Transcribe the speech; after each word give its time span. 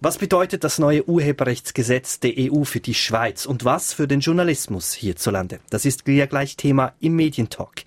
Was 0.00 0.16
bedeutet 0.16 0.62
das 0.62 0.78
neue 0.78 1.08
Urheberrechtsgesetz 1.08 2.20
der 2.20 2.34
EU 2.38 2.62
für 2.62 2.78
die 2.78 2.94
Schweiz 2.94 3.46
und 3.46 3.64
was 3.64 3.92
für 3.92 4.06
den 4.06 4.20
Journalismus 4.20 4.92
hierzulande? 4.92 5.58
Das 5.70 5.84
ist 5.84 6.06
ja 6.06 6.26
gleich 6.26 6.56
Thema 6.56 6.92
im 7.00 7.16
Medientalk. 7.16 7.82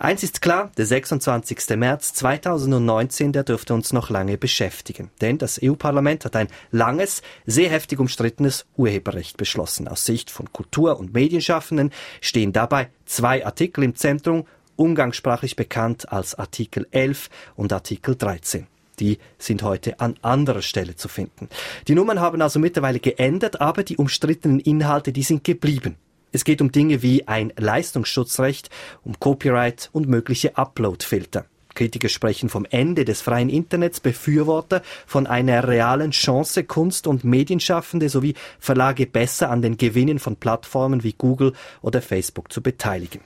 Eins 0.00 0.24
ist 0.24 0.42
klar, 0.42 0.72
der 0.76 0.86
26. 0.86 1.76
März 1.76 2.12
2019, 2.14 3.30
der 3.32 3.44
dürfte 3.44 3.72
uns 3.72 3.92
noch 3.92 4.10
lange 4.10 4.36
beschäftigen. 4.36 5.12
Denn 5.20 5.38
das 5.38 5.60
EU-Parlament 5.62 6.24
hat 6.24 6.34
ein 6.34 6.48
langes, 6.72 7.22
sehr 7.46 7.70
heftig 7.70 8.00
umstrittenes 8.00 8.66
Urheberrecht 8.76 9.36
beschlossen. 9.36 9.86
Aus 9.86 10.04
Sicht 10.04 10.32
von 10.32 10.52
Kultur- 10.52 10.98
und 10.98 11.14
Medienschaffenden 11.14 11.92
stehen 12.20 12.52
dabei 12.52 12.90
zwei 13.06 13.46
Artikel 13.46 13.84
im 13.84 13.94
Zentrum, 13.94 14.44
umgangssprachlich 14.74 15.54
bekannt 15.54 16.10
als 16.10 16.34
Artikel 16.34 16.88
11 16.90 17.30
und 17.54 17.72
Artikel 17.72 18.16
13. 18.16 18.66
Die 19.00 19.18
sind 19.38 19.62
heute 19.62 20.00
an 20.00 20.16
anderer 20.22 20.62
Stelle 20.62 20.96
zu 20.96 21.08
finden. 21.08 21.48
Die 21.88 21.94
Nummern 21.94 22.20
haben 22.20 22.42
also 22.42 22.58
mittlerweile 22.58 23.00
geändert, 23.00 23.60
aber 23.60 23.82
die 23.82 23.96
umstrittenen 23.96 24.60
Inhalte, 24.60 25.12
die 25.12 25.22
sind 25.22 25.44
geblieben. 25.44 25.96
Es 26.32 26.44
geht 26.44 26.60
um 26.60 26.72
Dinge 26.72 27.02
wie 27.02 27.28
ein 27.28 27.52
Leistungsschutzrecht, 27.56 28.68
um 29.04 29.18
Copyright 29.20 29.88
und 29.92 30.08
mögliche 30.08 30.56
Uploadfilter. 30.56 31.46
Kritiker 31.74 32.08
sprechen 32.08 32.48
vom 32.48 32.66
Ende 32.70 33.04
des 33.04 33.20
freien 33.20 33.48
Internets, 33.48 34.00
Befürworter 34.00 34.82
von 35.06 35.26
einer 35.26 35.66
realen 35.66 36.12
Chance, 36.12 36.64
Kunst- 36.64 37.06
und 37.06 37.24
Medienschaffende 37.24 38.08
sowie 38.08 38.34
Verlage 38.58 39.06
besser 39.06 39.50
an 39.50 39.62
den 39.62 39.76
Gewinnen 39.76 40.18
von 40.18 40.36
Plattformen 40.36 41.02
wie 41.02 41.14
Google 41.16 41.52
oder 41.82 42.00
Facebook 42.00 42.52
zu 42.52 42.62
beteiligen. 42.62 43.20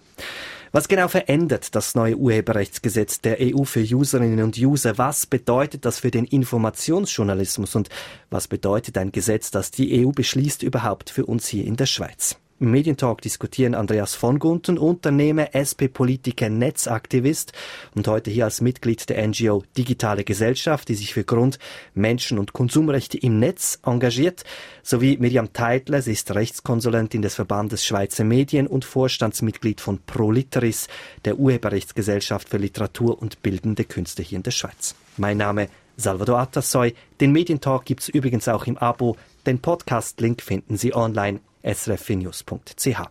Was 0.73 0.89
genau 0.89 1.09
verändert 1.09 1.75
das 1.75 1.95
neue 1.95 2.17
Urheberrechtsgesetz 2.17 3.21
der 3.21 3.39
EU 3.41 3.65
für 3.65 3.81
Userinnen 3.81 4.43
und 4.43 4.59
User? 4.59 4.99
Was 4.99 5.27
bedeutet 5.27 5.85
das 5.85 5.99
für 5.99 6.11
den 6.11 6.25
Informationsjournalismus 6.25 7.75
und 7.75 7.89
was 8.31 8.49
bedeutet 8.49 8.99
ein 8.99 9.13
Gesetz, 9.13 9.51
das 9.51 9.71
die 9.71 10.05
EU 10.05 10.11
beschließt, 10.11 10.63
überhaupt 10.63 11.11
für 11.11 11.25
uns 11.25 11.49
hier 11.49 11.65
in 11.65 11.77
der 11.77 11.87
Schweiz? 11.87 12.37
Im 12.61 12.73
Medientalk 12.73 13.21
diskutieren 13.21 13.77
Andreas 13.77 14.17
von 14.17 14.41
Gunten, 14.41 14.79
Unternehmer, 14.79 15.55
SP-Politiker, 15.55 16.49
Netzaktivist 16.49 17.53
und 17.95 18.09
heute 18.09 18.33
hier 18.33 18.47
als 18.47 18.61
Mitglied 18.61 19.09
der 19.09 19.25
NGO 19.29 19.63
Digitale 19.77 20.25
Gesellschaft, 20.25 20.89
die 20.89 20.97
sich 20.97 21.15
für 21.15 21.23
Grund-, 21.23 21.61
Menschen- 21.95 22.37
und 22.37 22.53
Konsumrechte 22.53 23.17
im 23.17 23.39
Netz 23.39 23.79
engagiert, 23.85 24.43
sowie 24.83 25.19
Miriam 25.19 25.53
Teitler, 25.53 26.03
sie 26.03 26.11
ist 26.11 26.35
Rechtskonsulentin 26.35 27.23
des 27.23 27.37
Verbandes 27.37 27.87
Schweizer 27.87 28.25
Medien 28.25 28.67
und 28.67 28.85
Vorstandsmitglied 28.85 29.81
von 29.81 30.01
ProLiteris, 30.01 30.89
der 31.25 31.39
Urheberrechtsgesellschaft 31.39 32.49
für 32.49 32.59
Literatur 32.59 33.23
und 33.23 33.41
bildende 33.41 33.85
Künste 33.85 34.25
hier 34.25 34.37
in 34.37 34.43
der 34.43 34.51
Schweiz. 34.51 34.97
Mein 35.17 35.37
Name 35.37 35.69
Salvador 35.97 36.39
Atassoy. 36.39 36.95
Den 37.21 37.31
Medientalk 37.31 37.85
gibt's 37.85 38.09
übrigens 38.09 38.49
auch 38.49 38.67
im 38.67 38.79
Abo. 38.79 39.17
Den 39.47 39.61
Podcast-Link 39.61 40.43
finden 40.43 40.77
Sie 40.77 40.95
online 40.95 41.41
srfnews.ch. 41.63 43.09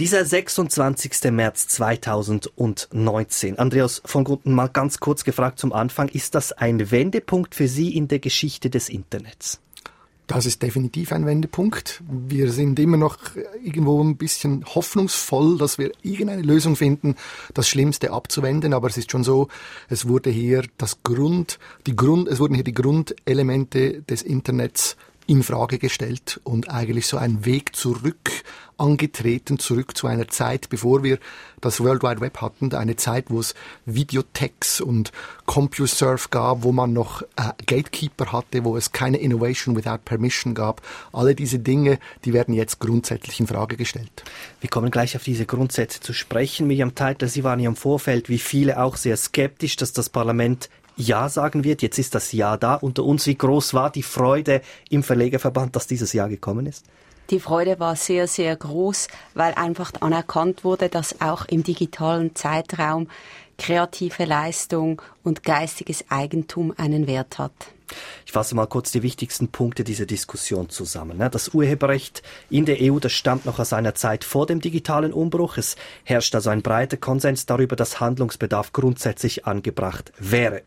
Dieser 0.00 0.24
26. 0.24 1.30
März 1.30 1.68
2019. 1.68 3.60
Andreas 3.60 4.02
von 4.04 4.24
Grunden, 4.24 4.52
mal 4.52 4.66
ganz 4.66 4.98
kurz 4.98 5.22
gefragt 5.22 5.60
zum 5.60 5.72
Anfang, 5.72 6.08
ist 6.08 6.34
das 6.34 6.50
ein 6.50 6.90
Wendepunkt 6.90 7.54
für 7.54 7.68
Sie 7.68 7.96
in 7.96 8.08
der 8.08 8.18
Geschichte 8.18 8.70
des 8.70 8.88
Internets? 8.88 9.60
Das 10.26 10.46
ist 10.46 10.62
definitiv 10.62 11.12
ein 11.12 11.26
Wendepunkt. 11.26 12.02
Wir 12.08 12.50
sind 12.50 12.78
immer 12.78 12.96
noch 12.96 13.18
irgendwo 13.62 14.02
ein 14.02 14.16
bisschen 14.16 14.64
hoffnungsvoll, 14.64 15.58
dass 15.58 15.76
wir 15.76 15.92
irgendeine 16.02 16.40
Lösung 16.40 16.76
finden, 16.76 17.16
das 17.52 17.68
Schlimmste 17.68 18.10
abzuwenden. 18.10 18.72
Aber 18.72 18.88
es 18.88 18.96
ist 18.96 19.10
schon 19.10 19.22
so, 19.22 19.48
es 19.90 20.08
wurde 20.08 20.30
hier 20.30 20.64
das 20.78 21.02
Grund, 21.02 21.58
die 21.86 21.94
Grund, 21.94 22.28
es 22.28 22.40
wurden 22.40 22.54
hier 22.54 22.64
die 22.64 22.72
Grundelemente 22.72 24.02
des 24.02 24.22
Internets 24.22 24.96
in 25.26 25.42
Frage 25.42 25.78
gestellt 25.78 26.40
und 26.44 26.70
eigentlich 26.70 27.06
so 27.06 27.16
einen 27.16 27.44
Weg 27.44 27.76
zurück 27.76 28.30
angetreten, 28.76 29.58
zurück 29.58 29.96
zu 29.96 30.06
einer 30.06 30.28
Zeit, 30.28 30.68
bevor 30.68 31.02
wir 31.02 31.18
das 31.60 31.80
World 31.80 32.02
Wide 32.02 32.20
Web 32.20 32.40
hatten, 32.40 32.72
eine 32.74 32.96
Zeit, 32.96 33.26
wo 33.28 33.40
es 33.40 33.54
Videotext 33.86 34.80
und 34.80 35.12
CompuServe 35.46 36.28
gab, 36.30 36.62
wo 36.62 36.72
man 36.72 36.92
noch 36.92 37.22
äh, 37.22 37.52
Gatekeeper 37.66 38.32
hatte, 38.32 38.64
wo 38.64 38.76
es 38.76 38.92
keine 38.92 39.18
Innovation 39.18 39.76
without 39.76 40.00
Permission 40.04 40.54
gab. 40.54 40.82
Alle 41.12 41.34
diese 41.34 41.58
Dinge, 41.58 41.98
die 42.24 42.32
werden 42.32 42.54
jetzt 42.54 42.80
grundsätzlich 42.80 43.40
in 43.40 43.46
Frage 43.46 43.76
gestellt. 43.76 44.24
Wir 44.60 44.70
kommen 44.70 44.90
gleich 44.90 45.16
auf 45.16 45.24
diese 45.24 45.46
Grundsätze 45.46 46.00
zu 46.00 46.12
sprechen. 46.12 46.66
Miriam 46.66 46.94
Teitler, 46.94 47.28
Sie 47.28 47.44
waren 47.44 47.60
ja 47.60 47.68
im 47.68 47.76
Vorfeld, 47.76 48.28
wie 48.28 48.38
viele 48.38 48.82
auch 48.82 48.96
sehr 48.96 49.16
skeptisch, 49.16 49.76
dass 49.76 49.92
das 49.92 50.10
Parlament 50.10 50.68
ja 50.96 51.28
sagen 51.28 51.64
wird. 51.64 51.82
Jetzt 51.82 51.98
ist 51.98 52.14
das 52.14 52.32
Ja 52.32 52.56
da. 52.56 52.74
Unter 52.74 53.04
uns, 53.04 53.26
wie 53.26 53.36
groß 53.36 53.74
war 53.74 53.90
die 53.90 54.02
Freude 54.02 54.62
im 54.90 55.02
Verlegerverband, 55.02 55.74
dass 55.76 55.86
dieses 55.86 56.12
Ja 56.12 56.26
gekommen 56.26 56.66
ist? 56.66 56.84
Die 57.30 57.40
Freude 57.40 57.80
war 57.80 57.96
sehr, 57.96 58.28
sehr 58.28 58.54
groß, 58.54 59.08
weil 59.32 59.54
einfach 59.54 59.92
anerkannt 60.00 60.62
wurde, 60.62 60.88
dass 60.88 61.20
auch 61.22 61.46
im 61.46 61.62
digitalen 61.62 62.34
Zeitraum 62.34 63.08
kreative 63.56 64.24
Leistung 64.24 65.00
und 65.22 65.42
geistiges 65.42 66.04
Eigentum 66.10 66.74
einen 66.76 67.06
Wert 67.06 67.38
hat. 67.38 67.52
Ich 68.26 68.32
fasse 68.32 68.54
mal 68.54 68.66
kurz 68.66 68.90
die 68.90 69.02
wichtigsten 69.02 69.48
Punkte 69.48 69.84
dieser 69.84 70.06
Diskussion 70.06 70.68
zusammen. 70.68 71.18
Ne? 71.18 71.30
Das 71.30 71.48
Urheberrecht 71.48 72.22
in 72.50 72.64
der 72.64 72.78
EU, 72.80 72.98
das 72.98 73.12
stammt 73.12 73.44
noch 73.46 73.58
aus 73.58 73.72
einer 73.72 73.94
Zeit 73.94 74.24
vor 74.24 74.46
dem 74.46 74.60
digitalen 74.60 75.12
Umbruch. 75.12 75.56
Es 75.56 75.76
herrscht 76.04 76.34
also 76.34 76.50
ein 76.50 76.62
breiter 76.62 76.96
Konsens 76.96 77.46
darüber, 77.46 77.76
dass 77.76 78.00
Handlungsbedarf 78.00 78.72
grundsätzlich 78.72 79.46
angebracht 79.46 80.12
wäre. 80.18 80.62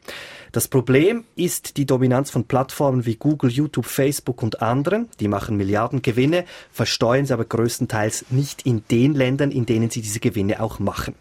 Das 0.51 0.67
Problem 0.67 1.25
ist 1.35 1.77
die 1.77 1.85
Dominanz 1.85 2.31
von 2.31 2.45
Plattformen 2.45 3.05
wie 3.05 3.15
Google, 3.15 3.51
YouTube, 3.51 3.85
Facebook 3.85 4.41
und 4.41 4.61
anderen. 4.61 5.09
Die 5.19 5.27
machen 5.27 5.57
Milliarden 5.57 6.01
Gewinne, 6.01 6.45
versteuern 6.71 7.25
sie 7.25 7.33
aber 7.33 7.45
größtenteils 7.45 8.25
nicht 8.29 8.65
in 8.65 8.83
den 8.89 9.13
Ländern, 9.13 9.51
in 9.51 9.65
denen 9.65 9.89
sie 9.89 10.01
diese 10.01 10.19
Gewinne 10.19 10.61
auch 10.61 10.79
machen. 10.79 11.15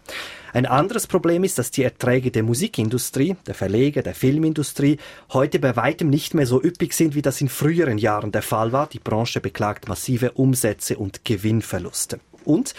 Ein 0.56 0.64
anderes 0.64 1.06
Problem 1.06 1.44
ist, 1.44 1.58
dass 1.58 1.70
die 1.70 1.82
Erträge 1.82 2.30
der 2.30 2.42
Musikindustrie, 2.42 3.36
der 3.46 3.54
Verleger, 3.54 4.00
der 4.00 4.14
Filmindustrie 4.14 4.96
heute 5.34 5.58
bei 5.58 5.76
weitem 5.76 6.08
nicht 6.08 6.32
mehr 6.32 6.46
so 6.46 6.62
üppig 6.62 6.94
sind, 6.94 7.14
wie 7.14 7.20
das 7.20 7.42
in 7.42 7.50
früheren 7.50 7.98
Jahren 7.98 8.32
der 8.32 8.40
Fall 8.40 8.72
war. 8.72 8.86
Die 8.86 8.98
Branche 8.98 9.42
beklagt 9.42 9.86
massive 9.86 10.32
Umsätze 10.32 10.96
und 10.96 11.26
Gewinnverluste. 11.26 12.20
Und 12.46 12.74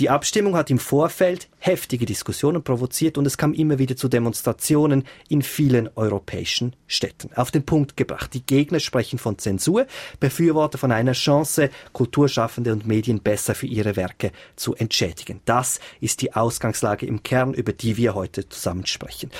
die 0.00 0.08
Abstimmung 0.08 0.56
hat 0.56 0.70
im 0.70 0.78
Vorfeld 0.78 1.48
heftige 1.58 2.06
Diskussionen 2.06 2.64
provoziert 2.64 3.18
und 3.18 3.26
es 3.26 3.36
kam 3.36 3.52
immer 3.52 3.78
wieder 3.78 3.96
zu 3.96 4.08
Demonstrationen 4.08 5.04
in 5.28 5.42
vielen 5.42 5.90
europäischen 5.94 6.74
Städten. 6.86 7.30
Auf 7.34 7.50
den 7.50 7.66
Punkt 7.66 7.98
gebracht. 7.98 8.32
Die 8.32 8.44
Gegner 8.44 8.80
sprechen 8.80 9.18
von 9.18 9.36
Zensur, 9.36 9.86
Befürworter 10.18 10.78
von 10.78 10.90
einer 10.90 11.12
Chance, 11.12 11.68
Kulturschaffende 11.92 12.72
und 12.72 12.86
Medien 12.86 13.20
besser 13.20 13.54
für 13.54 13.66
ihre 13.66 13.94
Werke 13.94 14.32
zu 14.56 14.74
entschädigen. 14.74 15.42
Das 15.44 15.80
ist 16.00 16.22
die 16.22 16.32
Ausgangslage 16.32 17.04
im 17.04 17.22
Kern, 17.22 17.52
über 17.52 17.74
die 17.74 17.98
wir 17.98 18.14
heute 18.14 18.48
zusammen 18.48 18.86
sprechen. 18.86 19.30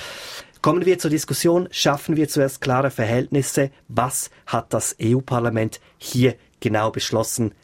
Kommen 0.60 0.84
wir 0.84 0.98
zur 0.98 1.10
Diskussion. 1.10 1.68
Schaffen 1.70 2.16
wir 2.16 2.28
zuerst 2.28 2.60
klare 2.60 2.90
Verhältnisse. 2.90 3.70
Was 3.88 4.28
hat 4.44 4.74
das 4.74 4.94
EU-Parlament 5.00 5.80
hier 5.96 6.34
genau 6.60 6.90
beschlossen? 6.90 7.54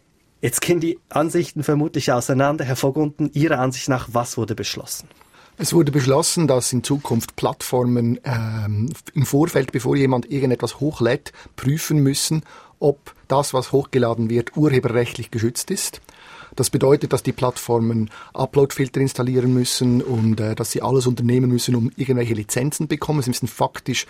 Jetzt 0.41 0.61
gehen 0.61 0.81
die 0.81 0.99
Ansichten 1.09 1.63
vermutlich 1.63 2.13
auseinander. 2.13 2.65
Herr 2.65 2.77
Vogunden, 2.77 3.31
Ihrer 3.33 3.59
Ansicht 3.59 3.89
nach, 3.89 4.09
was 4.13 4.37
wurde 4.37 4.55
beschlossen? 4.55 5.09
Es 5.59 5.73
wurde 5.73 5.91
beschlossen, 5.91 6.47
dass 6.47 6.73
in 6.73 6.85
Zukunft 6.85 7.35
Plattformen 7.37 8.21
ähm, 8.25 8.93
im 9.15 9.25
Vorfeld, 9.25 9.73
bevor 9.73 9.97
jemand 9.97 10.31
irgendetwas 10.31 10.81
hochlädt, 10.81 11.33
prüfen 11.57 11.99
müssen, 11.99 12.43
ob 12.79 13.15
das, 13.27 13.55
was 13.55 13.73
hochgeladen 13.73 14.29
wird, 14.29 14.57
urheberrechtlich 14.57 15.31
geschützt 15.31 15.71
ist. 15.71 16.03
Das 16.57 16.69
bedeutet, 16.69 17.15
dass 17.15 17.23
die 17.23 17.33
Plattformen 17.33 18.11
Uploadfilter 18.35 19.01
installieren 19.01 19.53
müssen 19.55 20.03
und 20.03 20.41
äh, 20.41 20.55
dass 20.55 20.71
sie 20.73 20.83
alles 20.83 21.07
unternehmen 21.07 21.51
müssen, 21.51 21.75
um 21.75 21.91
irgendwelche 21.97 22.35
Lizenzen 22.35 22.87
bekommen. 22.87 23.23
Sie 23.23 23.31
müssen 23.31 23.49
faktisch 23.49 24.07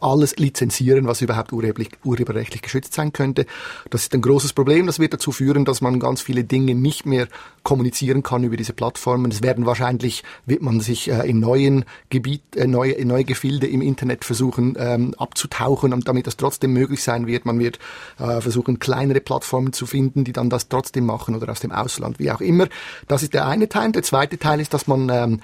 alles 0.00 0.36
lizenzieren, 0.36 1.06
was 1.06 1.20
überhaupt 1.20 1.52
urheberrechtlich 1.52 2.62
geschützt 2.62 2.94
sein 2.94 3.12
könnte. 3.12 3.46
Das 3.90 4.02
ist 4.02 4.14
ein 4.14 4.22
großes 4.22 4.52
Problem. 4.52 4.86
Das 4.86 4.98
wird 4.98 5.12
dazu 5.14 5.32
führen, 5.32 5.64
dass 5.64 5.80
man 5.80 6.00
ganz 6.00 6.22
viele 6.22 6.44
Dinge 6.44 6.74
nicht 6.74 7.06
mehr 7.06 7.28
kommunizieren 7.62 8.22
kann 8.22 8.44
über 8.44 8.56
diese 8.56 8.72
Plattformen. 8.72 9.30
Es 9.30 9.42
werden 9.42 9.66
wahrscheinlich, 9.66 10.22
wird 10.46 10.62
man 10.62 10.80
sich 10.80 11.10
äh, 11.10 11.28
in 11.28 11.40
neuen 11.40 11.84
Gebiet, 12.10 12.42
äh, 12.56 12.66
neue, 12.66 12.92
in 12.92 13.08
neue 13.08 13.24
Gefilde 13.24 13.66
im 13.66 13.80
Internet 13.80 14.24
versuchen 14.24 14.76
ähm, 14.78 15.14
abzutauchen, 15.18 15.98
damit 16.04 16.26
das 16.26 16.36
trotzdem 16.36 16.72
möglich 16.72 17.02
sein 17.02 17.26
wird. 17.26 17.46
Man 17.46 17.58
wird 17.58 17.78
äh, 18.18 18.40
versuchen, 18.40 18.78
kleinere 18.78 19.20
Plattformen 19.20 19.72
zu 19.72 19.86
finden, 19.86 20.24
die 20.24 20.32
dann 20.32 20.50
das 20.50 20.68
trotzdem 20.68 21.06
machen 21.06 21.34
oder 21.34 21.50
aus 21.50 21.60
dem 21.60 21.72
Ausland, 21.72 22.18
wie 22.18 22.30
auch 22.30 22.40
immer. 22.40 22.68
Das 23.08 23.22
ist 23.22 23.34
der 23.34 23.46
eine 23.46 23.68
Teil. 23.68 23.92
Der 23.92 24.02
zweite 24.02 24.38
Teil 24.38 24.60
ist, 24.60 24.74
dass 24.74 24.86
man 24.86 25.08
ähm, 25.10 25.40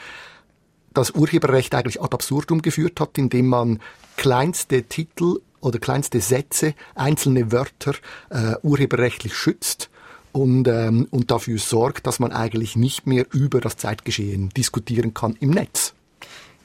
das 0.92 1.12
Urheberrecht 1.12 1.74
eigentlich 1.74 2.00
ad 2.02 2.14
absurdum 2.14 2.62
geführt 2.62 3.00
hat, 3.00 3.16
indem 3.18 3.46
man 3.46 3.80
kleinste 4.20 4.82
Titel 4.82 5.40
oder 5.62 5.78
kleinste 5.78 6.20
Sätze, 6.20 6.74
einzelne 6.94 7.52
Wörter 7.52 7.94
äh, 8.28 8.54
urheberrechtlich 8.62 9.34
schützt 9.34 9.88
und, 10.32 10.68
ähm, 10.68 11.08
und 11.10 11.30
dafür 11.30 11.58
sorgt, 11.58 12.06
dass 12.06 12.20
man 12.20 12.30
eigentlich 12.30 12.76
nicht 12.76 13.06
mehr 13.06 13.24
über 13.32 13.62
das 13.62 13.78
Zeitgeschehen 13.78 14.50
diskutieren 14.50 15.14
kann 15.14 15.38
im 15.40 15.48
Netz. 15.48 15.94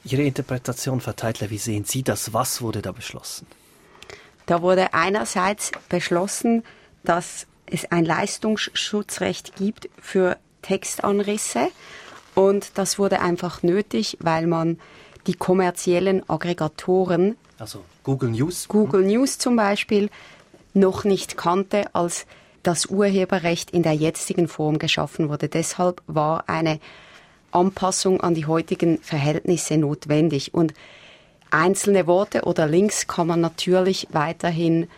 Ihre 0.04 0.22
Interpretation, 0.22 1.00
Frau 1.00 1.12
Teitler, 1.12 1.48
wie 1.48 1.56
sehen 1.56 1.84
Sie 1.84 2.02
das? 2.02 2.34
Was 2.34 2.60
wurde 2.60 2.82
da 2.82 2.92
beschlossen? 2.92 3.46
Da 4.44 4.60
wurde 4.60 4.92
einerseits 4.92 5.72
beschlossen, 5.88 6.62
dass 7.04 7.46
es 7.64 7.90
ein 7.90 8.04
Leistungsschutzrecht 8.04 9.56
gibt 9.56 9.88
für 9.98 10.36
Textanrisse 10.60 11.70
und 12.34 12.72
das 12.74 12.98
wurde 12.98 13.22
einfach 13.22 13.62
nötig, 13.62 14.18
weil 14.20 14.46
man 14.46 14.78
die 15.26 15.34
kommerziellen 15.34 16.28
Aggregatoren, 16.28 17.36
also 17.58 17.84
Google 18.04 18.30
News, 18.30 18.68
Google 18.68 19.02
News 19.02 19.38
zum 19.38 19.56
Beispiel, 19.56 20.10
noch 20.74 21.04
nicht 21.04 21.36
kannte, 21.36 21.94
als 21.94 22.26
das 22.62 22.86
Urheberrecht 22.86 23.70
in 23.70 23.82
der 23.82 23.94
jetzigen 23.94 24.48
Form 24.48 24.78
geschaffen 24.78 25.28
wurde. 25.28 25.48
Deshalb 25.48 26.02
war 26.06 26.48
eine 26.48 26.80
Anpassung 27.52 28.20
an 28.20 28.34
die 28.34 28.46
heutigen 28.46 28.98
Verhältnisse 28.98 29.78
notwendig. 29.78 30.52
Und 30.52 30.74
einzelne 31.50 32.06
Worte 32.06 32.42
oder 32.42 32.66
Links 32.66 33.06
kann 33.06 33.28
man 33.28 33.40
natürlich 33.40 34.08
weiterhin 34.10 34.88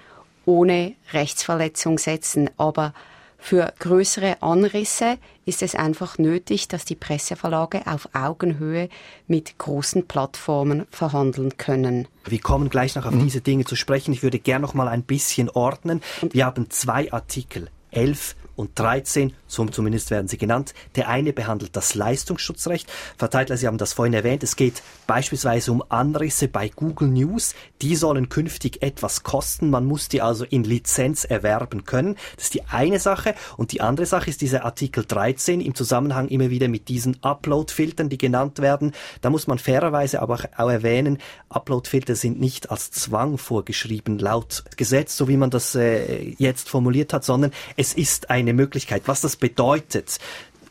ohne 0.46 0.94
Rechtsverletzung 1.12 1.98
setzen, 1.98 2.50
aber 2.56 2.94
für 3.38 3.72
größere 3.78 4.42
Anrisse 4.42 5.16
ist 5.46 5.62
es 5.62 5.74
einfach 5.74 6.18
nötig, 6.18 6.68
dass 6.68 6.84
die 6.84 6.96
Presseverlage 6.96 7.86
auf 7.86 8.08
Augenhöhe 8.12 8.88
mit 9.26 9.56
großen 9.58 10.06
Plattformen 10.06 10.86
verhandeln 10.90 11.56
können. 11.56 12.08
Wir 12.26 12.40
kommen 12.40 12.68
gleich 12.68 12.96
noch 12.96 13.06
auf 13.06 13.14
mhm. 13.14 13.22
diese 13.22 13.40
Dinge 13.40 13.64
zu 13.64 13.76
sprechen. 13.76 14.12
Ich 14.12 14.22
würde 14.22 14.38
gerne 14.38 14.62
noch 14.62 14.74
mal 14.74 14.88
ein 14.88 15.02
bisschen 15.02 15.48
ordnen. 15.48 16.02
Wir 16.30 16.44
haben 16.44 16.68
zwei 16.68 17.10
Artikel. 17.12 17.70
11 17.90 18.36
und 18.58 18.76
13, 18.76 19.32
so 19.46 19.64
zumindest 19.66 20.10
werden 20.10 20.26
sie 20.26 20.36
genannt. 20.36 20.74
Der 20.96 21.08
eine 21.08 21.32
behandelt 21.32 21.76
das 21.76 21.94
Leistungsschutzrecht. 21.94 22.90
Frau 23.16 23.28
Teitler, 23.28 23.56
Sie 23.56 23.68
haben 23.68 23.78
das 23.78 23.92
vorhin 23.92 24.14
erwähnt. 24.14 24.42
Es 24.42 24.56
geht 24.56 24.82
beispielsweise 25.06 25.70
um 25.70 25.82
Anrisse 25.88 26.48
bei 26.48 26.68
Google 26.68 27.08
News. 27.08 27.54
Die 27.82 27.94
sollen 27.94 28.28
künftig 28.28 28.82
etwas 28.82 29.22
kosten. 29.22 29.70
Man 29.70 29.86
muss 29.86 30.08
die 30.08 30.22
also 30.22 30.44
in 30.44 30.64
Lizenz 30.64 31.24
erwerben 31.24 31.84
können. 31.84 32.16
Das 32.34 32.46
ist 32.46 32.54
die 32.54 32.64
eine 32.64 32.98
Sache. 32.98 33.36
Und 33.56 33.70
die 33.70 33.80
andere 33.80 34.06
Sache 34.06 34.28
ist 34.28 34.40
dieser 34.40 34.64
Artikel 34.64 35.04
13 35.06 35.60
im 35.60 35.76
Zusammenhang 35.76 36.26
immer 36.26 36.50
wieder 36.50 36.66
mit 36.66 36.88
diesen 36.88 37.22
Upload-Filtern, 37.22 38.08
die 38.08 38.18
genannt 38.18 38.58
werden. 38.58 38.92
Da 39.20 39.30
muss 39.30 39.46
man 39.46 39.58
fairerweise 39.58 40.20
aber 40.20 40.40
auch 40.56 40.68
erwähnen, 40.68 41.18
Upload-Filter 41.48 42.16
sind 42.16 42.40
nicht 42.40 42.72
als 42.72 42.90
Zwang 42.90 43.38
vorgeschrieben 43.38 44.18
laut 44.18 44.64
Gesetz, 44.76 45.16
so 45.16 45.28
wie 45.28 45.36
man 45.36 45.50
das 45.50 45.76
äh, 45.76 46.34
jetzt 46.38 46.68
formuliert 46.68 47.12
hat, 47.12 47.24
sondern 47.24 47.52
es 47.76 47.94
ist 47.94 48.30
eine 48.48 48.56
Möglichkeit. 48.56 49.02
Was 49.06 49.20
das 49.20 49.36
bedeutet, 49.36 50.18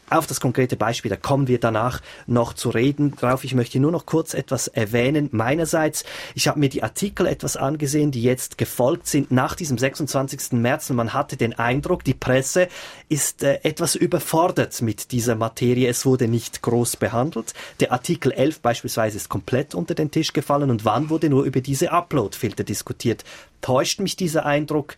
auf 0.09 0.25
das 0.25 0.39
konkrete 0.39 0.77
Beispiel, 0.77 1.09
da 1.09 1.18
kommen 1.18 1.47
wir 1.47 1.59
danach 1.59 2.01
noch 2.27 2.53
zu 2.53 2.69
reden 2.69 3.12
drauf. 3.12 3.44
Ich 3.44 3.53
möchte 3.53 3.79
nur 3.79 3.91
noch 3.91 4.06
kurz 4.06 4.33
etwas 4.33 4.69
erwähnen. 4.69 5.27
Meinerseits, 5.33 6.06
ich 6.33 6.47
habe 6.47 6.59
mir 6.59 6.69
die 6.69 6.81
Artikel 6.81 7.27
etwas 7.27 7.57
angesehen, 7.57 8.12
die 8.12 8.24
jetzt 8.24 8.57
gefolgt 8.57 9.07
sind 9.07 9.31
nach 9.31 9.53
diesem 9.53 9.77
26. 9.77 10.53
März 10.53 10.89
und 10.89 10.95
man 10.95 11.13
hatte 11.13 11.35
den 11.35 11.59
Eindruck, 11.59 12.06
die 12.06 12.13
Presse 12.13 12.69
ist 13.09 13.44
äh, 13.44 13.59
etwas 13.63 13.95
überfordert 13.95 14.81
mit 14.81 15.12
dieser 15.12 15.35
Materie. 15.35 15.89
Es 15.89 16.06
wurde 16.06 16.30
nicht 16.30 16.62
groß 16.62 16.95
behandelt. 16.95 17.53
Der 17.81 17.91
Artikel 17.91 18.31
11 18.31 18.62
beispielsweise 18.62 19.18
ist 19.18 19.27
komplett 19.27 19.75
unter 19.75 19.94
den 19.94 20.09
Tisch 20.09 20.31
gefallen 20.31 20.69
und 20.69 20.85
wann 20.85 21.09
wurde 21.09 21.30
nur 21.30 21.44
über 21.44 21.59
diese 21.59 21.91
Upload-Filter 21.91 22.63
diskutiert. 22.63 23.25
Täuscht 23.59 24.00
mich 24.00 24.15
dieser 24.15 24.45
Eindruck? 24.45 24.95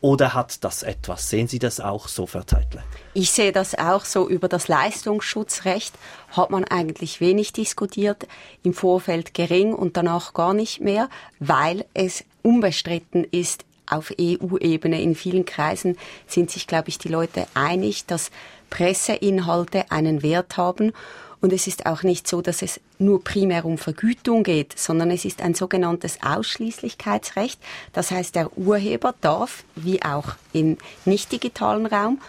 Oder 0.00 0.34
hat 0.34 0.62
das 0.62 0.84
etwas? 0.84 1.28
Sehen 1.28 1.48
Sie 1.48 1.58
das 1.58 1.80
auch 1.80 2.06
so, 2.06 2.26
Frau 2.26 2.42
Teitle? 2.42 2.84
Ich 3.14 3.32
sehe 3.32 3.50
das 3.50 3.76
auch 3.76 4.04
so. 4.04 4.28
Über 4.28 4.48
das 4.48 4.68
Leistungsschutzrecht 4.68 5.92
hat 6.30 6.50
man 6.50 6.64
eigentlich 6.64 7.20
wenig 7.20 7.52
diskutiert, 7.52 8.28
im 8.62 8.74
Vorfeld 8.74 9.34
gering 9.34 9.74
und 9.74 9.96
danach 9.96 10.34
gar 10.34 10.54
nicht 10.54 10.80
mehr, 10.80 11.08
weil 11.40 11.84
es 11.94 12.24
unbestritten 12.42 13.24
ist, 13.24 13.64
auf 13.90 14.12
EU-Ebene 14.20 15.00
in 15.00 15.14
vielen 15.14 15.46
Kreisen 15.46 15.96
sind 16.26 16.50
sich, 16.50 16.66
glaube 16.66 16.90
ich, 16.90 16.98
die 16.98 17.08
Leute 17.08 17.46
einig, 17.54 18.04
dass 18.06 18.30
Presseinhalte 18.70 19.90
einen 19.90 20.22
Wert 20.22 20.56
haben 20.58 20.92
und 21.40 21.52
es 21.52 21.66
ist 21.66 21.86
auch 21.86 22.02
nicht 22.02 22.26
so, 22.26 22.42
dass 22.42 22.62
es 22.62 22.80
nur 22.98 23.22
primär 23.22 23.64
um 23.64 23.78
Vergütung 23.78 24.42
geht, 24.42 24.76
sondern 24.78 25.10
es 25.10 25.24
ist 25.24 25.40
ein 25.40 25.54
sogenanntes 25.54 26.18
Ausschließlichkeitsrecht. 26.22 27.60
Das 27.92 28.10
heißt, 28.10 28.34
der 28.34 28.56
Urheber 28.58 29.14
darf, 29.20 29.64
wie 29.76 30.02
auch 30.02 30.34
im 30.52 30.78
nicht 31.04 31.30
digitalen 31.30 31.86
Raum, 31.86 32.20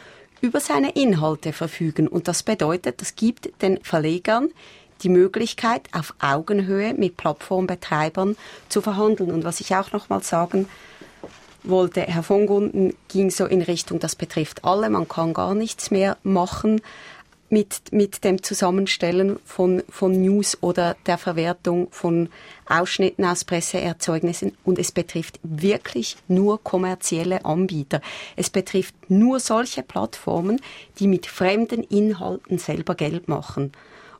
über 0.41 0.59
seine 0.59 0.91
Inhalte 0.91 1.53
verfügen. 1.53 2.07
Und 2.07 2.27
das 2.27 2.43
bedeutet, 2.43 3.01
das 3.01 3.15
gibt 3.15 3.61
den 3.61 3.83
Verlegern 3.83 4.49
die 5.01 5.09
Möglichkeit, 5.09 5.87
auf 5.91 6.13
Augenhöhe 6.19 6.93
mit 6.93 7.17
Plattformbetreibern 7.17 8.37
zu 8.67 8.81
verhandeln. 8.81 9.31
Und 9.31 9.43
was 9.43 9.59
ich 9.59 9.75
auch 9.75 9.91
noch 9.91 10.09
mal 10.09 10.21
sagen 10.21 10.67
wollte, 11.63 12.01
Herr 12.01 12.23
von 12.23 12.47
Gunden 12.47 12.93
ging 13.07 13.31
so 13.31 13.45
in 13.45 13.61
Richtung, 13.61 13.99
das 13.99 14.15
betrifft 14.15 14.63
alle, 14.63 14.89
man 14.89 15.07
kann 15.07 15.33
gar 15.33 15.55
nichts 15.55 15.91
mehr 15.91 16.17
machen 16.23 16.81
mit, 17.49 17.91
mit 17.91 18.23
dem 18.23 18.43
Zusammenstellen 18.43 19.39
von, 19.43 19.83
von 19.89 20.11
News 20.21 20.57
oder 20.61 20.95
der 21.05 21.17
Verwertung 21.17 21.87
von 21.91 22.29
Ausschnitten 22.67 23.25
aus 23.25 23.43
Presseerzeugnissen. 23.43 24.55
Und 24.63 24.79
es 24.79 24.91
betrifft 24.91 25.39
wirklich 25.43 26.17
nur 26.27 26.63
kommerzielle 26.63 27.45
Anbieter. 27.45 28.01
Es 28.35 28.49
betrifft 28.49 28.95
nur 29.09 29.39
solche 29.39 29.83
Plattformen, 29.83 30.61
die 30.99 31.07
mit 31.07 31.25
fremden 31.25 31.83
Inhalten 31.83 32.59
selber 32.59 32.95
Geld 32.95 33.27
machen. 33.27 33.71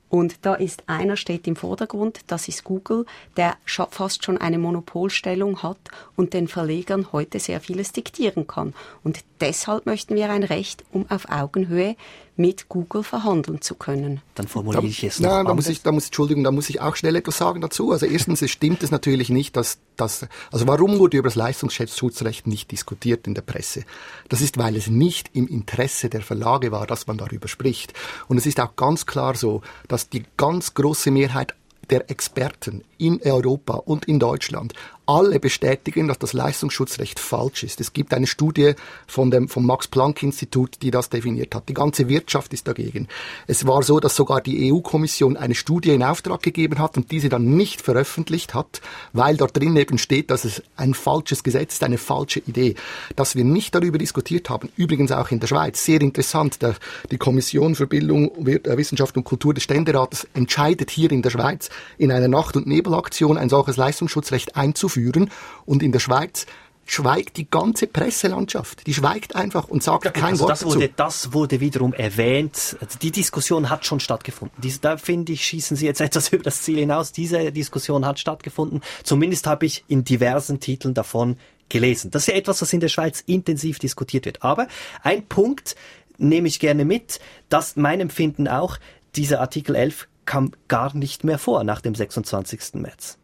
Und 0.10 0.44
da 0.44 0.56
ist 0.56 0.84
einer 0.88 1.16
steht 1.16 1.48
im 1.48 1.56
Vordergrund, 1.56 2.22
das 2.28 2.48
ist 2.48 2.64
Google, 2.64 3.06
der 3.38 3.58
fast 3.66 4.26
schon 4.26 4.40
eine 4.40 4.58
Monopolstellung 4.58 5.62
hat 5.62 5.78
und 6.16 6.34
den 6.34 6.48
Verlegern 6.48 7.12
heute 7.12 7.40
sehr 7.40 7.62
vieles 7.62 7.92
diktieren 7.92 8.48
kann. 8.48 8.74
Und 9.04 9.20
deshalb 9.40 9.86
möchten 9.86 10.16
wir 10.16 10.32
ein 10.32 10.44
Recht, 10.44 10.84
um 10.92 11.06
auf 11.10 11.30
Augenhöhe 11.30 11.96
mit 12.40 12.70
Google 12.70 13.04
verhandeln 13.04 13.62
zu 13.62 13.76
können. 13.76 14.22
Dann 14.34 14.48
formuliere 14.48 14.86
ich 14.86 15.04
es 15.04 15.20
noch 15.20 15.30
Nein, 15.30 15.46
da 15.46 15.54
muss 15.54 15.68
ich, 15.68 15.82
da 15.82 15.92
muss, 15.92 16.06
Entschuldigung, 16.06 16.46
da 16.46 16.52
muss 16.52 16.70
ich 16.70 16.80
auch 16.80 16.96
schnell 16.96 17.18
etwas 17.18 17.38
sagen 17.38 17.60
dazu. 17.60 17.92
Also 17.92 18.06
erstens, 18.06 18.42
es 18.42 18.50
stimmt 18.50 18.82
es 18.82 18.92
natürlich 18.92 19.30
nicht, 19.30 19.58
dass, 19.58 19.80
dass, 19.98 20.26
also 20.50 20.66
warum 20.66 21.00
wurde 21.00 21.18
über 21.18 21.28
das 21.28 21.36
Leistungsschutzrecht 21.36 22.48
nicht 22.48 22.72
diskutiert 22.72 23.28
in 23.28 23.36
der 23.36 23.42
Presse? 23.42 23.84
Das 24.30 24.40
ist, 24.40 24.58
weil 24.58 24.78
es 24.78 24.88
nicht 24.88 25.32
im 25.34 25.48
Interesse 25.48 26.10
der 26.10 26.22
Verlage 26.22 26.72
war, 26.72 26.88
dass 26.88 27.08
man 27.08 27.18
darüber 27.18 27.50
spricht. 27.50 27.94
Und 28.30 28.38
es 28.38 28.46
ist 28.46 28.60
auch 28.62 28.76
ganz 28.78 29.06
klar 29.06 29.36
so, 29.36 29.62
dass 29.90 30.08
die 30.08 30.24
ganz 30.38 30.74
große 30.74 31.12
Mehrheit 31.12 31.54
der 31.90 32.10
Experten 32.10 32.84
in 32.98 33.20
Europa 33.22 33.74
und 33.74 34.06
in 34.06 34.20
Deutschland 34.20 34.74
alle 35.10 35.40
bestätigen, 35.40 36.08
dass 36.08 36.20
das 36.20 36.34
Leistungsschutzrecht 36.34 37.20
falsch 37.20 37.64
ist. 37.64 37.82
Es 37.82 37.94
gibt 37.94 38.14
eine 38.14 38.28
Studie 38.28 38.74
von 39.08 39.32
dem, 39.32 39.50
vom 39.50 39.66
Max-Planck-Institut, 39.66 40.84
die 40.84 40.92
das 40.92 41.10
definiert 41.10 41.56
hat. 41.56 41.68
Die 41.68 41.74
ganze 41.74 42.08
Wirtschaft 42.10 42.54
ist 42.54 42.68
dagegen. 42.68 43.08
Es 43.48 43.66
war 43.66 43.82
so, 43.82 44.00
dass 44.00 44.16
sogar 44.16 44.40
die 44.40 44.72
EU-Kommission 44.72 45.36
eine 45.36 45.56
Studie 45.56 45.96
in 45.96 46.04
Auftrag 46.04 46.44
gegeben 46.44 46.78
hat 46.78 46.96
und 46.96 47.10
diese 47.10 47.28
dann 47.28 47.56
nicht 47.58 47.82
veröffentlicht 47.82 48.54
hat, 48.54 48.82
weil 49.12 49.36
dort 49.36 49.58
drin 49.58 49.76
eben 49.78 49.98
steht, 49.98 50.30
dass 50.30 50.46
es 50.46 50.62
ein 50.76 50.94
falsches 50.94 51.42
Gesetz 51.42 51.74
ist, 51.74 51.84
eine 51.84 51.98
falsche 51.98 52.42
Idee. 52.42 52.76
Dass 53.16 53.36
wir 53.36 53.44
nicht 53.44 53.74
darüber 53.74 53.98
diskutiert 53.98 54.52
haben, 54.52 54.70
übrigens 54.76 55.12
auch 55.12 55.32
in 55.32 55.40
der 55.40 55.48
Schweiz, 55.48 55.84
sehr 55.84 56.02
interessant, 56.02 56.62
der, 56.62 56.76
die 57.10 57.18
Kommission 57.18 57.74
für 57.74 57.88
Bildung, 57.88 58.46
äh, 58.46 58.78
Wissenschaft 58.78 59.18
und 59.18 59.24
Kultur 59.24 59.56
des 59.56 59.64
Ständerates 59.64 60.28
entscheidet 60.36 60.92
hier 60.92 61.12
in 61.12 61.24
der 61.24 61.32
Schweiz 61.32 61.72
in 61.98 62.12
einer 62.12 62.28
Nacht- 62.28 62.56
und 62.56 62.68
Nebelaktion 62.68 63.40
ein 63.40 63.50
solches 63.50 63.76
Leistungsschutzrecht 63.76 64.56
einzuführen 64.56 64.99
führen. 65.00 65.32
Und 65.66 65.82
in 65.82 65.92
der 65.92 66.00
Schweiz 66.00 66.46
schweigt 66.86 67.38
die 67.38 67.50
ganze 67.50 67.88
Presselandschaft. 67.88 68.88
Die 68.88 68.94
schweigt 68.94 69.36
einfach 69.36 69.68
und 69.68 69.84
sagt 69.84 70.06
ja, 70.06 70.12
kein 70.12 70.32
also 70.32 70.42
Wort 70.42 70.52
das 70.52 70.66
wurde, 70.66 70.90
dazu. 70.90 70.94
Das 70.98 71.34
wurde 71.34 71.60
wiederum 71.60 71.94
erwähnt. 71.94 72.78
Also 72.82 72.98
die 73.00 73.12
Diskussion 73.12 73.70
hat 73.70 73.86
schon 73.86 74.00
stattgefunden. 74.00 74.60
Diese, 74.62 74.80
da 74.80 74.98
finde 74.98 75.34
ich, 75.34 75.46
schießen 75.46 75.78
Sie 75.78 75.86
jetzt 75.86 76.02
etwas 76.10 76.30
über 76.30 76.44
das 76.44 76.64
Ziel 76.64 76.80
hinaus. 76.80 77.12
Diese 77.12 77.52
Diskussion 77.52 78.06
hat 78.06 78.20
stattgefunden. 78.20 78.82
Zumindest 79.04 79.46
habe 79.46 79.66
ich 79.66 79.84
in 79.88 80.04
diversen 80.04 80.60
Titeln 80.60 80.94
davon 80.94 81.38
gelesen. 81.70 82.10
Das 82.10 82.24
ist 82.24 82.28
ja 82.30 82.34
etwas, 82.34 82.62
was 82.62 82.74
in 82.74 82.80
der 82.80 82.88
Schweiz 82.88 83.24
intensiv 83.28 83.78
diskutiert 83.78 84.26
wird. 84.26 84.42
Aber 84.42 84.68
ein 85.04 85.28
Punkt 85.28 85.76
nehme 86.18 86.48
ich 86.48 86.60
gerne 86.60 86.86
mit, 86.86 87.20
dass 87.50 87.76
mein 87.76 88.00
Empfinden 88.00 88.48
auch, 88.48 88.78
dieser 89.16 89.42
Artikel 89.42 89.76
11 89.76 90.08
kam 90.26 90.52
gar 90.68 90.96
nicht 90.96 91.24
mehr 91.24 91.38
vor 91.38 91.64
nach 91.64 91.82
dem 91.82 91.96
26. 91.96 92.76
März. 92.76 93.20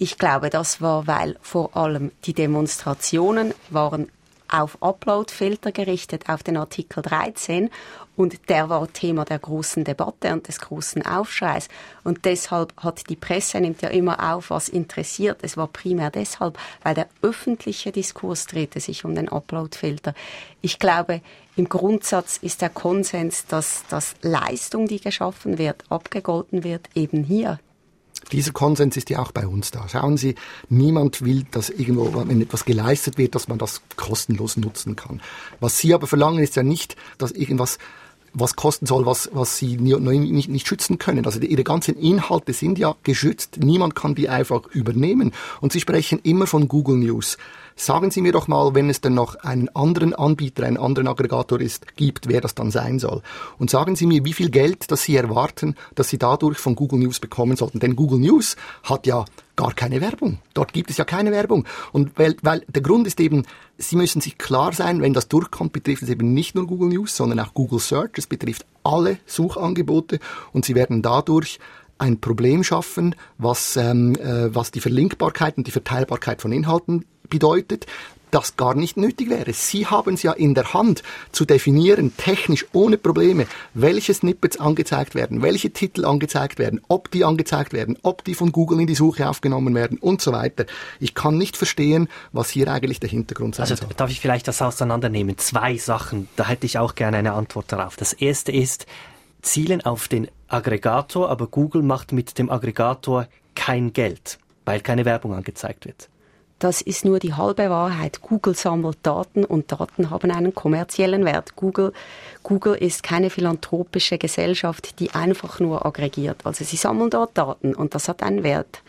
Ich 0.00 0.16
glaube, 0.16 0.48
das 0.48 0.80
war, 0.80 1.08
weil 1.08 1.36
vor 1.42 1.76
allem 1.76 2.12
die 2.24 2.32
Demonstrationen 2.32 3.52
waren 3.68 4.08
auf 4.46 4.80
Uploadfilter 4.80 5.72
gerichtet, 5.72 6.28
auf 6.28 6.44
den 6.44 6.56
Artikel 6.56 7.02
13. 7.02 7.68
Und 8.16 8.48
der 8.48 8.68
war 8.68 8.92
Thema 8.92 9.24
der 9.24 9.40
großen 9.40 9.82
Debatte 9.82 10.32
und 10.32 10.46
des 10.46 10.60
großen 10.60 11.04
Aufschreis. 11.04 11.68
Und 12.04 12.24
deshalb 12.26 12.72
hat 12.76 13.08
die 13.08 13.16
Presse 13.16 13.60
nimmt 13.60 13.82
ja 13.82 13.88
immer 13.88 14.32
auf, 14.34 14.50
was 14.50 14.68
interessiert. 14.68 15.40
Es 15.42 15.56
war 15.56 15.66
primär 15.66 16.10
deshalb, 16.10 16.56
weil 16.84 16.94
der 16.94 17.08
öffentliche 17.22 17.90
Diskurs 17.90 18.46
drehte 18.46 18.78
sich 18.78 19.04
um 19.04 19.16
den 19.16 19.28
Uploadfilter. 19.28 20.14
Ich 20.60 20.78
glaube, 20.78 21.22
im 21.56 21.68
Grundsatz 21.68 22.38
ist 22.38 22.62
der 22.62 22.70
Konsens, 22.70 23.46
dass, 23.46 23.84
dass 23.88 24.14
Leistung, 24.22 24.86
die 24.86 25.00
geschaffen 25.00 25.58
wird, 25.58 25.82
abgegolten 25.88 26.62
wird, 26.62 26.88
eben 26.94 27.24
hier 27.24 27.58
Dieser 28.32 28.52
Konsens 28.52 28.96
ist 28.96 29.10
ja 29.10 29.20
auch 29.20 29.32
bei 29.32 29.46
uns 29.46 29.70
da. 29.70 29.88
Schauen 29.88 30.16
Sie, 30.16 30.34
niemand 30.68 31.22
will, 31.24 31.44
dass 31.50 31.70
irgendwo, 31.70 32.12
wenn 32.26 32.40
etwas 32.40 32.64
geleistet 32.64 33.18
wird, 33.18 33.34
dass 33.34 33.48
man 33.48 33.58
das 33.58 33.82
kostenlos 33.96 34.56
nutzen 34.56 34.96
kann. 34.96 35.20
Was 35.60 35.78
Sie 35.78 35.94
aber 35.94 36.06
verlangen, 36.06 36.42
ist 36.42 36.56
ja 36.56 36.62
nicht, 36.62 36.96
dass 37.18 37.32
irgendwas 37.32 37.78
was 38.34 38.56
kosten 38.56 38.86
soll, 38.86 39.06
was, 39.06 39.30
was 39.32 39.56
sie 39.56 39.76
nicht, 39.76 40.48
nicht 40.48 40.68
schützen 40.68 40.98
können. 40.98 41.24
Also 41.24 41.40
ihre 41.40 41.64
ganzen 41.64 41.96
Inhalte 41.96 42.52
sind 42.52 42.78
ja 42.78 42.94
geschützt. 43.02 43.58
Niemand 43.58 43.94
kann 43.94 44.14
die 44.14 44.28
einfach 44.28 44.66
übernehmen. 44.66 45.32
Und 45.60 45.72
sie 45.72 45.80
sprechen 45.80 46.20
immer 46.22 46.46
von 46.46 46.68
Google 46.68 46.98
News. 46.98 47.38
Sagen 47.80 48.10
Sie 48.10 48.22
mir 48.22 48.32
doch 48.32 48.48
mal, 48.48 48.74
wenn 48.74 48.90
es 48.90 49.00
denn 49.00 49.14
noch 49.14 49.36
einen 49.36 49.68
anderen 49.68 50.12
Anbieter, 50.12 50.66
einen 50.66 50.78
anderen 50.78 51.06
Aggregator 51.06 51.60
ist, 51.60 51.96
gibt, 51.96 52.28
wer 52.28 52.40
das 52.40 52.56
dann 52.56 52.72
sein 52.72 52.98
soll. 52.98 53.22
Und 53.56 53.70
sagen 53.70 53.94
Sie 53.94 54.04
mir, 54.04 54.24
wie 54.24 54.32
viel 54.32 54.50
Geld, 54.50 54.90
das 54.90 55.04
Sie 55.04 55.14
erwarten, 55.14 55.76
dass 55.94 56.08
Sie 56.08 56.18
dadurch 56.18 56.58
von 56.58 56.74
Google 56.74 56.98
News 56.98 57.20
bekommen 57.20 57.56
sollten. 57.56 57.78
Denn 57.78 57.94
Google 57.94 58.18
News 58.18 58.56
hat 58.82 59.06
ja 59.06 59.24
gar 59.54 59.74
keine 59.74 60.00
Werbung. 60.00 60.38
Dort 60.54 60.72
gibt 60.72 60.90
es 60.90 60.96
ja 60.96 61.04
keine 61.04 61.30
Werbung. 61.30 61.66
Und 61.92 62.18
weil, 62.18 62.34
weil 62.42 62.64
der 62.66 62.82
Grund 62.82 63.06
ist 63.06 63.20
eben, 63.20 63.44
Sie 63.76 63.94
müssen 63.94 64.20
sich 64.20 64.38
klar 64.38 64.72
sein, 64.72 65.00
wenn 65.00 65.14
das 65.14 65.28
durchkommt, 65.28 65.72
betrifft 65.72 66.02
es 66.02 66.08
eben 66.08 66.34
nicht 66.34 66.56
nur 66.56 66.66
Google 66.66 66.88
News, 66.88 67.16
sondern 67.16 67.38
auch 67.38 67.54
Google 67.54 67.78
Search. 67.78 68.10
Es 68.16 68.26
betrifft 68.26 68.66
alle 68.82 69.18
Suchangebote 69.24 70.18
und 70.52 70.64
Sie 70.64 70.74
werden 70.74 71.00
dadurch 71.00 71.60
ein 71.98 72.20
Problem 72.20 72.64
schaffen, 72.64 73.14
was, 73.38 73.76
ähm, 73.76 74.16
äh, 74.16 74.52
was 74.52 74.72
die 74.72 74.80
Verlinkbarkeit 74.80 75.56
und 75.56 75.66
die 75.68 75.72
Verteilbarkeit 75.72 76.42
von 76.42 76.50
Inhalten 76.50 77.04
bedeutet, 77.28 77.86
das 78.30 78.56
gar 78.56 78.74
nicht 78.74 78.96
nötig 78.96 79.30
wäre. 79.30 79.52
Sie 79.52 79.86
haben 79.86 80.14
es 80.14 80.22
ja 80.22 80.32
in 80.32 80.54
der 80.54 80.74
Hand 80.74 81.02
zu 81.32 81.44
definieren, 81.44 82.16
technisch 82.16 82.66
ohne 82.72 82.98
Probleme, 82.98 83.46
welche 83.74 84.14
Snippets 84.14 84.58
angezeigt 84.58 85.14
werden, 85.14 85.42
welche 85.42 85.70
Titel 85.70 86.04
angezeigt 86.04 86.58
werden, 86.58 86.80
ob 86.88 87.10
die 87.10 87.24
angezeigt 87.24 87.72
werden, 87.72 87.96
ob 88.02 88.24
die 88.24 88.34
von 88.34 88.52
Google 88.52 88.80
in 88.80 88.86
die 88.86 88.94
Suche 88.94 89.28
aufgenommen 89.28 89.74
werden 89.74 89.98
und 89.98 90.20
so 90.20 90.32
weiter. 90.32 90.66
Ich 91.00 91.14
kann 91.14 91.38
nicht 91.38 91.56
verstehen, 91.56 92.08
was 92.32 92.50
hier 92.50 92.68
eigentlich 92.68 93.00
der 93.00 93.10
Hintergrund 93.10 93.54
sein 93.54 93.64
also, 93.64 93.76
soll. 93.76 93.88
Darf 93.96 94.10
ich 94.10 94.20
vielleicht 94.20 94.48
das 94.48 94.62
auseinandernehmen? 94.62 95.38
Zwei 95.38 95.76
Sachen, 95.76 96.28
da 96.36 96.46
hätte 96.46 96.66
ich 96.66 96.78
auch 96.78 96.94
gerne 96.94 97.18
eine 97.18 97.32
Antwort 97.32 97.72
darauf. 97.72 97.96
Das 97.96 98.12
erste 98.12 98.52
ist, 98.52 98.86
zielen 99.42 99.80
auf 99.82 100.08
den 100.08 100.28
Aggregator, 100.48 101.30
aber 101.30 101.46
Google 101.46 101.82
macht 101.82 102.12
mit 102.12 102.38
dem 102.38 102.50
Aggregator 102.50 103.26
kein 103.54 103.92
Geld, 103.92 104.38
weil 104.64 104.80
keine 104.80 105.04
Werbung 105.04 105.34
angezeigt 105.34 105.86
wird. 105.86 106.08
Das 106.58 106.80
ist 106.80 107.04
nur 107.04 107.20
die 107.20 107.34
halbe 107.34 107.70
Wahrheit. 107.70 108.20
Google 108.20 108.56
sammelt 108.56 108.98
Daten 109.04 109.44
und 109.44 109.70
Daten 109.70 110.10
haben 110.10 110.32
einen 110.32 110.54
kommerziellen 110.54 111.24
Wert. 111.24 111.54
Google, 111.54 111.92
Google 112.42 112.74
ist 112.74 113.04
keine 113.04 113.30
philanthropische 113.30 114.18
Gesellschaft, 114.18 114.98
die 114.98 115.12
einfach 115.12 115.60
nur 115.60 115.86
aggregiert. 115.86 116.44
Also 116.44 116.64
sie 116.64 116.76
sammeln 116.76 117.10
dort 117.10 117.38
Daten 117.38 117.74
und 117.76 117.94
das 117.94 118.08
hat 118.08 118.24
einen 118.24 118.42
Wert. 118.42 118.82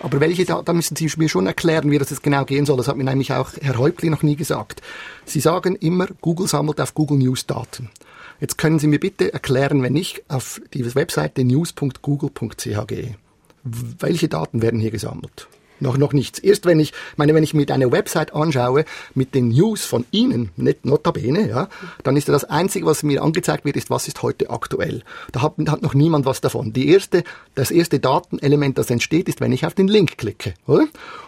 Aber 0.00 0.20
welche 0.20 0.44
Daten 0.44 0.76
müssen 0.76 0.94
Sie 0.94 1.10
mir 1.16 1.28
schon 1.28 1.46
erklären, 1.46 1.90
wie 1.90 1.98
das 1.98 2.10
jetzt 2.10 2.22
genau 2.22 2.44
gehen 2.44 2.64
soll? 2.64 2.76
Das 2.76 2.86
hat 2.86 2.96
mir 2.96 3.04
nämlich 3.04 3.32
auch 3.32 3.50
Herr 3.60 3.78
Häuptli 3.78 4.08
noch 4.08 4.22
nie 4.22 4.36
gesagt. 4.36 4.80
Sie 5.24 5.40
sagen 5.40 5.74
immer, 5.74 6.06
Google 6.20 6.46
sammelt 6.46 6.80
auf 6.80 6.94
Google 6.94 7.18
News 7.18 7.46
Daten. 7.46 7.90
Jetzt 8.38 8.58
können 8.58 8.78
Sie 8.78 8.86
mir 8.86 9.00
bitte 9.00 9.32
erklären, 9.32 9.82
wenn 9.82 9.96
ich 9.96 10.22
auf 10.28 10.60
die 10.74 10.94
Webseite 10.94 11.42
news.google.ch 11.42 12.86
gehe, 12.86 13.16
welche 13.64 14.28
Daten 14.28 14.62
werden 14.62 14.78
hier 14.78 14.90
gesammelt? 14.90 15.48
Noch, 15.80 15.98
noch 15.98 16.12
nichts. 16.12 16.38
Erst 16.38 16.66
wenn 16.66 16.80
ich, 16.80 16.92
meine, 17.16 17.34
wenn 17.34 17.42
ich 17.42 17.54
mir 17.54 17.68
eine 17.70 17.92
Website 17.92 18.34
anschaue 18.34 18.84
mit 19.14 19.34
den 19.34 19.48
News 19.48 19.84
von 19.84 20.04
Ihnen, 20.10 20.50
nicht 20.56 20.84
notabene, 20.84 21.48
ja, 21.48 21.68
dann 22.02 22.16
ist 22.16 22.28
das 22.28 22.44
Einzige, 22.44 22.86
was 22.86 23.02
mir 23.02 23.22
angezeigt 23.22 23.64
wird, 23.64 23.76
ist, 23.76 23.90
was 23.90 24.08
ist 24.08 24.22
heute 24.22 24.50
aktuell. 24.50 25.02
Da 25.32 25.42
hat, 25.42 25.54
hat 25.68 25.82
noch 25.82 25.94
niemand 25.94 26.26
was 26.26 26.40
davon. 26.40 26.72
Die 26.72 26.88
erste, 26.88 27.24
das 27.54 27.70
erste 27.70 27.98
Datenelement, 27.98 28.78
das 28.78 28.90
entsteht, 28.90 29.28
ist, 29.28 29.40
wenn 29.40 29.52
ich 29.52 29.66
auf 29.66 29.74
den 29.74 29.88
Link 29.88 30.18
klicke, 30.18 30.54
oder? 30.66 30.86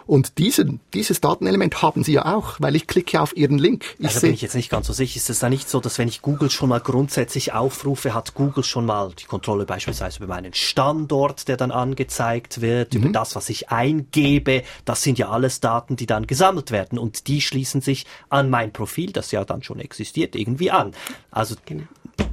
Und 0.09 0.39
diesen, 0.39 0.79
dieses 0.95 1.21
Datenelement 1.21 1.83
haben 1.83 2.03
Sie 2.03 2.13
ja 2.13 2.25
auch, 2.25 2.55
weil 2.59 2.75
ich 2.75 2.87
klicke 2.87 3.21
auf 3.21 3.37
Ihren 3.37 3.59
Link. 3.59 3.85
Ich 3.99 4.07
also 4.07 4.21
bin 4.21 4.33
ich 4.33 4.41
jetzt 4.41 4.55
nicht 4.55 4.71
ganz 4.71 4.87
so 4.87 4.93
sicher. 4.93 5.17
Ist 5.17 5.29
es 5.29 5.39
da 5.39 5.49
nicht 5.49 5.69
so, 5.69 5.79
dass 5.79 5.99
wenn 5.99 6.07
ich 6.07 6.23
Google 6.23 6.49
schon 6.49 6.69
mal 6.69 6.79
grundsätzlich 6.79 7.53
aufrufe, 7.53 8.13
hat 8.13 8.33
Google 8.33 8.63
schon 8.63 8.85
mal 8.85 9.11
die 9.17 9.25
Kontrolle 9.25 9.65
beispielsweise 9.65 10.17
über 10.17 10.27
meinen 10.27 10.53
Standort, 10.53 11.47
der 11.47 11.57
dann 11.57 11.71
angezeigt 11.71 12.61
wird, 12.61 12.93
mhm. 12.93 13.01
über 13.01 13.09
das, 13.09 13.35
was 13.35 13.49
ich 13.49 13.69
eingebe, 13.69 14.39
gebe, 14.49 14.63
das 14.85 15.03
sind 15.03 15.19
ja 15.19 15.29
alles 15.29 15.59
Daten, 15.59 15.95
die 15.95 16.05
dann 16.05 16.27
gesammelt 16.27 16.71
werden 16.71 16.97
und 16.97 17.27
die 17.27 17.41
schließen 17.41 17.81
sich 17.81 18.05
an 18.29 18.49
mein 18.49 18.71
Profil, 18.71 19.11
das 19.11 19.31
ja 19.31 19.45
dann 19.45 19.63
schon 19.63 19.79
existiert, 19.79 20.35
irgendwie 20.35 20.71
an. 20.71 20.93
Also 21.31 21.55
genau. 21.65 21.83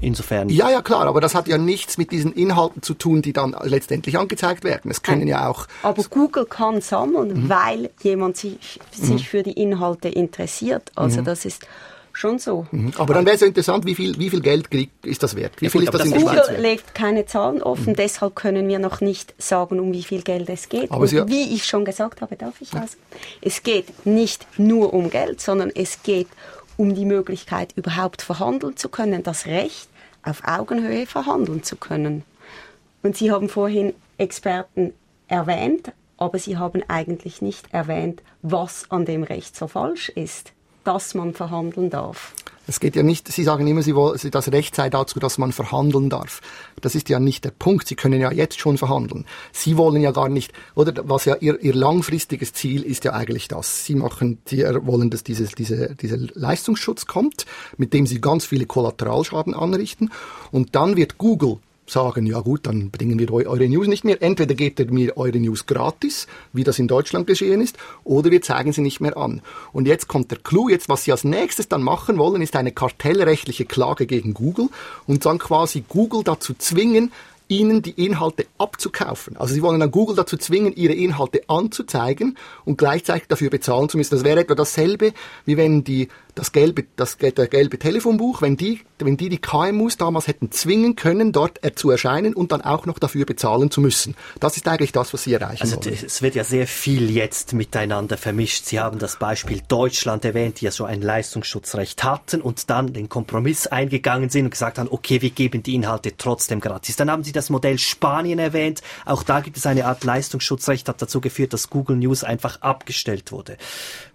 Insofern. 0.01 0.49
Ja, 0.49 0.69
ja, 0.69 0.83
klar, 0.83 1.07
aber 1.07 1.21
das 1.21 1.35
hat 1.35 1.49
ja 1.49 1.59
nichts 1.59 1.97
mit 1.97 2.11
diesen 2.11 2.33
Inhalten 2.33 2.83
zu 2.83 2.95
tun, 2.95 3.23
die 3.23 3.33
dann 3.33 3.57
letztendlich 3.63 4.19
angezeigt 4.19 4.65
werden. 4.65 4.91
Es 4.91 5.03
können 5.03 5.29
ja 5.29 5.49
auch. 5.49 5.67
Aber 5.83 6.03
Google 6.05 6.45
kann 6.45 6.81
sammeln, 6.81 7.45
mhm. 7.45 7.49
weil 7.49 7.66
jemand 8.03 8.37
sich, 8.37 8.81
sich 8.91 9.11
mhm. 9.11 9.19
für 9.19 9.43
die 9.43 9.53
Inhalte 9.53 10.09
interessiert. 10.09 10.91
Also 10.95 11.21
mhm. 11.21 11.25
das 11.25 11.45
ist 11.45 11.67
schon 12.13 12.39
so. 12.39 12.67
Mhm. 12.71 12.93
Aber 12.97 13.15
dann 13.15 13.27
wäre 13.27 13.35
es 13.35 13.43
ja 13.43 13.47
interessant, 13.47 13.85
wie 13.85 13.95
viel, 13.95 14.19
wie 14.19 14.31
viel 14.31 14.41
Geld 14.41 14.69
ist 15.03 15.23
das 15.23 15.37
wert? 15.37 15.53
Wie 15.61 15.69
viel 15.69 15.83
ja, 15.83 15.91
ist 15.91 15.95
das 15.95 16.05
in 16.05 16.13
der 16.13 16.21
Google 16.21 16.35
Schweiz 16.37 16.49
wert? 16.49 16.61
legt 16.61 16.95
keine 16.95 17.27
Zahlen 17.27 17.63
offen, 17.63 17.93
mhm. 17.93 17.97
deshalb 17.97 18.35
können 18.35 18.69
wir 18.69 18.79
noch 18.79 19.01
nicht 19.01 19.35
sagen, 19.39 19.79
um 19.81 19.93
wie 19.93 20.03
viel 20.03 20.23
Geld 20.23 20.49
es 20.49 20.69
geht. 20.69 20.91
Aber 20.91 21.01
Und 21.01 21.29
wie 21.29 21.55
ich 21.55 21.67
schon 21.67 21.85
gesagt 21.85 22.23
habe, 22.23 22.37
darf 22.37 22.61
ich 22.61 22.73
was? 22.73 22.97
Es 23.43 23.63
geht 23.63 24.07
nicht 24.07 24.47
nur 24.59 24.95
um 24.95 25.11
Geld, 25.11 25.41
sondern 25.41 25.71
es 25.75 26.03
geht 26.03 26.29
um 26.77 26.95
die 26.95 27.05
Möglichkeit, 27.05 27.73
überhaupt 27.77 28.23
verhandeln 28.23 28.77
zu 28.77 28.89
können, 28.89 29.23
das 29.23 29.47
Recht, 29.47 29.89
auf 30.23 30.43
Augenhöhe 30.45 31.07
verhandeln 31.07 31.63
zu 31.63 31.77
können. 31.77 32.25
Und 33.03 33.17
Sie 33.17 33.31
haben 33.31 33.49
vorhin 33.49 33.95
Experten 34.19 34.93
erwähnt, 35.29 35.93
aber 36.17 36.39
Sie 36.39 36.57
haben 36.57 36.83
eigentlich 36.89 37.43
nicht 37.43 37.73
erwähnt, 37.73 38.23
was 38.43 38.91
an 38.91 39.05
dem 39.05 39.23
Recht 39.23 39.57
so 39.57 39.69
falsch 39.69 40.09
ist 40.11 40.53
dass 40.87 41.15
man 41.15 41.35
verhandeln 41.35 41.91
darf. 41.91 42.33
Es 42.69 42.81
geht 42.81 42.97
ja 42.97 43.05
nicht, 43.05 43.31
Sie 43.31 43.45
sagen 43.45 43.67
immer, 43.67 43.83
Sie 43.83 43.95
wollen, 43.95 44.19
das 44.31 44.51
Recht 44.51 44.75
sei 44.75 44.91
dazu, 44.91 45.21
dass 45.21 45.39
man 45.39 45.53
verhandeln 45.53 46.11
darf. 46.11 46.41
Das 46.81 46.95
ist 46.97 47.09
ja 47.09 47.21
nicht 47.21 47.45
der 47.45 47.51
Punkt. 47.51 47.87
Sie 47.87 47.95
können 47.95 48.21
ja 48.21 48.33
jetzt 48.33 48.59
schon 48.59 48.77
verhandeln. 48.77 49.25
Sie 49.53 49.77
wollen 49.77 50.03
ja 50.03 50.11
gar 50.11 50.29
nicht, 50.29 50.53
oder 50.75 50.93
was 51.09 51.27
ja 51.27 51.37
Ihr, 51.37 51.61
Ihr 51.63 51.75
langfristiges 51.75 52.53
Ziel 52.53 52.83
ist 52.83 53.05
ja 53.05 53.13
eigentlich 53.13 53.47
das. 53.47 53.85
Sie 53.85 53.95
machen, 53.95 54.39
Sie 54.47 54.65
wollen, 54.65 55.11
dass 55.11 55.23
dieses, 55.23 55.53
diese, 55.53 55.95
dieser 55.95 56.19
Leistungsschutz 56.19 57.07
kommt, 57.07 57.47
mit 57.77 57.93
dem 57.93 58.07
Sie 58.07 58.21
ganz 58.21 58.47
viele 58.47 58.67
Kollateralschaden 58.67 59.55
anrichten. 59.55 60.11
Und 60.51 60.75
dann 60.75 60.97
wird 60.97 61.19
Google 61.19 61.59
sagen, 61.87 62.27
ja 62.27 62.41
gut, 62.41 62.67
dann 62.67 62.91
bringen 62.91 63.19
wir 63.19 63.33
eure 63.33 63.69
News 63.69 63.87
nicht 63.87 64.05
mehr. 64.05 64.21
Entweder 64.23 64.55
gebt 64.55 64.81
ihr 64.81 64.91
mir 64.91 65.17
eure 65.17 65.39
News 65.39 65.67
gratis, 65.67 66.27
wie 66.53 66.65
das 66.65 66.79
in 66.79 66.89
Deutschland 66.89 67.27
geschehen 67.27 67.61
ist, 67.61 67.77
oder 68.05 68.31
wir 68.31 68.43
zeigen 68.43 68.73
sie 68.73 68.81
nicht 68.81 69.01
mehr 69.01 69.17
an. 69.17 69.43
Und 69.73 69.87
jetzt 69.87 70.09
kommt 70.09 70.31
der 70.31 70.39
Clou, 70.39 70.69
jetzt 70.69 70.89
was 70.89 71.05
sie 71.05 71.13
als 71.13 71.25
nächstes 71.25 71.69
dann 71.69 71.83
machen 71.83 72.19
wollen, 72.19 72.43
ist 72.43 72.57
eine 72.57 72.73
kartellrechtliche 72.73 73.65
Klage 73.65 74.07
gegen 74.07 74.35
Google 74.35 74.69
und 75.07 75.25
dann 75.25 75.39
quasi 75.39 75.85
Google 75.89 76.23
dazu 76.25 76.55
zwingen, 76.55 77.13
ihnen 77.49 77.83
die 77.83 78.05
Inhalte 78.05 78.47
abzukaufen. 78.59 79.37
Also 79.37 79.55
sie 79.55 79.63
wollen 79.63 79.81
dann 79.81 79.91
Google 79.91 80.17
dazu 80.17 80.37
zwingen, 80.37 80.75
ihre 80.75 80.95
Inhalte 80.95 81.43
anzuzeigen 81.49 82.37
und 82.65 82.79
gleichzeitig 82.79 83.29
dafür 83.29 83.51
bezahlen 83.51 83.89
zu 83.89 83.97
müssen. 83.97 84.15
Das 84.15 84.25
wäre 84.25 84.41
etwa 84.41 84.55
dasselbe, 84.55 85.13
wie 85.45 85.57
wenn 85.57 85.85
die 85.85 86.09
das 86.37 86.53
gelbe, 86.53 86.85
das, 86.97 87.17
der 87.17 87.49
gelbe 87.49 87.79
Telefonbuch, 87.79 88.43
wenn 88.43 88.59
die, 88.59 88.83
wenn 88.99 89.17
die 89.17 89.31
die 89.31 89.39
KMUs 89.39 89.97
damals 89.97 90.27
hätten 90.29 90.53
zwingen 90.53 90.95
können, 90.95 91.33
dort 91.33 91.61
zu 91.77 91.91
erscheinen 91.91 92.35
und 92.35 92.53
dann 92.53 92.61
auch 92.61 92.85
noch 92.85 92.99
dafür 92.99 93.25
bezahlen 93.25 93.71
zu 93.71 93.81
müssen. 93.81 94.15
Das 94.39 94.59
ist 94.59 94.69
eigentlich 94.69 94.93
das, 94.93 95.15
was 95.15 95.23
sie 95.23 95.33
erreichen 95.33 95.63
also, 95.63 95.77
wollen. 95.77 95.99
Es 96.05 96.21
wird 96.21 96.35
ja 96.35 96.45
sehr 96.45 96.67
viel 96.67 97.11
jetzt 97.11 97.55
miteinander 97.55 98.19
vermischt. 98.19 98.67
Sie 98.67 98.79
haben 98.79 98.99
das 98.99 99.19
Beispiel 99.19 99.63
Deutschland 99.67 100.27
erwähnt, 100.27 100.61
die 100.61 100.67
ja 100.67 100.71
so 100.71 100.85
ein 100.85 101.01
Leistungsschutzrecht 101.01 102.05
hatten 102.05 102.43
und 102.43 102.69
dann 102.69 102.93
den 102.93 103.09
Kompromiss 103.09 103.67
eingegangen 103.67 104.29
sind 104.29 104.45
und 104.45 104.51
gesagt 104.51 104.79
haben, 104.79 104.89
okay, 104.91 105.23
wir 105.23 105.31
geben 105.31 105.63
die 105.63 105.75
Inhalte 105.75 106.19
trotzdem 106.19 106.61
gratis. 106.61 106.97
Dann 106.97 107.11
haben 107.11 107.25
Sie 107.25 107.33
das 107.37 107.51
Modell 107.51 107.79
Spanien 107.79 108.39
erwähnt. 108.39 108.83
Auch 109.05 109.23
da 109.23 109.41
gibt 109.41 109.57
es 109.57 109.67
eine 109.67 109.87
Art 109.87 110.05
Leistungsschutzrecht, 110.05 110.89
hat 110.89 111.01
dazu 111.01 111.21
geführt, 111.21 111.53
dass 111.53 111.71
Google 111.71 111.97
News 111.97 112.25
einfach 112.25 112.61
abgestellt 112.63 113.33
wurde. 113.33 113.57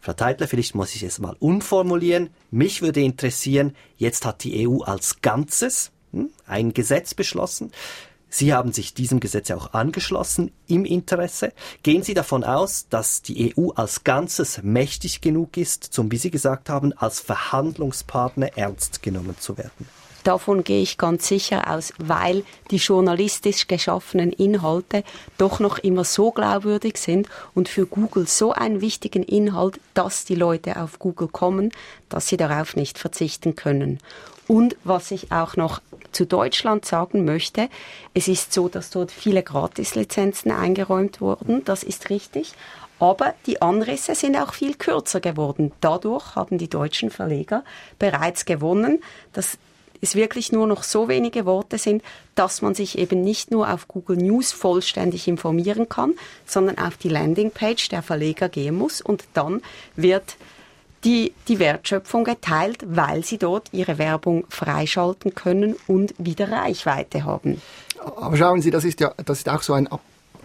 Frau 0.01 0.13
Teitler, 0.13 0.47
vielleicht 0.47 0.75
muss 0.75 0.95
ich 0.95 1.03
es 1.03 1.19
mal 1.19 1.35
umformulieren. 1.39 2.29
Mich 2.49 2.81
würde 2.81 3.01
interessieren, 3.01 3.75
jetzt 3.97 4.25
hat 4.25 4.43
die 4.43 4.67
EU 4.67 4.81
als 4.81 5.21
Ganzes 5.21 5.91
hm, 6.11 6.29
ein 6.45 6.73
Gesetz 6.73 7.13
beschlossen. 7.13 7.71
Sie 8.33 8.53
haben 8.53 8.71
sich 8.71 8.93
diesem 8.93 9.19
Gesetz 9.19 9.51
auch 9.51 9.73
angeschlossen 9.73 10.51
im 10.65 10.85
Interesse. 10.85 11.51
Gehen 11.83 12.01
Sie 12.01 12.13
davon 12.13 12.45
aus, 12.45 12.87
dass 12.89 13.21
die 13.21 13.53
EU 13.57 13.71
als 13.71 14.05
Ganzes 14.05 14.63
mächtig 14.63 15.19
genug 15.19 15.57
ist, 15.57 15.83
zum, 15.83 16.09
wie 16.13 16.17
Sie 16.17 16.31
gesagt 16.31 16.69
haben, 16.69 16.93
als 16.93 17.19
Verhandlungspartner 17.19 18.57
ernst 18.57 19.03
genommen 19.03 19.35
zu 19.37 19.57
werden? 19.57 19.85
Davon 20.23 20.63
gehe 20.63 20.81
ich 20.81 20.97
ganz 20.97 21.27
sicher 21.27 21.71
aus, 21.71 21.93
weil 21.97 22.43
die 22.69 22.77
journalistisch 22.77 23.67
geschaffenen 23.67 24.31
Inhalte 24.31 25.03
doch 25.37 25.59
noch 25.59 25.79
immer 25.79 26.03
so 26.03 26.31
glaubwürdig 26.31 26.97
sind 26.97 27.27
und 27.55 27.69
für 27.69 27.85
Google 27.85 28.27
so 28.27 28.51
einen 28.51 28.81
wichtigen 28.81 29.23
Inhalt, 29.23 29.79
dass 29.93 30.25
die 30.25 30.35
Leute 30.35 30.81
auf 30.81 30.99
Google 30.99 31.27
kommen, 31.27 31.71
dass 32.09 32.27
sie 32.27 32.37
darauf 32.37 32.75
nicht 32.75 32.99
verzichten 32.99 33.55
können. 33.55 33.99
Und 34.47 34.75
was 34.83 35.11
ich 35.11 35.31
auch 35.31 35.55
noch 35.55 35.81
zu 36.11 36.25
Deutschland 36.25 36.85
sagen 36.85 37.23
möchte, 37.25 37.69
es 38.13 38.27
ist 38.27 38.53
so, 38.53 38.67
dass 38.67 38.89
dort 38.89 39.11
viele 39.11 39.43
Gratislizenzen 39.43 40.51
eingeräumt 40.51 41.21
wurden, 41.21 41.63
das 41.63 41.83
ist 41.83 42.09
richtig. 42.09 42.53
Aber 42.99 43.33
die 43.47 43.61
Anrisse 43.63 44.13
sind 44.13 44.35
auch 44.35 44.53
viel 44.53 44.75
kürzer 44.75 45.21
geworden. 45.21 45.71
Dadurch 45.81 46.35
haben 46.35 46.59
die 46.59 46.69
deutschen 46.69 47.09
Verleger 47.09 47.63
bereits 47.97 48.45
gewonnen, 48.45 49.01
dass 49.33 49.57
es 50.01 50.15
wirklich 50.15 50.51
nur 50.51 50.67
noch 50.67 50.83
so 50.83 51.07
wenige 51.07 51.45
Worte 51.45 51.77
sind, 51.77 52.03
dass 52.35 52.61
man 52.61 52.75
sich 52.75 52.97
eben 52.97 53.21
nicht 53.21 53.51
nur 53.51 53.71
auf 53.71 53.87
Google 53.87 54.17
News 54.17 54.51
vollständig 54.51 55.27
informieren 55.27 55.87
kann, 55.87 56.13
sondern 56.45 56.77
auf 56.77 56.97
die 56.97 57.09
Landingpage 57.09 57.89
der 57.89 58.01
Verleger 58.01 58.49
gehen 58.49 58.75
muss 58.75 59.01
und 59.01 59.23
dann 59.33 59.61
wird 59.95 60.35
die, 61.03 61.33
die 61.47 61.59
Wertschöpfung 61.59 62.23
geteilt, 62.23 62.83
weil 62.87 63.23
sie 63.23 63.37
dort 63.37 63.69
ihre 63.71 63.97
Werbung 63.97 64.45
freischalten 64.49 65.33
können 65.33 65.75
und 65.87 66.13
wieder 66.17 66.51
Reichweite 66.51 67.23
haben. 67.23 67.61
Aber 68.17 68.37
schauen 68.37 68.61
Sie, 68.61 68.71
das 68.71 68.83
ist 68.83 68.99
ja, 68.99 69.13
das 69.25 69.39
ist 69.39 69.49
auch 69.49 69.61
so 69.61 69.73
ein, 69.73 69.87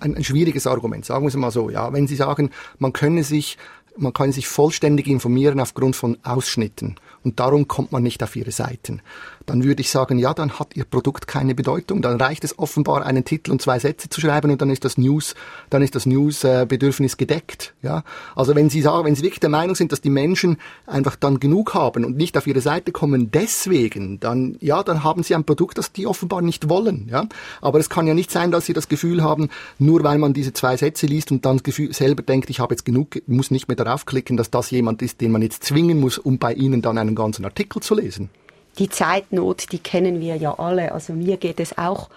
ein, 0.00 0.16
ein 0.16 0.24
schwieriges 0.24 0.66
Argument. 0.66 1.04
Sagen 1.04 1.24
wir 1.24 1.28
es 1.28 1.36
mal 1.36 1.50
so, 1.50 1.70
ja. 1.70 1.92
Wenn 1.92 2.06
Sie 2.06 2.16
sagen, 2.16 2.50
man 2.78 2.92
könne 2.92 3.24
sich, 3.24 3.58
man 3.96 4.12
kann 4.12 4.32
sich 4.32 4.48
vollständig 4.48 5.06
informieren 5.06 5.60
aufgrund 5.60 5.96
von 5.96 6.18
Ausschnitten 6.22 6.96
und 7.24 7.40
darum 7.40 7.66
kommt 7.68 7.92
man 7.92 8.02
nicht 8.02 8.22
auf 8.22 8.36
ihre 8.36 8.52
Seiten. 8.52 9.02
Dann 9.46 9.64
würde 9.64 9.80
ich 9.80 9.90
sagen, 9.90 10.18
ja, 10.18 10.34
dann 10.34 10.58
hat 10.58 10.76
ihr 10.76 10.84
Produkt 10.84 11.26
keine 11.26 11.54
Bedeutung. 11.54 12.02
Dann 12.02 12.20
reicht 12.20 12.44
es 12.44 12.58
offenbar, 12.58 13.06
einen 13.06 13.24
Titel 13.24 13.52
und 13.52 13.62
zwei 13.62 13.78
Sätze 13.78 14.08
zu 14.08 14.20
schreiben 14.20 14.50
und 14.50 14.60
dann 14.60 14.70
ist 14.70 14.84
das 14.84 14.98
News, 14.98 15.34
dann 15.70 15.82
ist 15.82 15.94
das 15.94 16.04
News-Bedürfnis 16.04 17.16
gedeckt. 17.16 17.74
Ja, 17.82 18.02
also 18.34 18.54
wenn 18.54 18.70
Sie 18.70 18.82
sagen, 18.82 19.04
wenn 19.06 19.14
Sie 19.14 19.22
wirklich 19.22 19.40
der 19.40 19.50
Meinung 19.50 19.76
sind, 19.76 19.92
dass 19.92 20.00
die 20.00 20.10
Menschen 20.10 20.58
einfach 20.86 21.16
dann 21.16 21.40
genug 21.40 21.74
haben 21.74 22.04
und 22.04 22.16
nicht 22.16 22.36
auf 22.36 22.46
ihre 22.46 22.60
Seite 22.60 22.92
kommen, 22.92 23.30
deswegen, 23.30 24.18
dann 24.20 24.56
ja, 24.60 24.82
dann 24.82 25.04
haben 25.04 25.22
Sie 25.22 25.34
ein 25.34 25.44
Produkt, 25.44 25.78
das 25.78 25.92
die 25.92 26.06
offenbar 26.06 26.42
nicht 26.42 26.68
wollen. 26.68 27.08
Ja, 27.10 27.26
aber 27.60 27.78
es 27.78 27.88
kann 27.88 28.06
ja 28.06 28.14
nicht 28.14 28.30
sein, 28.30 28.50
dass 28.50 28.66
Sie 28.66 28.72
das 28.72 28.88
Gefühl 28.88 29.22
haben, 29.22 29.48
nur 29.78 30.02
weil 30.02 30.18
man 30.18 30.32
diese 30.32 30.52
zwei 30.52 30.76
Sätze 30.76 31.06
liest 31.06 31.30
und 31.30 31.44
dann 31.46 31.60
selber 31.90 32.22
denkt, 32.22 32.50
ich 32.50 32.60
habe 32.60 32.74
jetzt 32.74 32.84
genug, 32.84 33.22
muss 33.26 33.50
nicht 33.50 33.68
mehr 33.68 33.76
darauf 33.76 34.06
klicken, 34.06 34.36
dass 34.36 34.50
das 34.50 34.70
jemand 34.70 35.02
ist, 35.02 35.20
den 35.20 35.30
man 35.30 35.42
jetzt 35.42 35.64
zwingen 35.64 36.00
muss, 36.00 36.18
um 36.18 36.38
bei 36.38 36.52
Ihnen 36.52 36.82
dann 36.82 36.98
einen 36.98 37.14
ganzen 37.14 37.44
Artikel 37.44 37.80
zu 37.80 37.94
lesen. 37.94 38.28
Die 38.78 38.88
Zeitnot, 38.88 39.72
die 39.72 39.78
kennen 39.78 40.20
wir 40.20 40.36
ja 40.36 40.58
alle. 40.58 40.92
Also 40.92 41.12
mir 41.12 41.36
geht 41.36 41.60
es 41.60 41.78
auch 41.78 42.10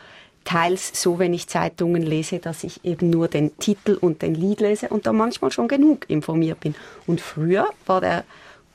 teils 0.44 0.92
so, 1.01 1.20
wenn 1.20 1.34
ich 1.34 1.48
Zeitungen 1.48 2.01
lese, 2.01 2.39
dass 2.39 2.63
ich 2.63 2.84
eben 2.84 3.10
nur 3.10 3.28
den 3.28 3.58
Titel 3.58 3.98
und 4.00 4.22
den 4.22 4.36
Lied 4.36 4.62
lese 4.62 4.89
und 4.89 5.06
da 5.06 5.13
manchmal 5.13 5.51
schon 5.51 5.68
genug 5.68 6.10
informiert 6.10 6.60
bin. 6.60 6.75
Und 7.08 7.22
früher 7.22 7.70
war 7.86 8.01
der 8.01 8.24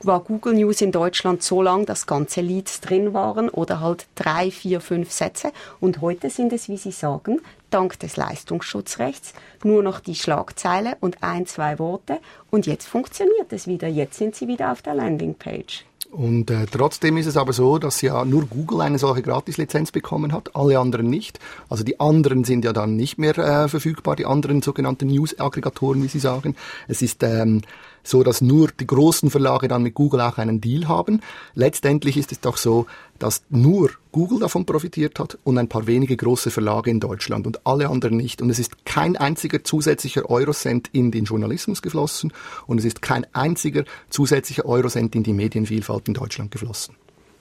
war 0.01 0.21
Google 0.21 0.55
News 0.55 0.81
in 0.83 0.93
Deutschland 0.93 1.43
so 1.43 1.63
lang, 1.63 1.87
dass 1.87 2.07
ganze 2.07 2.41
Leads 2.41 2.81
drin 2.81 3.15
waren 3.15 3.49
oder 3.49 3.81
halt 3.81 4.07
drei, 4.15 4.51
vier, 4.51 4.81
fünf 4.81 5.11
Sätze. 5.11 5.51
Und 5.81 6.01
heute 6.01 6.31
sind 6.31 6.53
es, 6.53 6.69
wie 6.69 6.77
Sie 6.77 6.91
sagen, 6.91 7.41
dank 7.71 7.99
des 8.01 8.17
Leistungsschutzrechts 8.17 9.33
nur 9.63 9.83
noch 9.83 10.01
die 10.01 10.15
Schlagzeile 10.15 10.97
und 11.01 11.23
ein, 11.23 11.47
zwei 11.47 11.79
Worte. 11.79 12.19
Und 12.51 12.67
jetzt 12.67 12.87
funktioniert 12.87 13.53
es 13.53 13.67
wieder. 13.67 13.89
Jetzt 13.89 14.19
sind 14.19 14.35
Sie 14.35 14.49
wieder 14.49 14.73
auf 14.73 14.83
der 14.83 14.95
Landingpage. 14.95 15.85
Und 16.15 16.49
äh, 16.49 16.67
trotzdem 16.71 17.17
ist 17.17 17.27
es 17.27 17.37
aber 17.37 17.53
so, 17.53 17.79
dass 17.79 18.01
ja 18.01 18.25
nur 18.25 18.47
Google 18.47 18.83
eine 18.83 19.01
solche 19.01 19.23
Gratislizenz 19.23 19.91
bekommen 19.91 20.33
hat, 20.33 20.55
alle 20.55 20.79
anderen 20.79 21.11
nicht. 21.11 21.41
Also 21.69 21.83
die 21.83 21.99
anderen 21.99 22.45
sind 22.45 22.65
ja 22.65 22.73
dann 22.73 22.95
nicht 22.95 23.19
mehr 23.19 23.37
äh, 23.37 23.69
verfügbar, 23.69 24.15
die 24.15 24.25
anderen 24.25 24.63
sogenannten 24.63 25.09
News-Aggregatoren, 25.09 26.05
wie 26.05 26.09
Sie 26.09 26.21
sagen. 26.21 26.55
Es 26.87 27.03
ist 27.03 27.25
ähm, 27.25 27.63
so 28.05 28.23
dass 28.23 28.41
nur 28.41 28.69
die 28.69 28.87
großen 28.87 29.31
Verlage 29.31 29.67
dann 29.67 29.83
mit 29.83 29.95
Google 29.95 30.21
auch 30.21 30.39
einen 30.39 30.61
Deal 30.61 30.87
haben. 30.87 31.21
Letztendlich 31.55 32.17
ist 32.17 32.31
es 32.31 32.41
doch 32.41 32.57
so, 32.57 32.87
dass 33.19 33.43
nur 33.49 33.91
Google 34.13 34.41
davon 34.41 34.67
profitiert 34.67 35.19
hat 35.19 35.39
und 35.43 35.59
ein 35.59 35.69
paar 35.69 35.87
wenige 35.87 36.17
große 36.17 36.51
Verlage 36.51 36.91
in 36.91 37.01
Deutschland 37.01 37.47
und 37.47 37.67
alle 37.67 37.89
anderen 37.89 38.17
nicht. 38.17 38.43
Und 38.43 38.51
es 38.51 38.59
ist 38.59 38.85
kein 38.85 39.17
einziger 39.17 39.65
zusätzlicher 39.65 40.31
Eurocent 40.31 40.91
in 40.93 41.11
den 41.11 41.25
Journalismus 41.25 41.83
geflossen 41.83 42.33
und 42.67 42.79
es 42.79 42.85
ist 42.85 43.03
kein 43.03 43.27
einziger 43.35 43.85
zusätzlicher 44.11 44.67
Eurocent 44.67 45.15
in 45.17 45.23
die 45.23 45.33
Medienvielfalt 45.33 46.07
in 46.07 46.15
Deutschland 46.15 46.51
geflossen. 46.51 46.95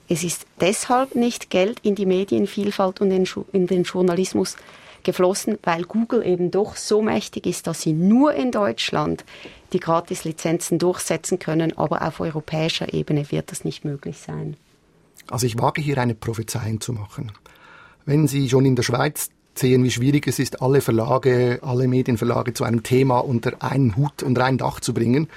Es 0.08 0.22
ist 0.22 0.46
deshalb 0.60 1.14
nicht 1.14 1.48
Geld 1.48 1.80
in 1.82 1.94
die 1.94 2.04
Medienvielfalt 2.04 3.00
und 3.00 3.10
in 3.10 3.66
den 3.66 3.82
Journalismus 3.84 4.56
geflossen, 5.04 5.58
weil 5.62 5.84
Google 5.84 6.26
eben 6.26 6.50
doch 6.50 6.76
so 6.76 7.00
mächtig 7.02 7.46
ist, 7.46 7.66
dass 7.66 7.82
sie 7.82 7.92
nur 7.92 8.34
in 8.34 8.50
Deutschland 8.50 9.24
die 9.74 9.80
Gratislizenzen 9.80 10.78
durchsetzen 10.78 11.38
können, 11.38 11.76
aber 11.76 12.02
auf 12.02 12.20
europäischer 12.20 12.94
Ebene 12.94 13.30
wird 13.30 13.50
das 13.50 13.64
nicht 13.64 13.84
möglich 13.84 14.18
sein. 14.18 14.56
Also 15.28 15.46
ich 15.46 15.58
wage 15.58 15.82
hier 15.82 15.98
eine 15.98 16.14
Prophezeiung 16.14 16.80
zu 16.80 16.92
machen. 16.92 17.32
Wenn 18.06 18.28
Sie 18.28 18.48
schon 18.48 18.64
in 18.64 18.76
der 18.76 18.82
Schweiz 18.82 19.30
sehen, 19.54 19.84
wie 19.84 19.90
schwierig 19.90 20.26
es 20.26 20.38
ist, 20.38 20.62
alle 20.62 20.80
Verlage, 20.80 21.58
alle 21.62 21.88
Medienverlage 21.88 22.54
zu 22.54 22.64
einem 22.64 22.82
Thema 22.82 23.18
unter 23.18 23.62
einen 23.62 23.96
Hut, 23.96 24.22
unter 24.22 24.44
ein 24.44 24.58
Dach 24.58 24.80
zu 24.80 24.94
bringen, 24.94 25.28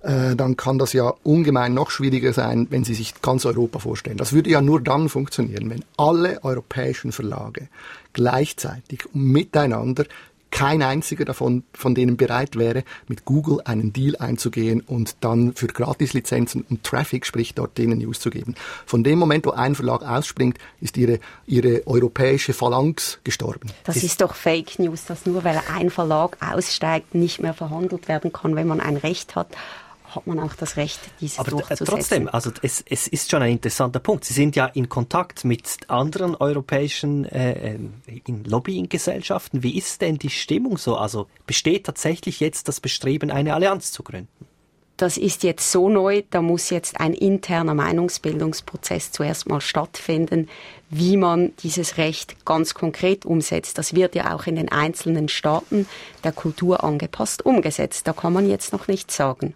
äh, 0.00 0.36
dann 0.36 0.56
kann 0.56 0.78
das 0.78 0.92
ja 0.92 1.14
ungemein 1.22 1.72
noch 1.72 1.90
schwieriger 1.90 2.32
sein, 2.32 2.66
wenn 2.70 2.84
Sie 2.84 2.94
sich 2.94 3.22
ganz 3.22 3.46
Europa 3.46 3.78
vorstellen. 3.78 4.18
Das 4.18 4.32
würde 4.32 4.50
ja 4.50 4.60
nur 4.60 4.80
dann 4.80 5.08
funktionieren, 5.08 5.70
wenn 5.70 5.84
alle 5.96 6.44
europäischen 6.44 7.10
Verlage 7.10 7.68
gleichzeitig 8.12 9.04
miteinander 9.12 10.04
kein 10.54 10.82
einziger 10.82 11.24
davon, 11.24 11.64
von 11.72 11.96
denen 11.96 12.16
bereit 12.16 12.54
wäre, 12.54 12.84
mit 13.08 13.24
Google 13.24 13.60
einen 13.64 13.92
Deal 13.92 14.14
einzugehen 14.16 14.80
und 14.82 15.16
dann 15.20 15.52
für 15.54 15.66
Gratislizenzen 15.66 16.64
und 16.70 16.84
Traffic, 16.84 17.26
sprich 17.26 17.54
dort 17.54 17.76
denen 17.76 17.98
News 17.98 18.20
zu 18.20 18.30
geben. 18.30 18.54
Von 18.86 19.02
dem 19.02 19.18
Moment, 19.18 19.46
wo 19.46 19.50
ein 19.50 19.74
Verlag 19.74 20.02
ausspringt, 20.02 20.58
ist 20.80 20.96
ihre, 20.96 21.18
ihre 21.46 21.84
europäische 21.88 22.52
Phalanx 22.52 23.18
gestorben. 23.24 23.72
Das 23.82 23.96
ist, 23.96 24.04
ist 24.04 24.20
doch 24.20 24.36
Fake 24.36 24.78
News, 24.78 25.04
dass 25.06 25.26
nur 25.26 25.42
weil 25.42 25.60
ein 25.74 25.90
Verlag 25.90 26.38
aussteigt, 26.40 27.16
nicht 27.16 27.42
mehr 27.42 27.52
verhandelt 27.52 28.06
werden 28.06 28.32
kann, 28.32 28.54
wenn 28.54 28.68
man 28.68 28.80
ein 28.80 28.96
Recht 28.96 29.34
hat 29.34 29.48
hat 30.14 30.26
man 30.26 30.38
auch 30.40 30.54
das 30.54 30.76
Recht, 30.76 31.00
diese 31.20 31.40
Aber 31.40 31.50
durchzusetzen. 31.50 31.86
trotzdem, 31.86 32.28
also 32.28 32.50
es, 32.62 32.84
es 32.88 33.08
ist 33.08 33.30
schon 33.30 33.42
ein 33.42 33.52
interessanter 33.52 34.00
Punkt. 34.00 34.24
Sie 34.24 34.34
sind 34.34 34.56
ja 34.56 34.66
in 34.66 34.88
Kontakt 34.88 35.44
mit 35.44 35.78
anderen 35.88 36.34
europäischen 36.34 37.24
äh, 37.24 37.74
ähm, 37.74 37.94
Lobbying-Gesellschaften. 38.46 39.62
Wie 39.62 39.76
ist 39.76 40.00
denn 40.00 40.18
die 40.18 40.30
Stimmung 40.30 40.78
so? 40.78 40.96
Also 40.96 41.26
besteht 41.46 41.86
tatsächlich 41.86 42.40
jetzt 42.40 42.68
das 42.68 42.80
Bestreben, 42.80 43.30
eine 43.30 43.54
Allianz 43.54 43.92
zu 43.92 44.02
gründen? 44.02 44.28
das 44.96 45.16
ist 45.16 45.42
jetzt 45.42 45.70
so 45.70 45.88
neu, 45.88 46.22
da 46.30 46.40
muss 46.40 46.70
jetzt 46.70 47.00
ein 47.00 47.14
interner 47.14 47.74
Meinungsbildungsprozess 47.74 49.10
zuerst 49.10 49.48
mal 49.48 49.60
stattfinden, 49.60 50.48
wie 50.88 51.16
man 51.16 51.52
dieses 51.62 51.98
Recht 51.98 52.44
ganz 52.44 52.74
konkret 52.74 53.26
umsetzt. 53.26 53.78
Das 53.78 53.94
wird 53.94 54.14
ja 54.14 54.34
auch 54.34 54.46
in 54.46 54.56
den 54.56 54.70
einzelnen 54.70 55.28
Staaten 55.28 55.88
der 56.22 56.32
Kultur 56.32 56.84
angepasst 56.84 57.44
umgesetzt. 57.44 58.06
Da 58.06 58.12
kann 58.12 58.32
man 58.32 58.48
jetzt 58.48 58.72
noch 58.72 58.86
nichts 58.86 59.16
sagen 59.16 59.54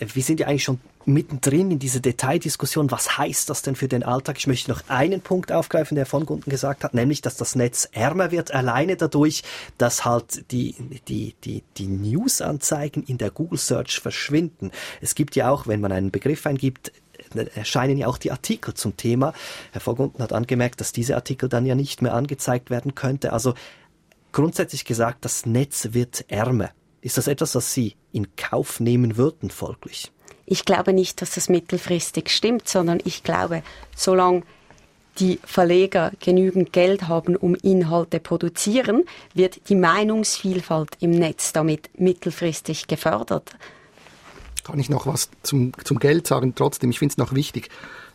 wir 0.00 0.22
sind 0.22 0.40
ja 0.40 0.46
eigentlich 0.46 0.64
schon 0.64 0.80
mittendrin 1.04 1.70
in 1.70 1.78
dieser 1.78 2.00
Detaildiskussion. 2.00 2.90
Was 2.90 3.18
heißt 3.18 3.50
das 3.50 3.62
denn 3.62 3.76
für 3.76 3.88
den 3.88 4.02
Alltag? 4.02 4.38
Ich 4.38 4.46
möchte 4.46 4.70
noch 4.70 4.82
einen 4.88 5.20
Punkt 5.20 5.52
aufgreifen, 5.52 5.94
der 5.94 6.06
von 6.06 6.26
Gunden 6.26 6.50
gesagt 6.50 6.84
hat, 6.84 6.94
nämlich, 6.94 7.20
dass 7.20 7.36
das 7.36 7.54
Netz 7.54 7.88
ärmer 7.92 8.30
wird, 8.30 8.52
alleine 8.52 8.96
dadurch, 8.96 9.42
dass 9.78 10.04
halt 10.04 10.50
die, 10.52 10.74
die, 11.08 11.34
die, 11.44 11.62
die 11.76 11.86
News-Anzeigen 11.86 13.02
in 13.02 13.18
der 13.18 13.30
Google 13.30 13.58
Search 13.58 14.00
verschwinden. 14.00 14.70
Es 15.00 15.14
gibt 15.14 15.36
ja 15.36 15.50
auch, 15.50 15.66
wenn 15.66 15.80
man 15.80 15.92
einen 15.92 16.10
Begriff 16.10 16.46
eingibt, 16.46 16.92
erscheinen 17.54 17.96
ja 17.96 18.06
auch 18.06 18.18
die 18.18 18.30
Artikel 18.30 18.74
zum 18.74 18.96
Thema. 18.96 19.34
Herr 19.72 19.80
Vogunten 19.80 20.22
hat 20.22 20.32
angemerkt, 20.32 20.80
dass 20.80 20.92
diese 20.92 21.14
Artikel 21.14 21.48
dann 21.48 21.66
ja 21.66 21.74
nicht 21.74 22.02
mehr 22.02 22.14
angezeigt 22.14 22.70
werden 22.70 22.94
könnte. 22.94 23.32
Also 23.32 23.54
grundsätzlich 24.32 24.84
gesagt, 24.84 25.24
das 25.24 25.46
Netz 25.46 25.88
wird 25.92 26.24
ärmer. 26.28 26.70
Ist 27.02 27.16
das 27.16 27.28
etwas, 27.28 27.54
was 27.54 27.72
Sie 27.72 27.94
in 28.12 28.36
Kauf 28.36 28.80
nehmen 28.80 29.16
würden, 29.16 29.50
folglich? 29.50 30.12
Ich 30.46 30.64
glaube 30.64 30.92
nicht, 30.92 31.22
dass 31.22 31.34
das 31.34 31.48
mittelfristig 31.48 32.28
stimmt, 32.30 32.68
sondern 32.68 33.00
ich 33.04 33.22
glaube, 33.22 33.62
solange 33.94 34.42
die 35.18 35.38
Verleger 35.44 36.12
genügend 36.20 36.72
Geld 36.72 37.08
haben, 37.08 37.36
um 37.36 37.54
Inhalte 37.54 38.20
produzieren, 38.20 39.04
wird 39.34 39.68
die 39.68 39.74
Meinungsvielfalt 39.74 40.96
im 41.00 41.10
Netz 41.10 41.52
damit 41.52 41.90
mittelfristig 41.98 42.86
gefördert. 42.86 43.50
Kann 44.64 44.78
ich 44.78 44.88
noch 44.88 45.06
was 45.06 45.30
zum, 45.42 45.72
zum 45.84 45.98
Geld 45.98 46.26
sagen? 46.26 46.54
Trotzdem, 46.54 46.90
ich 46.90 46.98
finde 46.98 47.12
es 47.12 47.18
noch 47.18 47.34
wichtig. 47.34 47.70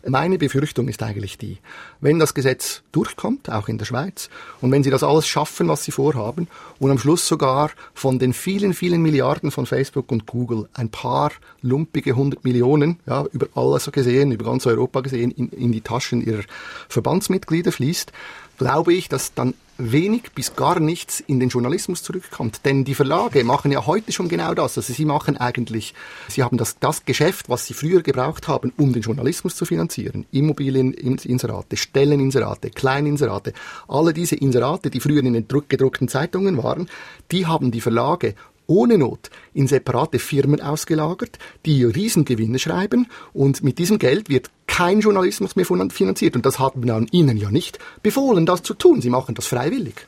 Meine 0.08 0.38
Befürchtung 0.38 0.88
ist 0.88 1.02
eigentlich 1.02 1.39
die, 1.39 1.58
wenn 2.00 2.20
das 2.20 2.36
Gesetz 2.36 2.84
durchkommt, 2.91 3.50
auch 3.50 3.68
in 3.68 3.80
der 3.80 3.86
Schweiz, 3.86 4.30
und 4.62 4.72
wenn 4.72 4.84
sie 4.84 4.91
das 4.91 5.04
alles 5.04 5.28
schaffen, 5.28 5.68
was 5.68 5.84
sie 5.84 5.91
vorhaben, 5.91 6.48
und 6.78 6.91
am 6.91 7.00
Schluss 7.00 7.28
sogar 7.28 7.72
von 7.96 8.20
den 8.20 8.34
vielen, 8.34 8.76
vielen 8.76 9.02
Milliarden 9.02 9.50
von 9.50 9.65
Facebook 9.65 10.12
und 10.12 10.28
Google 10.28 10.70
ein 10.74 10.89
paar 10.89 11.32
lumpige 11.62 12.12
100 12.12 12.44
Millionen, 12.44 13.00
ja, 13.08 13.26
über 13.32 13.48
alles 13.56 13.91
gesehen, 13.91 14.32
über 14.32 14.46
ganz 14.46 14.68
Europa 14.68 15.02
gesehen, 15.02 15.32
in, 15.32 15.50
in 15.50 15.72
die 15.72 15.82
Taschen 15.82 16.22
ihrer 16.22 16.44
Verbandsmitglieder 16.88 17.72
fließt, 17.72 18.12
glaube 18.60 18.94
ich, 18.94 19.10
dass 19.10 19.34
dann 19.34 19.56
wenig 19.78 20.32
bis 20.34 20.56
gar 20.56 20.80
nichts 20.80 21.20
in 21.20 21.40
den 21.40 21.50
Journalismus 21.50 22.04
zurückkommt. 22.04 22.62
Denn 22.66 22.86
die 22.86 22.96
Verlage 22.96 23.44
machen 23.44 23.72
ja 23.72 23.86
heute 23.86 24.12
schon 24.12 24.30
genau 24.30 24.54
das. 24.54 24.78
Also 24.78 24.94
sie 24.94 25.06
machen 25.06 25.38
eigentlich, 25.38 25.94
sie 26.28 26.44
haben 26.44 26.58
das, 26.58 26.80
das 26.80 27.06
Geschäft, 27.06 27.50
was 27.50 27.66
sie 27.66 27.74
früher 27.74 28.02
gebraucht 28.02 28.48
haben, 28.48 28.72
um 28.78 28.94
den 28.94 29.02
Journalismus 29.02 29.56
zu 29.56 29.66
finanzieren. 29.66 30.26
Immobilieninserate, 30.32 31.78
Stelleninserate, 31.78 32.70
Kleininserate, 32.70 33.54
alle 33.88 34.14
diese 34.14 34.36
Inserate, 34.36 34.90
die 34.90 35.00
früher 35.00 35.24
in 35.24 35.34
den 35.34 35.48
gedruckten 35.48 36.08
Zeitungen 36.08 36.62
waren, 36.62 36.90
die 37.32 37.46
haben 37.46 37.72
die 37.72 37.82
Verlage 37.82 38.36
ohne 38.67 38.97
Not 38.97 39.30
in 39.54 39.67
separate 39.67 40.19
Firmen 40.19 40.62
ausgelagert, 40.62 41.39
die 41.65 41.84
Riesengewinne 41.84 42.60
schreiben 42.60 43.08
und 43.34 43.63
mit 43.63 43.78
diesem 43.78 43.99
Geld 43.99 44.30
wird 44.30 44.49
kein 44.67 44.99
Journalismus 44.99 45.56
mehr 45.56 45.65
finanziert 45.65 46.36
und 46.36 46.45
das 46.45 46.60
hat 46.60 46.75
man 46.75 47.08
ihnen 47.12 47.38
ja 47.38 47.51
nicht 47.51 47.80
befohlen, 48.04 48.45
das 48.45 48.63
zu 48.63 48.73
tun. 48.73 49.01
Sie 49.01 49.10
machen 49.10 49.36
das 49.36 49.47
freiwillig. 49.47 50.08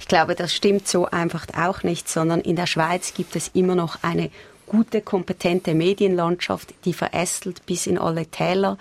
Ich 0.00 0.08
glaube, 0.08 0.34
das 0.34 0.54
stimmt 0.54 0.86
so 0.86 1.06
einfach 1.06 1.46
auch 1.56 1.82
nicht, 1.82 2.08
sondern 2.08 2.40
in 2.40 2.56
der 2.56 2.66
Schweiz 2.66 3.14
gibt 3.14 3.36
es 3.36 3.50
immer 3.54 3.74
noch 3.74 4.02
eine 4.02 4.30
gute, 4.66 5.00
kompetente 5.00 5.74
Medienlandschaft, 5.74 6.74
die 6.84 6.92
verästelt 6.92 7.64
bis 7.66 7.86
in 7.86 7.98
alle 7.98 8.26
Täler 8.26 8.78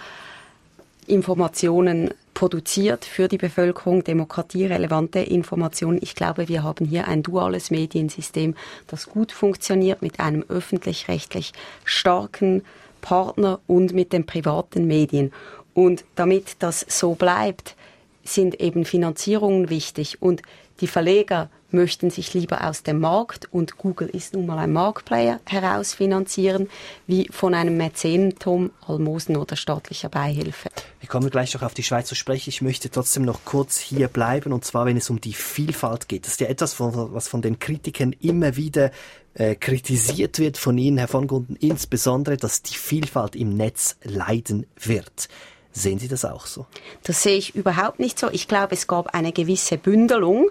Informationen 1.08 2.14
produziert 2.34 3.06
für 3.06 3.28
die 3.28 3.38
Bevölkerung, 3.38 4.04
demokratierelevante 4.04 5.20
Informationen. 5.20 6.00
Ich 6.02 6.16
glaube, 6.16 6.48
wir 6.48 6.64
haben 6.64 6.86
hier 6.86 7.08
ein 7.08 7.24
duales 7.24 7.72
Mediensystem, 7.72 8.56
das 8.88 9.08
gut 9.08 9.32
funktioniert 9.32 10.02
mit 10.02 10.20
einem 10.20 10.44
öffentlich-rechtlich 10.48 11.54
starken 11.86 12.64
Partner 13.02 13.60
und 13.68 13.94
mit 13.94 14.14
den 14.14 14.26
privaten 14.26 14.88
Medien. 14.88 15.32
Und 15.74 16.06
damit 16.16 16.58
das 16.60 16.86
so 16.88 17.16
bleibt, 17.16 17.76
sind 18.24 18.60
eben 18.62 18.86
Finanzierungen 18.86 19.70
wichtig 19.70 20.22
und 20.22 20.42
die 20.80 20.88
Verleger 20.88 21.50
möchten 21.74 22.10
sich 22.10 22.34
lieber 22.34 22.68
aus 22.68 22.84
dem 22.84 23.00
Markt, 23.00 23.48
und 23.52 23.78
Google 23.78 24.08
ist 24.08 24.34
nun 24.34 24.46
mal 24.46 24.58
ein 24.60 24.72
Marktplayer, 24.72 25.40
herausfinanzieren, 25.46 26.70
wie 27.08 27.28
von 27.32 27.54
einem 27.54 27.78
Mäzenentum, 27.78 28.72
Almosen 28.88 29.38
oder 29.38 29.56
staatlicher 29.56 30.10
Beihilfe. 30.10 30.70
Wir 31.00 31.10
kommen 31.10 31.30
gleich 31.30 31.54
noch 31.54 31.64
auf 31.64 31.74
die 31.74 31.84
Schweiz 31.84 32.08
zu 32.08 32.16
sprechen. 32.16 32.50
Ich 32.50 32.62
möchte 32.62 32.90
trotzdem 32.90 33.24
noch 33.24 33.46
kurz 33.46 33.80
hier 33.80 34.08
bleiben, 34.08 34.54
und 34.54 34.64
zwar, 34.64 34.86
wenn 34.86 34.98
es 34.98 35.10
um 35.10 35.20
die 35.20 35.34
Vielfalt 35.34 36.08
geht. 36.08 36.26
Das 36.26 36.34
ist 36.34 36.42
ja 36.42 36.48
etwas, 36.48 36.80
was 36.80 37.28
von 37.28 37.42
den 37.42 37.60
Kritikern 37.60 38.14
immer 38.22 38.56
wieder 38.56 38.92
äh, 39.34 39.56
kritisiert 39.56 40.40
wird 40.40 40.58
von 40.58 40.78
Ihnen, 40.78 40.98
Herr 40.98 41.08
von 41.08 41.28
Gunden, 41.28 41.56
insbesondere, 41.56 42.38
dass 42.38 42.62
die 42.62 42.76
Vielfalt 42.76 43.36
im 43.36 43.58
Netz 43.58 43.98
leiden 44.04 44.66
wird. 44.80 45.28
Sehen 45.72 45.98
Sie 45.98 46.08
das 46.08 46.24
auch 46.24 46.46
so? 46.46 46.68
Das 47.02 47.24
sehe 47.24 47.36
ich 47.36 47.56
überhaupt 47.56 48.00
nicht 48.00 48.20
so. 48.20 48.30
Ich 48.30 48.48
glaube, 48.48 48.76
es 48.76 48.86
gab 48.86 49.16
eine 49.16 49.32
gewisse 49.32 49.78
Bündelung 49.78 50.50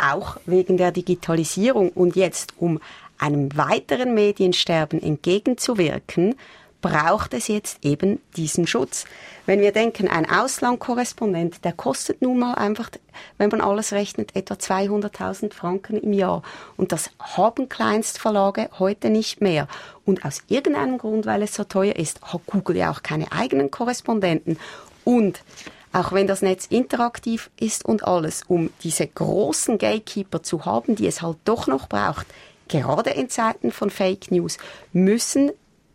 auch 0.00 0.36
wegen 0.46 0.76
der 0.76 0.92
Digitalisierung 0.92 1.90
und 1.90 2.16
jetzt 2.16 2.54
um 2.58 2.80
einem 3.18 3.56
weiteren 3.56 4.14
Mediensterben 4.14 5.02
entgegenzuwirken, 5.02 6.34
braucht 6.80 7.34
es 7.34 7.48
jetzt 7.48 7.84
eben 7.84 8.20
diesen 8.36 8.66
Schutz. 8.66 9.04
Wenn 9.46 9.60
wir 9.60 9.72
denken, 9.72 10.08
ein 10.08 10.28
Auslandkorrespondent, 10.28 11.64
der 11.64 11.72
kostet 11.72 12.22
nun 12.22 12.38
mal 12.38 12.54
einfach, 12.54 12.90
wenn 13.38 13.50
man 13.50 13.60
alles 13.60 13.92
rechnet, 13.92 14.34
etwa 14.34 14.54
200.000 14.54 15.52
Franken 15.52 15.98
im 15.98 16.12
Jahr. 16.12 16.42
Und 16.76 16.92
das 16.92 17.10
haben 17.18 17.68
Kleinstverlage 17.68 18.70
heute 18.78 19.10
nicht 19.10 19.40
mehr. 19.40 19.68
Und 20.04 20.24
aus 20.24 20.42
irgendeinem 20.48 20.98
Grund, 20.98 21.26
weil 21.26 21.42
es 21.42 21.54
so 21.54 21.64
teuer 21.64 21.96
ist, 21.96 22.22
hat 22.22 22.46
Google 22.46 22.76
ja 22.76 22.90
auch 22.90 23.02
keine 23.02 23.30
eigenen 23.32 23.70
Korrespondenten. 23.70 24.58
Und 25.04 25.40
auch 25.92 26.12
wenn 26.12 26.26
das 26.26 26.42
Netz 26.42 26.66
interaktiv 26.66 27.50
ist 27.58 27.84
und 27.84 28.04
alles, 28.04 28.42
um 28.46 28.70
diese 28.82 29.06
großen 29.06 29.78
Gatekeeper 29.78 30.42
zu 30.42 30.64
haben, 30.64 30.94
die 30.96 31.06
es 31.06 31.22
halt 31.22 31.38
doch 31.44 31.66
noch 31.66 31.88
braucht, 31.88 32.26
gerade 32.68 33.10
in 33.10 33.28
Zeiten 33.28 33.72
von 33.72 33.90
Fake 33.90 34.30
News, 34.30 34.58
müssen 34.92 35.50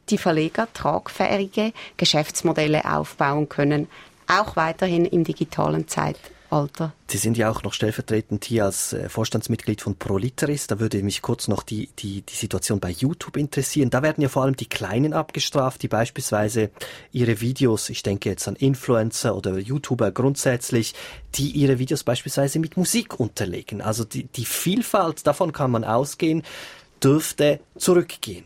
die 0.10 0.18
Verleger 0.18 0.68
tragfähige 0.74 1.74
Geschäftsmodelle 1.98 2.86
aufbauen 2.86 3.50
können, 3.50 3.88
auch 4.28 4.56
weiterhin 4.56 5.06
im 5.06 5.24
digitalen 5.24 5.88
Zeitalter. 5.88 6.35
Alter. 6.56 6.94
Sie 7.08 7.18
sind 7.18 7.38
ja 7.38 7.52
auch 7.52 7.64
noch 7.64 7.74
stellvertretend 7.74 8.46
hier 8.46 8.66
als 8.66 8.94
äh, 8.94 9.10
Vorstandsmitglied 9.10 9.82
von 9.82 9.96
Proliteris. 9.96 10.68
Da 10.68 10.80
würde 10.80 11.04
mich 11.04 11.22
kurz 11.22 11.48
noch 11.48 11.64
die, 11.64 11.90
die, 12.00 12.22
die 12.22 12.36
Situation 12.36 12.80
bei 12.80 12.90
YouTube 12.90 13.38
interessieren. 13.38 13.90
Da 13.90 14.02
werden 14.02 14.22
ja 14.22 14.30
vor 14.30 14.44
allem 14.44 14.56
die 14.56 14.70
Kleinen 14.70 15.14
abgestraft, 15.14 15.84
die 15.84 15.88
beispielsweise 15.88 16.72
ihre 17.12 17.42
Videos, 17.42 17.90
ich 17.90 18.04
denke 18.04 18.30
jetzt 18.30 18.48
an 18.48 18.56
Influencer 18.56 19.36
oder 19.36 19.58
YouTuber 19.58 20.12
grundsätzlich, 20.12 20.96
die 21.36 21.52
ihre 21.52 21.78
Videos 21.78 22.04
beispielsweise 22.04 22.60
mit 22.60 22.78
Musik 22.78 23.20
unterlegen. 23.20 23.82
Also 23.82 24.06
die, 24.06 24.24
die 24.24 24.46
Vielfalt, 24.46 25.28
davon 25.28 25.52
kann 25.52 25.72
man 25.72 25.84
ausgehen, 25.84 26.44
dürfte 27.04 27.60
zurückgehen 27.78 28.46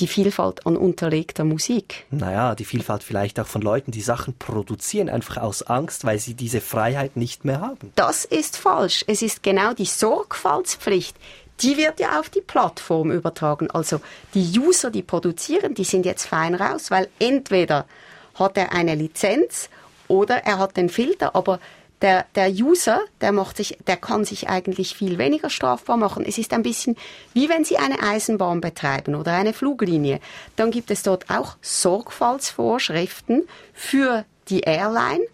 die 0.00 0.06
Vielfalt 0.06 0.66
an 0.66 0.76
unterlegter 0.76 1.44
Musik. 1.44 2.06
Naja, 2.10 2.54
die 2.54 2.64
Vielfalt 2.64 3.02
vielleicht 3.02 3.38
auch 3.38 3.46
von 3.46 3.62
Leuten, 3.62 3.92
die 3.92 4.00
Sachen 4.00 4.34
produzieren, 4.36 5.08
einfach 5.08 5.36
aus 5.36 5.62
Angst, 5.62 6.04
weil 6.04 6.18
sie 6.18 6.34
diese 6.34 6.60
Freiheit 6.60 7.16
nicht 7.16 7.44
mehr 7.44 7.60
haben. 7.60 7.92
Das 7.96 8.24
ist 8.24 8.56
falsch. 8.56 9.04
Es 9.06 9.22
ist 9.22 9.42
genau 9.42 9.74
die 9.74 9.84
Sorgfaltspflicht, 9.84 11.16
die 11.60 11.76
wird 11.76 12.00
ja 12.00 12.18
auf 12.18 12.30
die 12.30 12.40
Plattform 12.40 13.10
übertragen. 13.10 13.70
Also 13.70 14.00
die 14.34 14.58
User, 14.58 14.90
die 14.90 15.02
produzieren, 15.02 15.74
die 15.74 15.84
sind 15.84 16.06
jetzt 16.06 16.26
fein 16.26 16.54
raus, 16.54 16.90
weil 16.90 17.08
entweder 17.18 17.86
hat 18.34 18.56
er 18.56 18.72
eine 18.72 18.94
Lizenz 18.94 19.68
oder 20.08 20.44
er 20.44 20.58
hat 20.58 20.76
den 20.76 20.88
Filter, 20.88 21.36
aber 21.36 21.60
der, 22.02 22.26
der 22.34 22.50
User, 22.50 23.00
der 23.20 23.32
macht 23.32 23.56
sich, 23.56 23.78
der 23.86 23.96
kann 23.96 24.24
sich 24.24 24.48
eigentlich 24.48 24.94
viel 24.94 25.18
weniger 25.18 25.50
strafbar 25.50 25.96
machen. 25.96 26.24
Es 26.26 26.38
ist 26.38 26.52
ein 26.52 26.62
bisschen 26.62 26.96
wie 27.34 27.48
wenn 27.48 27.64
Sie 27.64 27.76
eine 27.76 28.02
Eisenbahn 28.02 28.60
betreiben 28.60 29.14
oder 29.14 29.32
eine 29.32 29.52
Fluglinie. 29.52 30.20
Dann 30.56 30.70
gibt 30.70 30.90
es 30.90 31.02
dort 31.02 31.28
auch 31.28 31.56
Sorgfaltsvorschriften 31.60 33.46
für 33.74 34.24
die 34.48 34.60
Airline, 34.60 35.24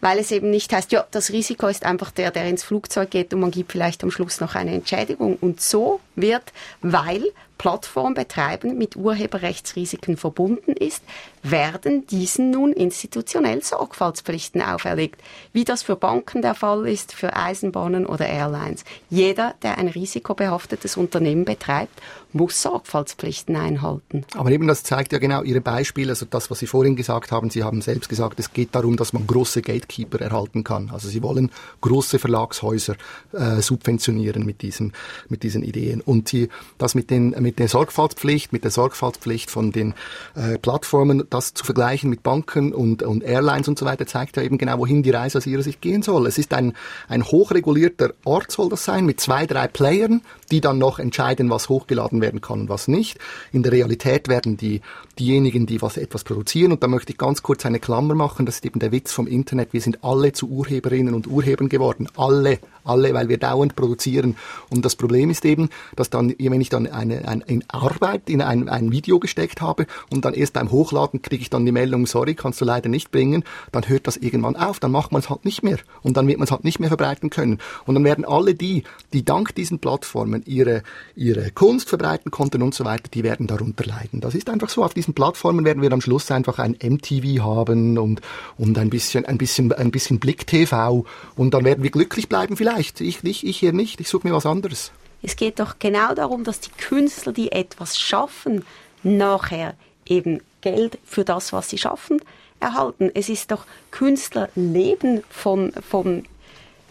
weil 0.00 0.18
es 0.18 0.30
eben 0.32 0.50
nicht 0.50 0.72
heißt, 0.72 0.92
ja, 0.92 1.06
das 1.12 1.30
Risiko 1.30 1.68
ist 1.68 1.86
einfach 1.86 2.10
der, 2.10 2.30
der 2.30 2.46
ins 2.46 2.64
Flugzeug 2.64 3.10
geht 3.10 3.32
und 3.32 3.40
man 3.40 3.50
gibt 3.50 3.72
vielleicht 3.72 4.02
am 4.02 4.10
Schluss 4.10 4.40
noch 4.40 4.54
eine 4.54 4.72
Entschädigung. 4.72 5.36
Und 5.40 5.60
so 5.60 6.00
wird, 6.16 6.52
weil 6.82 7.24
Plattformbetreiben 7.62 8.76
mit 8.76 8.96
Urheberrechtsrisiken 8.96 10.16
verbunden 10.16 10.72
ist, 10.72 11.04
werden 11.44 12.04
diesen 12.08 12.50
nun 12.50 12.72
institutionell 12.72 13.62
Sorgfaltspflichten 13.62 14.60
auferlegt, 14.60 15.20
wie 15.52 15.62
das 15.62 15.84
für 15.84 15.94
Banken 15.94 16.42
der 16.42 16.56
Fall 16.56 16.88
ist, 16.88 17.14
für 17.14 17.36
Eisenbahnen 17.36 18.04
oder 18.04 18.26
Airlines. 18.26 18.84
Jeder, 19.10 19.54
der 19.62 19.78
ein 19.78 19.86
risikobehaftetes 19.86 20.96
Unternehmen 20.96 21.44
betreibt, 21.44 22.00
muss 22.32 22.60
Sorgfaltspflichten 22.62 23.54
einhalten. 23.54 24.24
Aber 24.34 24.50
eben 24.50 24.66
das 24.66 24.82
zeigt 24.82 25.12
ja 25.12 25.18
genau 25.18 25.42
Ihre 25.42 25.60
Beispiele, 25.60 26.10
also 26.10 26.26
das, 26.28 26.50
was 26.50 26.58
Sie 26.58 26.66
vorhin 26.66 26.96
gesagt 26.96 27.30
haben. 27.30 27.50
Sie 27.50 27.62
haben 27.62 27.80
selbst 27.80 28.08
gesagt, 28.08 28.40
es 28.40 28.52
geht 28.52 28.74
darum, 28.74 28.96
dass 28.96 29.12
man 29.12 29.26
große 29.26 29.62
Gatekeeper 29.62 30.20
erhalten 30.20 30.64
kann. 30.64 30.90
Also 30.90 31.08
Sie 31.08 31.22
wollen 31.22 31.50
große 31.80 32.18
Verlagshäuser 32.18 32.96
äh, 33.32 33.60
subventionieren 33.60 34.44
mit 34.44 34.62
diesem, 34.62 34.92
mit 35.28 35.42
diesen 35.44 35.62
Ideen. 35.62 36.00
Und 36.00 36.28
Sie, 36.28 36.48
das 36.78 36.94
mit 36.94 37.10
den, 37.10 37.30
mit 37.40 37.51
der 37.58 37.68
Sorgfaltspflicht, 37.68 38.52
mit 38.52 38.64
der 38.64 38.70
Sorgfaltspflicht 38.70 39.50
von 39.50 39.72
den 39.72 39.94
äh, 40.34 40.58
Plattformen, 40.58 41.24
das 41.30 41.54
zu 41.54 41.64
vergleichen 41.64 42.10
mit 42.10 42.22
Banken 42.22 42.72
und, 42.72 43.02
und 43.02 43.22
Airlines 43.22 43.68
und 43.68 43.78
so 43.78 43.86
weiter, 43.86 44.06
zeigt 44.06 44.36
ja 44.36 44.42
eben 44.42 44.58
genau, 44.58 44.78
wohin 44.78 45.02
die 45.02 45.10
Reise 45.10 45.38
aus 45.38 45.46
ihrer 45.46 45.62
Sicht 45.62 45.80
gehen 45.80 46.02
soll. 46.02 46.26
Es 46.26 46.38
ist 46.38 46.52
ein, 46.54 46.74
ein 47.08 47.24
hochregulierter 47.24 48.14
Ort, 48.24 48.50
soll 48.50 48.68
das 48.68 48.84
sein, 48.84 49.06
mit 49.06 49.20
zwei, 49.20 49.46
drei 49.46 49.68
Playern, 49.68 50.22
die 50.50 50.60
dann 50.60 50.78
noch 50.78 50.98
entscheiden, 50.98 51.50
was 51.50 51.68
hochgeladen 51.68 52.20
werden 52.20 52.40
kann 52.40 52.62
und 52.62 52.68
was 52.68 52.88
nicht. 52.88 53.18
In 53.52 53.62
der 53.62 53.72
Realität 53.72 54.28
werden 54.28 54.56
die, 54.56 54.80
diejenigen, 55.18 55.66
die 55.66 55.82
was 55.82 55.96
etwas 55.96 56.24
produzieren, 56.24 56.72
und 56.72 56.82
da 56.82 56.88
möchte 56.88 57.12
ich 57.12 57.18
ganz 57.18 57.42
kurz 57.42 57.66
eine 57.66 57.80
Klammer 57.80 58.14
machen, 58.14 58.46
das 58.46 58.56
ist 58.56 58.66
eben 58.66 58.80
der 58.80 58.92
Witz 58.92 59.12
vom 59.12 59.26
Internet, 59.26 59.72
wir 59.72 59.80
sind 59.80 60.04
alle 60.04 60.32
zu 60.32 60.48
Urheberinnen 60.48 61.14
und 61.14 61.26
Urhebern 61.26 61.68
geworden. 61.68 62.08
Alle, 62.16 62.58
alle, 62.84 63.14
weil 63.14 63.28
wir 63.28 63.38
dauernd 63.38 63.76
produzieren. 63.76 64.36
Und 64.70 64.84
das 64.84 64.96
Problem 64.96 65.30
ist 65.30 65.44
eben, 65.44 65.70
dass 65.96 66.10
dann, 66.10 66.34
wenn 66.38 66.60
ich 66.60 66.68
dann 66.68 66.86
eine, 66.86 67.26
ein, 67.28 67.42
in 67.46 67.64
Arbeit 67.68 68.28
in 68.28 68.42
ein, 68.42 68.68
ein 68.68 68.92
Video 68.92 69.18
gesteckt 69.18 69.60
habe 69.60 69.86
und 70.10 70.24
dann 70.24 70.34
erst 70.34 70.54
beim 70.54 70.70
Hochladen 70.70 71.22
kriege 71.22 71.42
ich 71.42 71.50
dann 71.50 71.66
die 71.66 71.72
Meldung, 71.72 72.06
sorry, 72.06 72.34
kannst 72.34 72.60
du 72.60 72.64
leider 72.64 72.88
nicht 72.88 73.10
bringen, 73.10 73.44
dann 73.70 73.88
hört 73.88 74.06
das 74.06 74.16
irgendwann 74.16 74.56
auf, 74.56 74.80
dann 74.80 74.92
macht 74.92 75.12
man 75.12 75.20
es 75.20 75.30
halt 75.30 75.44
nicht 75.44 75.62
mehr 75.62 75.78
und 76.02 76.16
dann 76.16 76.26
wird 76.26 76.38
man 76.38 76.44
es 76.44 76.50
halt 76.50 76.64
nicht 76.64 76.80
mehr 76.80 76.88
verbreiten 76.88 77.30
können. 77.30 77.58
Und 77.86 77.94
dann 77.94 78.04
werden 78.04 78.24
alle 78.24 78.54
die, 78.54 78.84
die 79.12 79.24
dank 79.24 79.54
diesen 79.54 79.78
Plattformen 79.78 80.42
ihre, 80.46 80.82
ihre 81.14 81.50
Kunst 81.50 81.88
verbreiten 81.88 82.30
konnten 82.30 82.62
und 82.62 82.74
so 82.74 82.84
weiter, 82.84 83.08
die 83.12 83.22
werden 83.22 83.46
darunter 83.46 83.84
leiden. 83.84 84.20
Das 84.20 84.34
ist 84.34 84.48
einfach 84.48 84.68
so. 84.68 84.82
Auf 84.84 84.94
diesen 84.94 85.14
Plattformen 85.14 85.64
werden 85.64 85.82
wir 85.82 85.92
am 85.92 86.00
Schluss 86.00 86.30
einfach 86.30 86.58
ein 86.58 86.76
MTV 86.82 87.42
haben 87.42 87.98
und, 87.98 88.20
und 88.58 88.78
ein 88.78 88.90
bisschen, 88.90 89.24
ein 89.24 89.38
bisschen, 89.38 89.72
ein 89.72 89.90
bisschen 89.90 90.18
Blick 90.18 90.46
TV 90.46 91.04
und 91.36 91.54
dann 91.54 91.64
werden 91.64 91.82
wir 91.82 91.90
glücklich 91.90 92.28
bleiben 92.28 92.56
vielleicht. 92.56 92.71
Ich, 92.78 93.00
ich, 93.00 93.44
ich 93.44 93.58
hier 93.58 93.72
nicht. 93.72 94.00
Ich 94.00 94.08
suche 94.08 94.26
mir 94.26 94.34
was 94.34 94.46
anderes. 94.46 94.92
Es 95.22 95.36
geht 95.36 95.60
doch 95.60 95.78
genau 95.78 96.14
darum, 96.14 96.44
dass 96.44 96.60
die 96.60 96.70
Künstler, 96.70 97.32
die 97.32 97.52
etwas 97.52 97.98
schaffen, 97.98 98.64
nachher 99.02 99.74
eben 100.06 100.40
Geld 100.60 100.98
für 101.04 101.24
das, 101.24 101.52
was 101.52 101.70
sie 101.70 101.78
schaffen, 101.78 102.20
erhalten. 102.60 103.10
Es 103.14 103.28
ist 103.28 103.50
doch, 103.50 103.64
Künstler 103.90 104.48
leben 104.54 105.22
von, 105.30 105.72
von, 105.88 106.24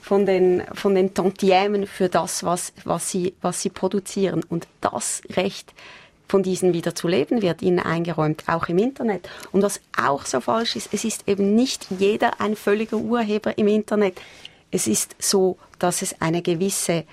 von, 0.02 0.26
den, 0.26 0.64
von 0.74 0.96
den 0.96 1.14
Tantiemen 1.14 1.88
für 1.88 2.10
das, 2.10 2.44
was, 2.44 2.74
was, 2.84 3.10
sie, 3.10 3.34
was 3.42 3.62
sie 3.62 3.70
produzieren. 3.70 4.44
Und 4.48 4.68
das 4.80 5.22
Recht 5.36 5.74
von 6.28 6.44
diesen 6.44 6.74
wieder 6.74 6.96
zu 6.96 7.10
leben 7.10 7.42
wird 7.42 7.62
ihnen 7.62 7.80
eingeräumt, 7.80 8.44
auch 8.48 8.70
im 8.70 8.78
Internet. 8.78 9.28
Und 9.52 9.64
was 9.64 9.82
auch 10.02 10.26
so 10.26 10.40
falsch 10.40 10.78
ist, 10.78 10.94
es 10.94 11.04
ist 11.04 11.28
eben 11.28 11.56
nicht 11.56 11.88
jeder 12.00 12.40
ein 12.40 12.56
völliger 12.56 12.98
Urheber 12.98 13.58
im 13.58 13.68
Internet. 13.68 14.18
Es 14.72 14.88
ist 14.88 15.16
so, 15.20 15.58
dass 15.80 16.02
es 16.02 16.20
eine 16.22 16.42
gewisse 16.42 17.06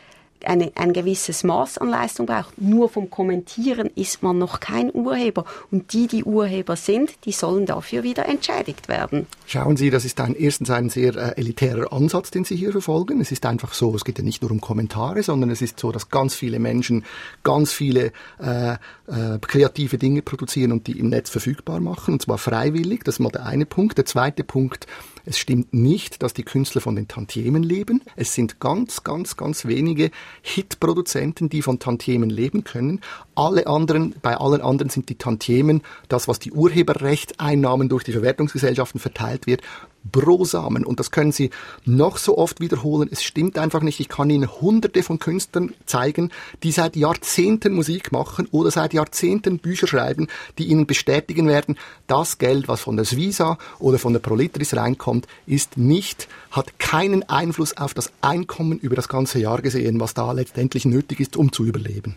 eine, 0.45 0.73
ein 0.77 0.93
gewisses 0.93 1.45
Maß 1.45 1.79
an 1.79 1.89
Leistung 1.89 2.27
braucht. 2.27 2.61
Nur 2.61 2.89
vom 2.89 3.11
Kommentieren 3.11 3.91
ist 3.95 4.23
man 4.23 4.39
noch 4.39 4.61
kein 4.61 4.93
Urheber. 4.95 5.45
Und 5.71 5.93
die, 5.93 6.07
die 6.07 6.25
Urheber 6.25 6.77
sind, 6.77 7.25
die 7.25 7.33
sollen 7.33 7.67
dafür 7.67 8.03
wieder 8.03 8.27
entschädigt 8.27 8.89
werden. 8.89 9.27
Schauen 9.47 9.77
Sie, 9.77 9.91
das 9.91 10.05
ist 10.05 10.21
ein, 10.21 10.35
erstens 10.35 10.71
ein 10.71 10.91
sehr 10.91 11.17
äh, 11.17 11.41
elitärer 11.41 11.93
Ansatz, 11.93 12.31
den 12.31 12.45
Sie 12.45 12.57
hier 12.57 12.73
verfolgen. 12.73 13.21
Es 13.21 13.33
ist 13.33 13.45
einfach 13.47 13.73
so, 13.75 13.95
es 13.95 14.05
geht 14.05 14.19
ja 14.19 14.25
nicht 14.25 14.43
nur 14.43 14.51
um 14.51 14.61
Kommentare, 14.61 15.23
sondern 15.23 15.51
es 15.51 15.63
ist 15.63 15.81
so, 15.81 15.93
dass 15.93 16.09
ganz 16.11 16.35
viele 16.35 16.59
Menschen 16.59 17.05
ganz 17.43 17.73
viele 17.73 18.13
äh, 18.41 18.73
äh, 18.73 18.77
kreative 19.41 19.99
Dinge 19.99 20.23
produzieren 20.23 20.73
und 20.73 20.87
die 20.87 20.99
im 20.99 21.09
Netz 21.09 21.31
verfügbar 21.31 21.81
machen, 21.81 22.15
und 22.15 22.23
zwar 22.23 22.39
freiwillig. 22.39 23.03
Das 23.05 23.17
ist 23.17 23.21
mal 23.21 23.31
der 23.31 23.47
eine 23.47 23.67
Punkt. 23.67 23.99
Der 23.99 24.05
zweite 24.05 24.45
Punkt, 24.45 24.87
es 25.29 25.39
stimmt 25.39 25.75
nicht, 25.75 26.23
dass 26.23 26.33
die 26.33 26.43
Künstler 26.43 26.81
von 26.81 26.97
den 26.97 27.07
Tantiemen 27.07 27.63
leben. 27.63 28.01
Es 28.17 28.33
sind 28.33 28.61
ganz, 28.61 29.05
ganz, 29.05 29.37
ganz 29.37 29.67
wenige 29.67 30.11
Hitproduzenten, 30.41 31.51
die 31.51 31.61
von 31.61 31.79
Tantiemen 31.79 32.31
leben 32.31 32.65
können. 32.65 33.03
Alle 33.35 33.67
anderen, 33.67 34.15
bei 34.23 34.39
allen 34.39 34.63
anderen 34.63 34.89
sind 34.89 35.11
die 35.11 35.17
Tantiemen, 35.17 35.83
das, 36.09 36.29
was 36.29 36.39
die 36.39 36.53
Urheberrechteinnahmen 36.53 37.91
durch 37.91 38.05
die 38.05 38.13
Verwertungsgesellschaften 38.13 39.01
verteilt 39.01 39.47
wird, 39.47 39.61
Brosamen. 40.11 40.85
Und 40.85 41.01
das 41.01 41.11
können 41.11 41.33
Sie 41.33 41.51
noch 41.85 42.19
so 42.19 42.39
oft 42.39 42.61
wiederholen. 42.61 43.09
Es 43.11 43.23
stimmt 43.23 43.59
einfach 43.59 43.83
nicht. 43.83 44.01
Ich 44.01 44.09
kann 44.09 44.31
Ihnen 44.31 44.49
hunderte 44.61 45.03
von 45.03 45.19
Künstlern 45.19 45.75
zeigen, 45.87 46.31
die 46.63 46.73
seit 46.73 46.97
Jahrzehnten 46.97 47.75
Musik 47.75 48.13
machen 48.13 48.49
oder 48.51 48.71
seit 48.71 48.93
Jahrzehnten 48.95 49.59
Bücher 49.59 49.87
schreiben, 49.87 50.29
die 50.59 50.67
Ihnen 50.67 50.87
bestätigen 50.87 51.49
werden, 51.49 51.79
das 52.07 52.39
Geld, 52.39 52.69
was 52.69 52.81
von 52.81 52.97
der 52.97 53.05
Svisa 53.05 53.59
oder 53.79 53.99
von 53.99 54.13
der 54.13 54.21
Prolitris 54.21 54.77
reinkommt, 54.77 55.27
ist 55.47 55.77
nicht, 55.77 56.29
hat 56.51 56.79
keinen 56.79 57.29
Einfluss 57.29 57.77
auf 57.77 57.95
das 57.95 58.13
Einkommen 58.21 58.79
über 58.79 58.97
das 58.97 59.09
ganze 59.09 59.39
Jahr 59.39 59.63
gesehen, 59.63 60.01
was 60.01 60.15
da 60.15 60.33
letztendlich 60.33 60.85
nötig 60.85 61.21
ist, 61.21 61.37
um 61.37 61.53
zu 61.53 61.65
überleben. 61.65 62.17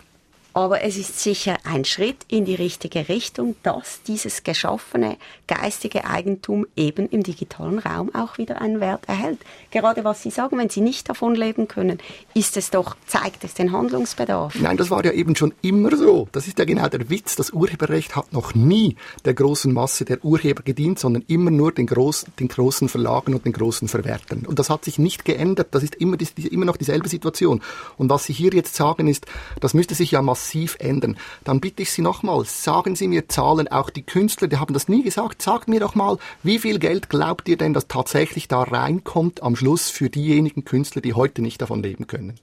Aber 0.53 0.81
es 0.81 0.97
ist 0.97 1.19
sicher 1.19 1.57
ein 1.63 1.85
Schritt 1.85 2.17
in 2.27 2.43
die 2.43 2.55
richtige 2.55 3.07
Richtung, 3.07 3.55
dass 3.63 4.01
dieses 4.03 4.43
geschaffene 4.43 5.15
geistige 5.47 6.03
Eigentum 6.05 6.65
eben 6.75 7.07
im 7.07 7.23
digitalen 7.23 7.79
Raum 7.79 8.13
auch 8.13 8.37
wieder 8.37 8.61
einen 8.61 8.81
Wert 8.81 9.07
erhält. 9.07 9.39
Gerade 9.71 10.03
was 10.03 10.21
Sie 10.23 10.29
sagen, 10.29 10.57
wenn 10.57 10.69
Sie 10.69 10.81
nicht 10.81 11.09
davon 11.09 11.35
leben 11.35 11.69
können, 11.69 11.99
ist 12.33 12.57
es 12.57 12.69
doch, 12.69 12.97
zeigt 13.07 13.45
es 13.45 13.53
den 13.53 13.71
Handlungsbedarf. 13.71 14.55
Nein, 14.59 14.75
das 14.75 14.89
war 14.89 15.05
ja 15.05 15.11
eben 15.13 15.37
schon 15.37 15.53
immer 15.61 15.95
so. 15.95 16.27
Das 16.33 16.47
ist 16.47 16.59
ja 16.59 16.65
genau 16.65 16.89
der 16.89 17.09
Witz. 17.09 17.37
Das 17.37 17.51
Urheberrecht 17.51 18.17
hat 18.17 18.33
noch 18.33 18.53
nie 18.53 18.97
der 19.23 19.33
großen 19.33 19.71
Masse 19.71 20.03
der 20.03 20.23
Urheber 20.23 20.63
gedient, 20.63 20.99
sondern 20.99 21.23
immer 21.27 21.51
nur 21.51 21.71
den, 21.71 21.87
groß, 21.87 22.25
den 22.39 22.49
großen 22.49 22.89
Verlagen 22.89 23.33
und 23.33 23.45
den 23.45 23.53
großen 23.53 23.87
Verwertern. 23.87 24.45
Und 24.45 24.59
das 24.59 24.69
hat 24.69 24.83
sich 24.83 24.99
nicht 24.99 25.23
geändert. 25.23 25.69
Das 25.71 25.83
ist 25.83 25.95
immer, 25.95 26.17
immer 26.49 26.65
noch 26.65 26.75
dieselbe 26.75 27.07
Situation. 27.07 27.61
Und 27.97 28.09
was 28.09 28.25
Sie 28.25 28.33
hier 28.33 28.51
jetzt 28.53 28.75
sagen 28.75 29.07
ist, 29.07 29.25
das 29.61 29.73
müsste 29.73 29.95
sich 29.95 30.11
ja 30.11 30.21
massiv 30.21 30.40
massiv 30.41 30.75
ändern. 30.79 31.17
Dann 31.43 31.59
bitte 31.59 31.83
ich 31.83 31.91
Sie 31.91 32.01
nochmal, 32.01 32.43
sagen 32.45 32.95
Sie 32.95 33.07
mir 33.07 33.27
Zahlen, 33.27 33.67
auch 33.67 33.89
die 33.89 34.01
Künstler, 34.01 34.47
die 34.47 34.57
haben 34.57 34.73
das 34.73 34.87
nie 34.87 35.03
gesagt, 35.03 35.41
sagt 35.41 35.67
mir 35.67 35.79
doch 35.79 35.93
mal, 35.93 36.17
wie 36.41 36.57
viel 36.57 36.79
Geld 36.79 37.09
glaubt 37.09 37.47
ihr 37.47 37.57
denn, 37.57 37.73
dass 37.73 37.87
tatsächlich 37.87 38.47
da 38.47 38.63
reinkommt 38.63 39.43
am 39.43 39.55
Schluss 39.55 39.89
für 39.89 40.09
diejenigen 40.09 40.65
Künstler, 40.65 41.01
die 41.01 41.13
heute 41.13 41.41
nicht 41.41 41.61
davon 41.61 41.83
leben 41.83 42.07
können? 42.07 42.39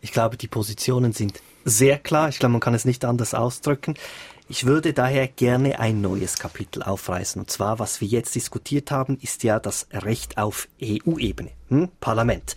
Ich 0.00 0.12
glaube, 0.12 0.36
die 0.36 0.48
Positionen 0.48 1.12
sind 1.12 1.40
sehr 1.64 1.98
klar. 1.98 2.28
Ich 2.28 2.38
glaube, 2.38 2.52
man 2.52 2.60
kann 2.60 2.74
es 2.74 2.84
nicht 2.84 3.04
anders 3.04 3.34
ausdrücken. 3.34 3.94
Ich 4.48 4.66
würde 4.66 4.92
daher 4.92 5.26
gerne 5.26 5.80
ein 5.80 6.00
neues 6.00 6.38
Kapitel 6.38 6.82
aufreißen. 6.82 7.40
Und 7.40 7.50
zwar, 7.50 7.78
was 7.78 8.00
wir 8.00 8.06
jetzt 8.06 8.34
diskutiert 8.34 8.90
haben, 8.90 9.18
ist 9.20 9.42
ja 9.42 9.58
das 9.58 9.88
Recht 9.92 10.38
auf 10.38 10.68
EU-Ebene. 10.80 11.50
Hm? 11.68 11.88
Parlament. 12.00 12.54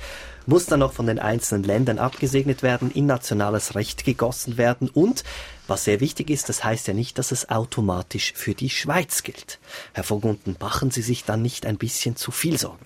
Muss 0.50 0.66
dann 0.66 0.80
noch 0.80 0.94
von 0.94 1.06
den 1.06 1.20
einzelnen 1.20 1.64
Ländern 1.64 2.00
abgesegnet 2.00 2.64
werden, 2.64 2.90
in 2.90 3.06
nationales 3.06 3.76
Recht 3.76 4.04
gegossen 4.04 4.58
werden 4.58 4.90
und, 4.90 5.24
was 5.68 5.84
sehr 5.84 6.00
wichtig 6.00 6.32
ist, 6.32 6.50
das 6.50 6.64
heißt 6.64 6.88
ja 6.88 6.96
nicht, 6.96 7.20
dass 7.20 7.32
es 7.32 7.50
automatisch 7.50 8.34
für 8.36 8.56
die 8.56 8.72
Schweiz 8.72 9.22
gilt. 9.22 9.60
Herr 9.94 10.04
Vogunden, 10.04 10.56
machen 10.60 10.90
Sie 10.90 11.04
sich 11.04 11.24
dann 11.24 11.44
nicht 11.44 11.68
ein 11.68 11.78
bisschen 11.78 12.16
zu 12.16 12.32
viel 12.32 12.58
Sorgen? 12.58 12.84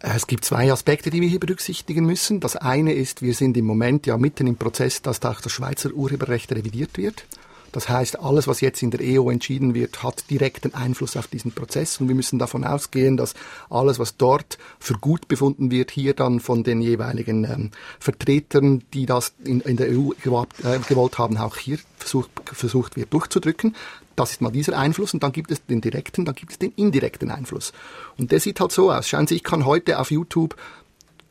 Es 0.00 0.26
gibt 0.26 0.44
zwei 0.44 0.72
Aspekte, 0.72 1.10
die 1.10 1.20
wir 1.20 1.28
hier 1.28 1.38
berücksichtigen 1.38 2.04
müssen. 2.04 2.40
Das 2.40 2.56
eine 2.56 2.92
ist, 2.94 3.22
wir 3.22 3.34
sind 3.34 3.56
im 3.56 3.66
Moment 3.66 4.06
ja 4.08 4.18
mitten 4.18 4.48
im 4.48 4.56
Prozess, 4.56 5.00
dass 5.00 5.22
auch 5.22 5.40
das 5.40 5.52
Schweizer 5.52 5.92
Urheberrecht 5.92 6.50
revidiert 6.50 6.96
wird. 6.96 7.26
Das 7.72 7.88
heißt, 7.88 8.18
alles, 8.20 8.46
was 8.46 8.60
jetzt 8.60 8.82
in 8.82 8.90
der 8.90 9.00
EU 9.02 9.30
entschieden 9.30 9.74
wird, 9.74 10.02
hat 10.02 10.30
direkten 10.30 10.74
Einfluss 10.74 11.16
auf 11.16 11.26
diesen 11.26 11.52
Prozess 11.52 12.00
und 12.00 12.08
wir 12.08 12.14
müssen 12.14 12.38
davon 12.38 12.64
ausgehen, 12.64 13.16
dass 13.16 13.34
alles, 13.68 13.98
was 13.98 14.16
dort 14.16 14.58
für 14.78 14.94
gut 14.94 15.28
befunden 15.28 15.70
wird, 15.70 15.90
hier 15.90 16.14
dann 16.14 16.40
von 16.40 16.64
den 16.64 16.80
jeweiligen 16.80 17.44
ähm, 17.44 17.70
Vertretern, 18.00 18.84
die 18.94 19.06
das 19.06 19.34
in, 19.44 19.60
in 19.60 19.76
der 19.76 19.88
EU 19.90 20.10
gewollt, 20.22 20.48
äh, 20.64 20.78
gewollt 20.88 21.18
haben, 21.18 21.36
auch 21.36 21.56
hier 21.56 21.78
versucht, 21.96 22.30
versucht 22.44 22.96
wird 22.96 23.12
durchzudrücken. 23.12 23.74
Das 24.16 24.32
ist 24.32 24.40
mal 24.40 24.50
dieser 24.50 24.76
Einfluss 24.76 25.14
und 25.14 25.22
dann 25.22 25.32
gibt 25.32 25.50
es 25.50 25.64
den 25.64 25.80
direkten, 25.80 26.24
dann 26.24 26.34
gibt 26.34 26.52
es 26.52 26.58
den 26.58 26.72
indirekten 26.74 27.30
Einfluss. 27.30 27.72
Und 28.16 28.32
der 28.32 28.40
sieht 28.40 28.60
halt 28.60 28.72
so 28.72 28.90
aus. 28.90 29.08
Schauen 29.08 29.26
Sie, 29.26 29.36
ich 29.36 29.44
kann 29.44 29.64
heute 29.64 29.98
auf 29.98 30.10
YouTube 30.10 30.56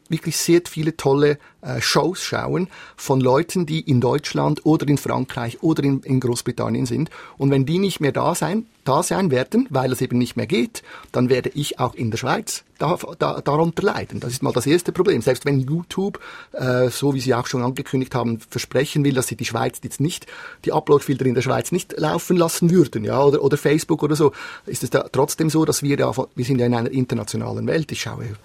wirklich 0.10 0.38
sehr 0.38 0.62
viele 0.66 0.96
tolle 0.96 1.38
äh, 1.62 1.82
Shows 1.82 2.22
schauen 2.22 2.68
von 2.96 3.20
Leuten, 3.20 3.66
die 3.66 3.80
in 3.82 4.02
Deutschland 4.02 4.66
oder 4.66 4.88
in 4.88 4.98
Frankreich 4.98 5.62
oder 5.62 5.84
in, 5.84 6.02
in 6.02 6.20
Großbritannien 6.20 6.86
sind. 6.86 7.10
Und 7.38 7.52
wenn 7.52 7.66
die 7.66 7.80
nicht 7.80 8.00
mehr 8.00 8.12
da 8.12 8.36
sein, 8.36 8.66
da 8.88 9.04
sein 9.04 9.32
werden, 9.32 9.68
weil 9.70 9.92
es 9.92 10.02
eben 10.02 10.18
nicht 10.18 10.38
mehr 10.38 10.48
geht, 10.48 10.82
dann 11.12 11.30
werde 11.30 11.50
ich 11.50 11.80
auch 11.80 11.94
in 11.94 12.10
der 12.10 12.18
Schweiz 12.18 12.64
da, 12.78 12.98
da, 13.18 13.42
darunter 13.42 13.84
leiden. 13.84 14.20
Das 14.20 14.32
ist 14.32 14.44
mal 14.44 14.54
das 14.54 14.66
erste 14.66 14.92
Problem. 14.92 15.22
Selbst 15.22 15.46
wenn 15.46 15.60
YouTube, 15.60 16.20
äh, 16.54 16.90
so 16.90 17.14
wie 17.14 17.20
Sie 17.20 17.34
auch 17.34 17.48
schon 17.48 17.64
angekündigt 17.64 18.16
haben, 18.16 18.40
versprechen 18.40 19.04
will, 19.04 19.14
dass 19.14 19.28
sie 19.28 19.36
die 19.36 19.46
Schweiz 19.46 19.80
jetzt 19.84 20.00
nicht, 20.00 20.28
die 20.66 20.72
Uploadfilter 20.72 21.26
in 21.26 21.34
der 21.34 21.42
Schweiz 21.42 21.72
nicht 21.72 21.98
laufen 21.98 22.38
lassen 22.38 22.70
würden, 22.70 23.04
ja, 23.04 23.22
oder, 23.22 23.42
oder 23.42 23.58
Facebook 23.58 24.04
oder 24.04 24.16
so, 24.16 24.32
ist 24.66 24.84
es 24.84 24.90
da 24.90 25.08
trotzdem 25.12 25.50
so, 25.50 25.66
dass 25.66 25.84
wir 25.84 25.98
ja, 25.98 26.12
wir 26.16 26.46
sind 26.46 26.60
ja 26.60 26.66
in 26.66 26.74
einer 26.74 26.92
internationalen 26.92 27.68
Welt. 27.68 27.92
Ich 27.92 28.02
schaue 28.02 28.26
äh, 28.26 28.36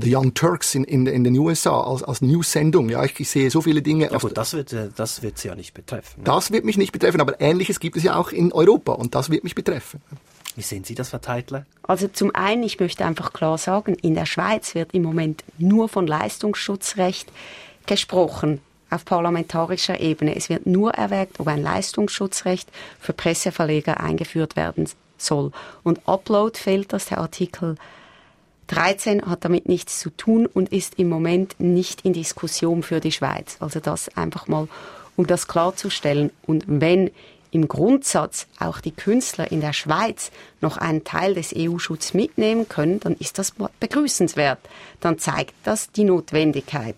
The 0.00 0.14
Young 0.14 0.34
Turks 0.34 0.74
in, 0.74 0.84
in, 0.84 1.06
in 1.06 1.24
den 1.24 1.36
USA 1.36 1.80
als, 1.80 2.02
als 2.02 2.22
News-Sendung, 2.54 2.88
ja, 2.88 3.04
ich, 3.04 3.18
ich, 3.18 3.28
sehe 3.28 3.50
so 3.50 3.60
viele 3.60 3.82
Dinge. 3.82 4.10
Ja 4.10 4.18
gut, 4.18 4.36
das 4.36 4.54
wird, 4.54 4.72
äh, 4.72 4.88
das 4.94 5.22
wird 5.22 5.38
Sie 5.38 5.48
ja 5.48 5.54
nicht 5.54 5.74
betreffen. 5.74 6.20
Ne? 6.20 6.24
Das 6.24 6.50
wird 6.50 6.64
mich 6.64 6.78
nicht 6.78 6.92
betreffen, 6.92 7.20
aber 7.20 7.40
Ähnliches 7.40 7.80
gibt 7.80 7.96
es 7.96 8.02
ja 8.02 8.16
auch 8.16 8.30
in 8.30 8.52
Europa 8.52 8.92
und 8.92 9.14
das 9.14 9.30
wird 9.30 9.44
mich 9.44 9.54
betreffen 9.54 9.74
treffen. 9.74 10.00
Wie 10.56 10.62
sehen 10.62 10.84
Sie 10.84 10.94
das, 10.94 11.10
Frau 11.10 11.18
Teitler? 11.18 11.66
Also 11.82 12.06
zum 12.08 12.34
einen, 12.34 12.62
ich 12.62 12.78
möchte 12.78 13.04
einfach 13.04 13.32
klar 13.32 13.58
sagen, 13.58 13.94
in 14.02 14.14
der 14.14 14.26
Schweiz 14.26 14.74
wird 14.74 14.94
im 14.94 15.02
Moment 15.02 15.42
nur 15.58 15.88
von 15.88 16.06
Leistungsschutzrecht 16.06 17.28
gesprochen 17.86 18.60
auf 18.88 19.04
parlamentarischer 19.04 19.98
Ebene. 19.98 20.36
Es 20.36 20.48
wird 20.48 20.66
nur 20.66 20.92
erwägt, 20.92 21.40
ob 21.40 21.48
ein 21.48 21.62
Leistungsschutzrecht 21.62 22.68
für 23.00 23.12
Presseverleger 23.12 23.98
eingeführt 24.00 24.54
werden 24.54 24.88
soll. 25.18 25.50
Und 25.82 26.00
Upload-Filters, 26.06 27.06
der 27.06 27.18
Artikel 27.18 27.76
13 28.68 29.26
hat 29.26 29.44
damit 29.44 29.68
nichts 29.68 29.98
zu 29.98 30.10
tun 30.10 30.46
und 30.46 30.72
ist 30.72 30.98
im 30.98 31.08
Moment 31.08 31.58
nicht 31.58 32.02
in 32.02 32.12
Diskussion 32.12 32.82
für 32.82 33.00
die 33.00 33.12
Schweiz. 33.12 33.56
Also 33.60 33.80
das 33.80 34.08
einfach 34.16 34.48
mal, 34.48 34.68
um 35.16 35.26
das 35.26 35.48
klarzustellen. 35.48 36.30
Und 36.46 36.64
wenn 36.66 37.10
im 37.50 37.68
Grundsatz 37.68 38.46
auch 38.58 38.80
die 38.80 38.90
Künstler 38.90 39.52
in 39.52 39.60
der 39.60 39.72
Schweiz 39.72 40.32
noch 40.60 40.76
einen 40.76 41.04
Teil 41.04 41.34
des 41.34 41.54
EU-Schutzes 41.56 42.12
mitnehmen 42.12 42.68
können, 42.68 42.98
dann 43.00 43.14
ist 43.14 43.38
das 43.38 43.52
begrüßenswert. 43.78 44.58
Dann 45.00 45.18
zeigt 45.18 45.54
das 45.62 45.90
die 45.92 46.04
Notwendigkeit. 46.04 46.96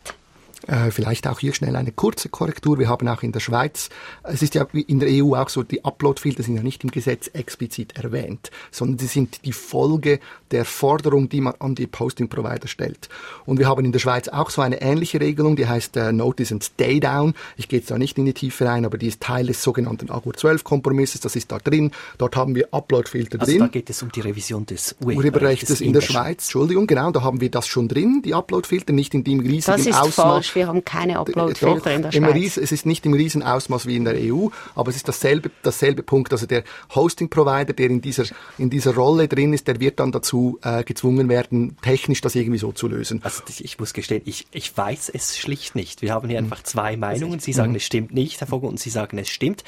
Äh, 0.67 0.91
vielleicht 0.91 1.29
auch 1.29 1.39
hier 1.39 1.55
schnell 1.55 1.77
eine 1.77 1.93
kurze 1.93 2.29
Korrektur. 2.29 2.79
Wir 2.79 2.89
haben 2.89 3.07
auch 3.07 3.23
in 3.23 3.31
der 3.31 3.39
Schweiz, 3.39 3.89
es 4.25 4.43
ist 4.43 4.55
ja 4.57 4.67
in 4.73 4.99
der 4.99 5.09
EU 5.13 5.35
auch 5.35 5.49
so, 5.49 5.63
die 5.63 5.85
Uploadfilter 5.85 6.43
sind 6.43 6.57
ja 6.57 6.63
nicht 6.63 6.83
im 6.83 6.91
Gesetz 6.91 7.29
explizit 7.29 7.97
erwähnt, 7.97 8.51
sondern 8.73 8.99
sie 8.99 9.07
sind 9.07 9.45
die 9.45 9.53
Folge 9.53 10.19
der 10.51 10.65
Forderung, 10.65 11.29
die 11.29 11.41
man 11.41 11.55
an 11.61 11.77
die 11.77 11.87
Posting-Provider 11.87 12.67
stellt. 12.67 13.09
Und 13.45 13.59
wir 13.59 13.69
haben 13.69 13.85
in 13.85 13.93
der 13.93 14.01
Schweiz 14.01 14.27
auch 14.29 14.51
so 14.51 14.61
eine 14.61 14.81
ähnliche 14.81 15.21
Regelung, 15.21 15.55
die 15.55 15.69
heißt 15.69 15.97
äh, 15.97 16.13
Notice 16.13 16.51
and 16.51 16.65
Stay 16.65 16.99
Down. 16.99 17.35
Ich 17.57 17.69
gehe 17.69 17.79
jetzt 17.79 17.91
da 17.91 17.99
nicht 17.99 18.19
in 18.19 18.25
die 18.25 18.35
Tiefe 18.35 18.67
rein, 18.67 18.85
aber 18.85 18.99
die 18.99 19.07
ist 19.07 19.21
Teil 19.21 19.47
des 19.47 19.63
sogenannten 19.63 20.11
Agur 20.11 20.35
12 20.35 20.65
Kompromisses, 20.65 21.21
das 21.21 21.37
ist 21.37 21.53
da 21.53 21.59
drin. 21.59 21.93
Dort 22.19 22.35
haben 22.35 22.57
wir 22.57 22.69
Uploadfilter 22.73 23.41
also 23.41 23.53
drin. 23.53 23.61
Da 23.61 23.69
geht 23.69 23.89
es 23.89 24.03
um 24.03 24.11
die 24.11 24.21
Revision 24.21 24.67
des 24.67 24.97
Urheberrechts 25.01 25.81
in, 25.81 25.89
in 25.89 25.93
der 25.93 26.01
Schweiz. 26.01 26.47
Entschuldigung, 26.47 26.89
genau, 26.89 27.13
da 27.13 27.23
haben 27.23 27.41
wir 27.41 27.51
das 27.53 27.69
schon 27.69 27.87
drin, 27.87 28.23
die 28.25 28.35
Uploadfilter, 28.35 28.93
nicht 28.93 29.15
in 29.15 29.23
dem 29.23 29.39
riesigen 29.39 29.95
Ausmaß. 29.95 30.15
Falsch. 30.15 30.56
Wir 30.57 30.67
haben 30.67 30.85
keine 30.85 31.21
Uploadfilter 31.21 31.95
in 31.95 32.03
der 32.03 32.13
Schweiz. 32.13 32.35
Ries, 32.35 32.57
es 32.57 32.73
ist 32.73 32.87
nicht 32.87 33.05
im 33.05 33.13
Riesenausmaß 33.13 33.87
wie 33.87 33.97
in 33.97 34.05
der 34.05 34.15
EU, 34.17 34.49
aber 34.75 34.89
es 34.89 34.97
ist 34.97 35.07
dasselbe, 35.07 35.51
dasselbe 35.63 36.03
Punkt. 36.03 36.33
Also 36.33 36.47
der 36.47 36.65
Hosting-Provider, 36.95 37.75
der 37.75 37.91
in 37.91 38.01
dieser, 38.01 38.25
in 38.57 38.71
dieser 38.71 38.95
Rolle 38.95 39.29
drin 39.29 39.53
ist, 39.53 39.69
der 39.69 39.81
wird 39.81 40.01
dann 40.01 40.13
dazu 40.13 40.59
äh, 40.63 40.83
gezwungen 40.83 41.29
werden, 41.29 41.77
technisch 41.83 42.23
das 42.23 42.35
irgendwie 42.35 42.59
so 42.59 42.73
zu 42.73 42.89
lösen. 42.89 43.21
Also 43.23 43.43
ich 43.59 43.79
muss 43.79 43.93
gestehen, 43.93 44.23
ich, 44.25 44.47
ich 44.51 44.77
weiß 44.77 45.11
es 45.11 45.37
schlicht 45.37 45.75
nicht. 45.75 46.01
Wir 46.01 46.15
haben 46.15 46.29
hier 46.29 46.41
mhm. 46.41 46.47
einfach 46.47 46.63
zwei 46.63 46.97
Meinungen. 46.97 47.39
Sie 47.39 47.53
sagen, 47.53 47.71
mhm. 47.71 47.77
es 47.77 47.85
stimmt 47.85 48.15
nicht, 48.15 48.41
Herr 48.41 48.49
Vogel, 48.49 48.71
und 48.71 48.81
Sie 48.81 48.91
sagen, 48.91 49.19
es 49.19 49.29
stimmt. 49.29 49.63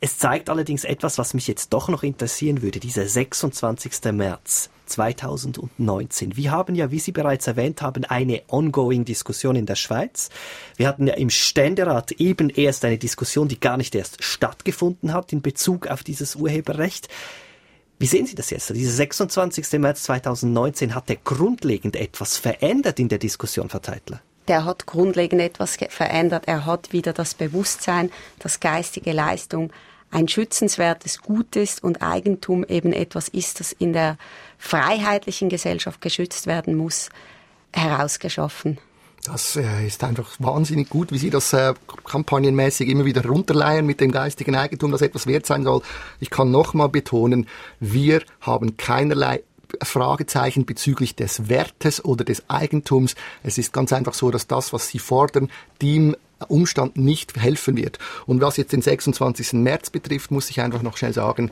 Es 0.00 0.16
zeigt 0.16 0.48
allerdings 0.48 0.84
etwas, 0.84 1.18
was 1.18 1.34
mich 1.34 1.48
jetzt 1.48 1.72
doch 1.72 1.88
noch 1.88 2.04
interessieren 2.04 2.62
würde, 2.62 2.78
dieser 2.78 3.06
26. 3.06 4.12
März 4.12 4.70
2019. 4.86 6.36
Wir 6.36 6.52
haben 6.52 6.76
ja, 6.76 6.92
wie 6.92 7.00
Sie 7.00 7.10
bereits 7.10 7.48
erwähnt 7.48 7.82
haben, 7.82 8.04
eine 8.04 8.42
ongoing 8.46 9.04
Diskussion 9.04 9.56
in 9.56 9.66
der 9.66 9.74
Schweiz. 9.74 10.30
Wir 10.76 10.86
hatten 10.86 11.08
ja 11.08 11.14
im 11.14 11.30
Ständerat 11.30 12.12
eben 12.12 12.48
erst 12.48 12.84
eine 12.84 12.96
Diskussion, 12.96 13.48
die 13.48 13.58
gar 13.58 13.76
nicht 13.76 13.94
erst 13.96 14.22
stattgefunden 14.22 15.12
hat 15.12 15.32
in 15.32 15.42
Bezug 15.42 15.88
auf 15.88 16.04
dieses 16.04 16.36
Urheberrecht. 16.36 17.08
Wie 17.98 18.06
sehen 18.06 18.26
Sie 18.26 18.36
das 18.36 18.50
jetzt? 18.50 18.70
Dieser 18.70 18.92
26. 18.92 19.80
März 19.80 20.04
2019 20.04 20.94
hat 20.94 21.08
der 21.08 21.16
grundlegend 21.16 21.96
etwas 21.96 22.36
verändert 22.36 23.00
in 23.00 23.08
der 23.08 23.18
Diskussion, 23.18 23.68
Frau 23.68 23.80
Teitler? 23.80 24.22
der 24.48 24.64
hat 24.64 24.86
grundlegend 24.86 25.40
etwas 25.42 25.76
verändert. 25.90 26.44
Er 26.46 26.66
hat 26.66 26.92
wieder 26.92 27.12
das 27.12 27.34
Bewusstsein, 27.34 28.10
dass 28.38 28.60
geistige 28.60 29.12
Leistung 29.12 29.70
ein 30.10 30.28
schützenswertes 30.28 31.20
Gut 31.20 31.56
ist 31.56 31.82
und 31.82 32.02
Eigentum 32.02 32.64
eben 32.64 32.92
etwas 32.92 33.28
ist, 33.28 33.60
das 33.60 33.72
in 33.72 33.92
der 33.92 34.16
freiheitlichen 34.58 35.48
Gesellschaft 35.48 36.00
geschützt 36.00 36.46
werden 36.46 36.74
muss, 36.74 37.10
herausgeschaffen. 37.72 38.78
Das 39.24 39.56
äh, 39.56 39.86
ist 39.86 40.02
einfach 40.04 40.30
wahnsinnig 40.38 40.88
gut, 40.88 41.12
wie 41.12 41.18
Sie 41.18 41.28
das 41.28 41.52
äh, 41.52 41.74
kampagnenmäßig 42.04 42.88
immer 42.88 43.04
wieder 43.04 43.26
runterleihen 43.26 43.84
mit 43.84 44.00
dem 44.00 44.10
geistigen 44.10 44.54
Eigentum, 44.54 44.90
das 44.90 45.02
etwas 45.02 45.26
wert 45.26 45.44
sein 45.44 45.64
soll. 45.64 45.82
Ich 46.20 46.30
kann 46.30 46.50
nochmal 46.50 46.88
betonen, 46.88 47.46
wir 47.78 48.22
haben 48.40 48.76
keinerlei 48.76 49.42
Fragezeichen 49.82 50.64
bezüglich 50.64 51.14
des 51.14 51.48
Wertes 51.48 52.02
oder 52.02 52.24
des 52.24 52.48
Eigentums. 52.48 53.14
Es 53.42 53.58
ist 53.58 53.72
ganz 53.72 53.92
einfach 53.92 54.14
so, 54.14 54.30
dass 54.30 54.46
das, 54.46 54.72
was 54.72 54.88
Sie 54.88 54.98
fordern, 54.98 55.50
dem 55.82 56.16
Umstand 56.46 56.96
nicht 56.96 57.36
helfen 57.36 57.76
wird. 57.76 57.98
Und 58.26 58.40
was 58.40 58.56
jetzt 58.56 58.72
den 58.72 58.82
26. 58.82 59.54
März 59.54 59.90
betrifft, 59.90 60.30
muss 60.30 60.50
ich 60.50 60.60
einfach 60.60 60.82
noch 60.82 60.96
schnell 60.96 61.12
sagen, 61.12 61.50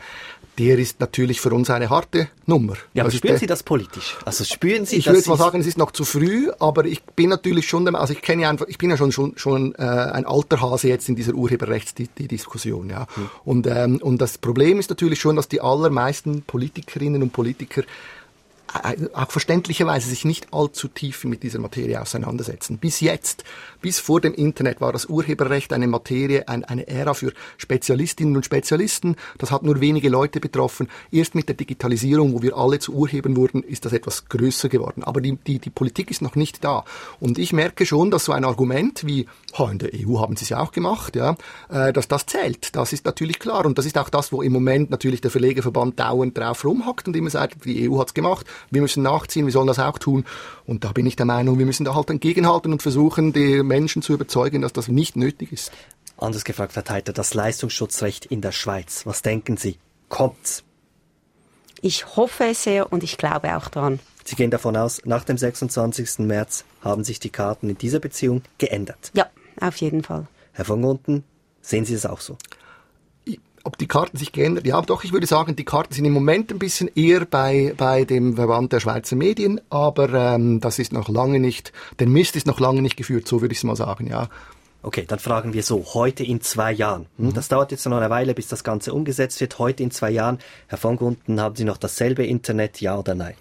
der 0.59 0.79
ist 0.79 1.01
natürlich 1.01 1.41
für 1.41 1.51
uns 1.51 1.69
eine 1.69 1.91
harte 1.91 2.29
Nummer. 2.47 2.75
Ja, 2.95 3.03
aber 3.03 3.11
spüren 3.11 3.37
Sie 3.37 3.47
das 3.47 3.63
politisch? 3.63 4.17
Also 4.25 4.45
spüren 4.45 4.87
Sie, 4.87 4.97
ich 4.97 5.07
würde 5.07 5.29
mal 5.29 5.37
sagen, 5.37 5.61
es 5.61 5.67
ist 5.67 5.77
noch 5.77 5.91
zu 5.91 6.05
früh, 6.05 6.51
aber 6.59 6.87
ich 6.87 7.03
bin 7.03 7.29
natürlich 7.29 7.69
schon, 7.69 7.95
also 7.95 8.13
ich 8.15 8.23
kenne 8.23 8.49
einfach, 8.49 8.67
ich 8.69 8.79
bin 8.79 8.89
ja 8.91 8.97
schon 8.97 9.13
schon, 9.13 9.37
schon 9.37 9.75
äh, 9.75 9.83
ein 9.83 10.25
alter 10.25 10.61
Hase 10.63 10.89
jetzt 10.89 11.09
in 11.09 11.17
dieser 11.17 11.35
Urheberrechtsdiskussion, 11.35 12.89
ja. 12.89 13.07
Hm. 13.15 13.31
Und 13.45 13.67
ähm, 13.67 13.99
und 14.01 14.21
das 14.23 14.39
Problem 14.39 14.79
ist 14.79 14.89
natürlich 14.89 15.21
schon, 15.21 15.37
dass 15.37 15.49
die 15.49 15.61
allermeisten 15.61 16.43
Politikerinnen 16.43 17.23
und 17.23 17.33
Politiker 17.33 17.83
auch 19.15 19.31
verständlicherweise 19.31 20.09
sich 20.09 20.25
nicht 20.25 20.53
allzu 20.53 20.89
tief 20.89 21.25
mit 21.25 21.43
dieser 21.43 21.59
Materie 21.59 22.01
auseinandersetzen. 22.01 22.79
Bis 22.79 23.01
jetzt, 23.01 23.45
bis 23.81 24.01
vor 24.01 24.21
dem 24.21 24.35
Internet 24.35 24.81
war 24.81 24.93
das 24.93 25.07
Urheberrecht 25.07 25.73
eine 25.73 25.87
Materie, 25.87 26.49
ein, 26.49 26.65
eine 26.65 26.87
Ära 26.89 27.15
für 27.15 27.33
Spezialistinnen 27.59 28.37
und 28.37 28.45
Spezialisten. 28.45 29.17
Das 29.39 29.51
hat 29.51 29.63
nur 29.63 29.81
wenige 29.81 30.09
Leute 30.09 30.41
betroffen. 30.41 30.89
Erst 31.11 31.35
mit 31.35 31.49
der 31.49 31.57
Digitalisierung, 31.57 32.33
wo 32.33 32.43
wir 32.43 32.57
alle 32.57 32.79
zu 32.79 32.93
Urhebern 32.93 33.37
wurden, 33.37 33.63
ist 33.63 33.85
das 33.85 33.93
etwas 33.93 34.27
größer 34.29 34.69
geworden. 34.69 35.05
Aber 35.05 35.21
die, 35.21 35.37
die, 35.37 35.59
die 35.59 35.71
Politik 35.71 36.11
ist 36.11 36.23
noch 36.23 36.35
nicht 36.35 36.65
da. 36.65 36.85
Und 37.21 37.39
ich 37.39 37.53
merke 37.53 37.87
schon, 37.87 38.11
dass 38.11 38.25
so 38.25 38.33
ein 38.33 38.45
Argument 38.45 39.07
wie, 39.07 39.27
oh, 39.57 39.69
in 39.71 39.79
der 39.79 39.91
EU 39.95 40.19
haben 40.19 40.37
sie 40.37 40.45
es 40.45 40.51
ja 40.51 40.61
auch 40.61 40.73
gemacht, 40.73 41.17
ja, 41.17 41.37
äh, 41.69 41.93
dass 41.93 42.09
das 42.09 42.27
zählt. 42.27 42.75
Das 42.75 42.93
ist 42.93 43.05
natürlich 43.05 43.39
klar. 43.39 43.65
Und 43.65 43.79
das 43.79 43.87
ist 43.87 43.97
auch 43.97 44.09
das, 44.09 44.33
wo 44.33 44.43
im 44.43 44.53
Moment 44.53 44.91
natürlich 44.91 45.21
der 45.21 45.31
Verlegerverband 45.31 45.99
dauernd 46.01 46.37
drauf 46.37 46.65
rumhackt 46.65 47.07
und 47.07 47.17
immer 47.17 47.31
sagt, 47.31 47.65
die 47.65 47.89
EU 47.89 47.99
hat's 47.99 48.15
gemacht 48.15 48.47
wir 48.71 48.83
müssen 48.83 49.03
nachziehen, 49.03 49.47
wir 49.47 49.53
sollen 49.53 49.67
das 49.67 49.79
auch 49.79 49.99
tun. 49.99 50.25
Und 50.65 50.85
da 50.85 50.93
bin 50.93 51.07
ich 51.07 51.17
der 51.17 51.27
Meinung, 51.27 51.59
wir 51.59 51.67
müssen 51.67 51.85
da 51.85 51.95
halt 51.95 52.11
entgegenhalten 52.11 52.73
und 52.73 52.83
versuchen, 52.83 53.33
die 53.33 53.63
Menschen 53.63 54.03
zu 54.03 54.13
überzeugen, 54.15 54.63
dass 54.63 54.73
das 54.73 54.89
nicht 54.89 55.17
nötig 55.17 55.53
ist. 55.53 55.73
Anders 56.19 56.45
gefragt, 56.45 56.77
Herr 56.77 56.85
Teiter, 56.85 57.13
das 57.13 57.35
Leistungsschutzrecht 57.35 58.27
in 58.27 58.41
der 58.41 58.53
Schweiz. 58.53 59.05
Was 59.05 59.23
denken 59.23 59.57
Sie? 59.57 59.79
Kommt's? 60.09 60.65
Ich 61.83 62.17
hoffe 62.17 62.45
es 62.45 62.63
sehr 62.63 62.91
und 62.91 63.03
ich 63.03 63.19
glaube 63.19 63.57
auch 63.57 63.69
dran. 63.69 64.01
Sie 64.25 64.35
gehen 64.35 64.51
davon 64.51 64.77
aus, 64.77 65.03
nach 65.05 65.25
dem 65.25 65.39
26. 65.39 66.21
März 66.21 66.65
haben 66.81 67.05
sich 67.05 67.21
die 67.21 67.31
Karten 67.31 67.71
in 67.71 67.79
dieser 67.79 68.01
Beziehung 68.01 68.43
geändert. 68.59 69.13
Ja, 69.15 69.27
auf 69.61 69.77
jeden 69.77 70.03
Fall. 70.03 70.27
Herr 70.53 70.65
von 70.65 70.83
Gunten, 70.83 71.23
sehen 71.61 71.85
Sie 71.85 71.95
es 71.95 72.07
auch 72.07 72.21
so? 72.21 72.39
Ob 73.67 73.77
die 73.79 73.89
Karten 73.89 74.17
sich 74.17 74.33
geändert, 74.33 74.67
ja 74.67 74.81
doch, 74.81 75.05
ich 75.05 75.13
würde 75.13 75.27
sagen, 75.27 75.57
die 75.57 75.65
Karten 75.65 75.93
sind 75.93 76.05
im 76.05 76.13
Moment 76.13 76.53
ein 76.53 76.59
bisschen 76.59 76.89
eher 76.95 77.25
bei, 77.25 77.75
bei 77.77 78.05
dem 78.05 78.37
Verband 78.37 78.73
der 78.73 78.81
Schweizer 78.81 79.17
Medien, 79.17 79.61
aber 79.71 80.13
ähm, 80.15 80.61
das 80.61 80.79
ist 80.79 80.93
noch 80.93 81.09
lange 81.09 81.41
nicht, 81.41 81.73
der 81.99 82.07
Mist 82.07 82.37
ist 82.37 82.47
noch 82.47 82.61
lange 82.61 82.81
nicht 82.81 82.97
geführt, 82.97 83.27
so 83.27 83.41
würde 83.41 83.53
ich 83.53 83.59
es 83.59 83.65
mal 83.65 83.77
sagen, 83.77 84.07
ja. 84.07 84.29
Okay, 84.83 85.05
dann 85.07 85.19
fragen 85.19 85.53
wir 85.53 85.65
so, 85.65 85.85
heute 85.95 86.23
in 86.23 86.41
zwei 86.41 86.71
Jahren. 86.71 87.07
Hm, 87.19 87.27
mhm. 87.27 87.35
Das 87.35 87.49
dauert 87.49 87.73
jetzt 87.73 87.85
noch 87.87 87.97
eine 87.97 88.09
Weile, 88.09 88.35
bis 88.35 88.47
das 88.47 88.63
Ganze 88.63 88.95
umgesetzt 88.95 89.41
wird. 89.41 89.59
Heute 89.59 89.83
in 89.83 89.91
zwei 89.91 90.11
Jahren, 90.11 90.39
Herr 90.69 90.79
von 90.79 90.97
Gunten, 90.97 91.41
haben 91.41 91.57
Sie 91.57 91.65
noch 91.65 91.77
dasselbe 91.77 92.25
Internet, 92.25 92.81
ja 92.81 92.97
oder 92.97 93.17
nein? 93.17 93.35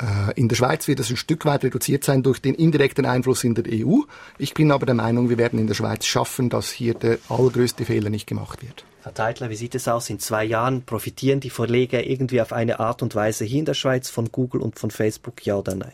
Äh, 0.00 0.32
in 0.36 0.48
der 0.48 0.56
Schweiz 0.56 0.88
wird 0.88 1.00
es 1.00 1.10
ein 1.10 1.18
Stück 1.18 1.44
weit 1.44 1.64
reduziert 1.64 2.04
sein 2.04 2.22
durch 2.22 2.40
den 2.40 2.54
indirekten 2.54 3.04
Einfluss 3.04 3.44
in 3.44 3.54
der 3.54 3.64
EU. 3.68 4.00
Ich 4.38 4.54
bin 4.54 4.72
aber 4.72 4.86
der 4.86 4.94
Meinung, 4.94 5.28
wir 5.28 5.36
werden 5.36 5.58
in 5.58 5.66
der 5.66 5.74
Schweiz 5.74 6.06
schaffen, 6.06 6.48
dass 6.48 6.70
hier 6.70 6.94
der 6.94 7.18
allergrößte 7.28 7.84
Fehler 7.84 8.08
nicht 8.08 8.26
gemacht 8.26 8.62
wird. 8.62 8.84
Herr 9.02 9.14
Teitler, 9.14 9.48
wie 9.48 9.56
sieht 9.56 9.74
es 9.74 9.88
aus? 9.88 10.10
In 10.10 10.18
zwei 10.18 10.44
Jahren 10.44 10.82
profitieren 10.82 11.40
die 11.40 11.50
Verleger 11.50 12.04
irgendwie 12.04 12.40
auf 12.42 12.52
eine 12.52 12.80
Art 12.80 13.02
und 13.02 13.14
Weise 13.14 13.44
hier 13.44 13.60
in 13.60 13.64
der 13.64 13.74
Schweiz 13.74 14.10
von 14.10 14.30
Google 14.30 14.60
und 14.60 14.78
von 14.78 14.90
Facebook, 14.90 15.44
ja 15.46 15.56
oder 15.56 15.74
nein? 15.74 15.92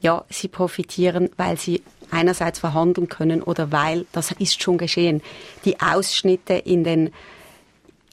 Ja, 0.00 0.24
sie 0.30 0.48
profitieren, 0.48 1.30
weil 1.36 1.58
sie 1.58 1.82
einerseits 2.10 2.60
verhandeln 2.60 3.08
können 3.08 3.42
oder 3.42 3.72
weil, 3.72 4.06
das 4.12 4.32
ist 4.32 4.62
schon 4.62 4.78
geschehen, 4.78 5.22
die 5.64 5.80
Ausschnitte 5.80 6.54
in 6.54 6.84
den 6.84 7.10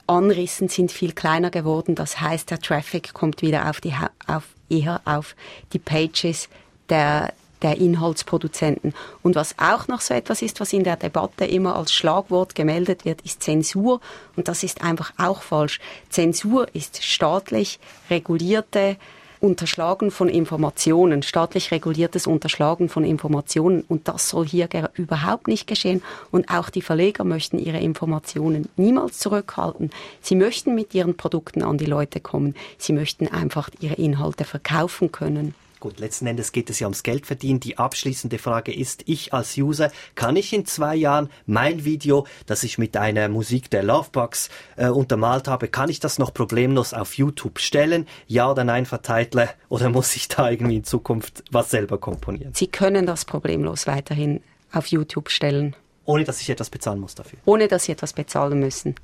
Anrissen 0.08 0.70
sind 0.70 0.92
viel 0.92 1.14
kleiner 1.14 1.52
geworden. 1.52 1.94
Das 1.94 2.20
heißt, 2.20 2.50
der 2.50 2.60
Traffic 2.60 3.14
kommt 3.14 3.44
wieder 3.44 3.70
auf 3.70 3.80
die, 3.80 3.94
auf, 4.26 4.44
eher 4.70 5.02
auf 5.06 5.36
die 5.74 5.80
Pages 5.80 6.50
der, 6.90 7.34
der 7.62 7.78
Inhaltsproduzenten. 7.78 8.94
Und 9.22 9.36
was 9.36 9.56
auch 9.58 9.88
noch 9.88 10.02
so 10.02 10.14
etwas 10.14 10.42
ist, 10.42 10.60
was 10.60 10.74
in 10.74 10.84
der 10.84 10.96
Debatte 10.96 11.46
immer 11.46 11.76
als 11.76 11.94
Schlagwort 11.94 12.56
gemeldet 12.56 13.06
wird, 13.06 13.22
ist 13.22 13.44
Zensur. 13.44 14.02
Und 14.36 14.48
das 14.48 14.64
ist 14.64 14.84
einfach 14.84 15.14
auch 15.18 15.42
falsch. 15.42 15.80
Zensur 16.10 16.68
ist 16.74 17.04
staatlich 17.04 17.80
regulierte 18.10 18.98
Unterschlagen 19.42 20.12
von 20.12 20.28
Informationen, 20.28 21.24
staatlich 21.24 21.72
reguliertes 21.72 22.28
Unterschlagen 22.28 22.90
von 22.90 23.06
Informationen. 23.06 23.86
Und 23.88 24.10
das 24.10 24.30
soll 24.30 24.46
hier 24.46 24.68
überhaupt 24.96 25.48
nicht 25.48 25.66
geschehen. 25.66 26.02
Und 26.30 26.50
auch 26.50 26.70
die 26.70 26.82
Verleger 26.82 27.24
möchten 27.24 27.58
ihre 27.58 27.80
Informationen 27.80 28.68
niemals 28.76 29.20
zurückhalten. 29.20 29.92
Sie 30.22 30.36
möchten 30.36 30.76
mit 30.76 30.94
ihren 30.94 31.16
Produkten 31.16 31.64
an 31.64 31.78
die 31.78 31.86
Leute 31.86 32.20
kommen. 32.20 32.56
Sie 32.78 32.92
möchten 32.92 33.28
einfach 33.28 33.70
ihre 33.80 33.96
Inhalte 33.96 34.44
verkaufen 34.44 35.12
können. 35.12 35.56
Gut, 35.80 36.00
letzten 36.00 36.28
Endes 36.28 36.52
geht 36.52 36.70
es 36.70 36.80
ja 36.82 36.88
ums 36.88 37.04
Geldverdienen. 37.04 37.62
Die 37.62 37.78
abschließende 37.78 38.38
Frage 38.38 38.74
ist, 38.74 39.04
ich 39.06 39.34
als 39.34 39.58
User, 39.58 39.92
kann 40.14 40.36
ich 40.36 40.52
in 40.52 40.66
zwei 40.66 40.94
Jahren 40.94 41.30
mein 41.46 41.86
Video, 41.86 42.28
das 42.48 42.64
ich 42.64 42.78
mit 42.78 42.98
einer 42.98 43.30
Musik 43.30 43.70
der 43.70 43.84
Lovebox 43.84 44.50
äh, 44.76 44.90
untermalt 44.90 45.48
habe, 45.48 45.70
kann 45.70 45.90
ich 45.90 46.02
das 46.02 46.20
noch 46.20 46.34
problemlos 46.34 46.94
auf 46.94 47.14
YouTube 47.14 47.60
stellen? 47.60 48.08
Ja 48.28 48.52
oder 48.52 48.66
nein, 48.66 48.86
Verteitler? 48.86 49.50
Oder 49.70 49.90
muss 49.90 50.16
ich 50.18 50.28
da 50.28 50.50
irgendwie 50.50 50.76
in 50.78 50.84
Zukunft 50.84 51.46
was 51.50 51.70
selber 51.70 51.98
komponieren? 51.98 52.54
Sie 52.54 52.68
können 52.68 53.06
das 53.06 53.24
problemlos 53.24 53.88
weiterhin 53.88 54.42
auf 54.74 54.88
YouTube 54.88 55.30
stellen. 55.30 55.78
Ohne 56.04 56.26
dass 56.26 56.42
ich 56.42 56.50
etwas 56.50 56.70
bezahlen 56.70 57.00
muss 57.00 57.16
dafür? 57.16 57.40
Ohne 57.46 57.70
dass 57.70 57.86
Sie 57.86 57.94
etwas 57.94 58.12
bezahlen 58.12 58.60
müssen. 58.60 58.96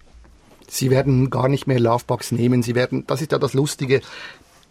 Sie 0.67 0.89
werden 0.89 1.29
gar 1.29 1.47
nicht 1.47 1.67
mehr 1.67 1.79
Lovebox 1.79 2.31
nehmen. 2.31 2.63
Sie 2.63 2.75
werden, 2.75 3.05
das 3.07 3.21
ist 3.21 3.31
ja 3.31 3.38
das 3.38 3.53
Lustige 3.53 4.01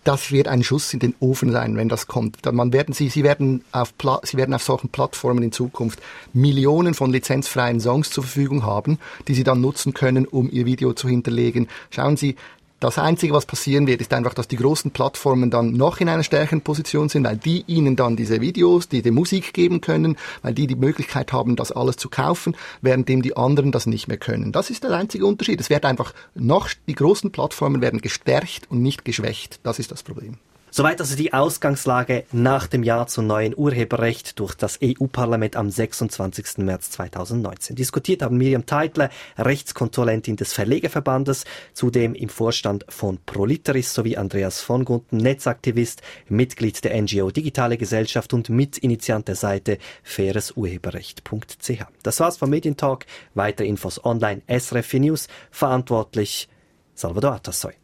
das 0.04 0.30
wird 0.30 0.48
ein 0.48 0.62
Schuss 0.62 0.92
in 0.92 1.00
den 1.00 1.14
Ofen 1.18 1.50
sein, 1.50 1.76
wenn 1.76 1.88
das 1.88 2.06
kommt. 2.06 2.44
Man 2.52 2.72
werden 2.72 2.94
sie, 2.94 3.08
sie 3.08 3.24
werden 3.24 3.64
auf, 3.72 3.96
Pla 3.96 4.20
sie 4.22 4.36
werden 4.36 4.54
auf 4.54 4.62
solchen 4.62 4.90
Plattformen 4.90 5.42
in 5.42 5.52
Zukunft 5.52 6.00
Millionen 6.32 6.94
von 6.94 7.10
lizenzfreien 7.10 7.80
Songs 7.80 8.10
zur 8.10 8.24
Verfügung 8.24 8.64
haben, 8.64 8.98
die 9.26 9.34
sie 9.34 9.44
dann 9.44 9.60
nutzen 9.60 9.94
können, 9.94 10.26
um 10.26 10.50
ihr 10.50 10.66
Video 10.66 10.92
zu 10.92 11.08
hinterlegen. 11.08 11.68
Schauen 11.90 12.16
Sie, 12.16 12.36
das 12.80 12.98
Einzige, 12.98 13.32
was 13.32 13.46
passieren 13.46 13.86
wird, 13.86 14.00
ist 14.00 14.12
einfach, 14.12 14.34
dass 14.34 14.48
die 14.48 14.56
großen 14.56 14.90
Plattformen 14.90 15.50
dann 15.50 15.72
noch 15.72 16.00
in 16.00 16.08
einer 16.08 16.22
stärkeren 16.22 16.60
Position 16.60 17.08
sind, 17.08 17.24
weil 17.24 17.36
die 17.36 17.64
ihnen 17.66 17.96
dann 17.96 18.16
diese 18.16 18.40
Videos, 18.40 18.88
die 18.88 19.00
die 19.00 19.10
Musik 19.10 19.54
geben 19.54 19.80
können, 19.80 20.16
weil 20.42 20.54
die 20.54 20.66
die 20.66 20.74
Möglichkeit 20.76 21.32
haben, 21.32 21.56
das 21.56 21.72
alles 21.72 21.96
zu 21.96 22.10
kaufen, 22.10 22.56
währenddem 22.82 23.22
die 23.22 23.36
anderen 23.36 23.72
das 23.72 23.86
nicht 23.86 24.08
mehr 24.08 24.18
können. 24.18 24.52
Das 24.52 24.70
ist 24.70 24.84
der 24.84 24.92
einzige 24.92 25.26
Unterschied. 25.26 25.60
Es 25.60 25.70
wird 25.70 25.84
einfach 25.84 26.12
noch, 26.34 26.68
die 26.86 26.94
großen 26.94 27.30
Plattformen 27.30 27.80
werden 27.80 28.00
gestärkt 28.00 28.70
und 28.70 28.82
nicht 28.82 29.04
geschwächt. 29.04 29.60
Das 29.62 29.78
ist 29.78 29.90
das 29.90 30.02
Problem. 30.02 30.36
Soweit 30.76 31.00
also 31.00 31.14
die 31.14 31.32
Ausgangslage 31.32 32.24
nach 32.32 32.66
dem 32.66 32.82
Jahr 32.82 33.06
zum 33.06 33.28
neuen 33.28 33.56
Urheberrecht 33.56 34.40
durch 34.40 34.56
das 34.56 34.80
EU-Parlament 34.82 35.54
am 35.54 35.70
26. 35.70 36.58
März 36.58 36.90
2019. 36.90 37.76
Diskutiert 37.76 38.22
haben 38.22 38.38
Miriam 38.38 38.66
Teitler, 38.66 39.08
Rechtskontrollentin 39.38 40.34
des 40.34 40.52
Verlegerverbandes, 40.52 41.44
zudem 41.74 42.16
im 42.16 42.28
Vorstand 42.28 42.84
von 42.88 43.20
Proliteris 43.24 43.94
sowie 43.94 44.16
Andreas 44.16 44.62
von 44.62 44.84
Gunten, 44.84 45.18
Netzaktivist, 45.18 46.02
Mitglied 46.28 46.82
der 46.82 47.00
NGO 47.00 47.30
Digitale 47.30 47.78
Gesellschaft 47.78 48.34
und 48.34 48.48
Mitinitiant 48.48 49.28
der 49.28 49.36
Seite 49.36 49.78
fairesurheberrecht.ch. 50.02 51.84
Das 52.02 52.18
war's 52.18 52.36
vom 52.36 52.50
Medientalk. 52.50 53.06
Weitere 53.34 53.68
Infos 53.68 54.04
online 54.04 54.42
SRF 54.48 54.94
News. 54.94 55.28
Verantwortlich 55.52 56.48
Salvador 56.96 57.34
Atassoy. 57.34 57.74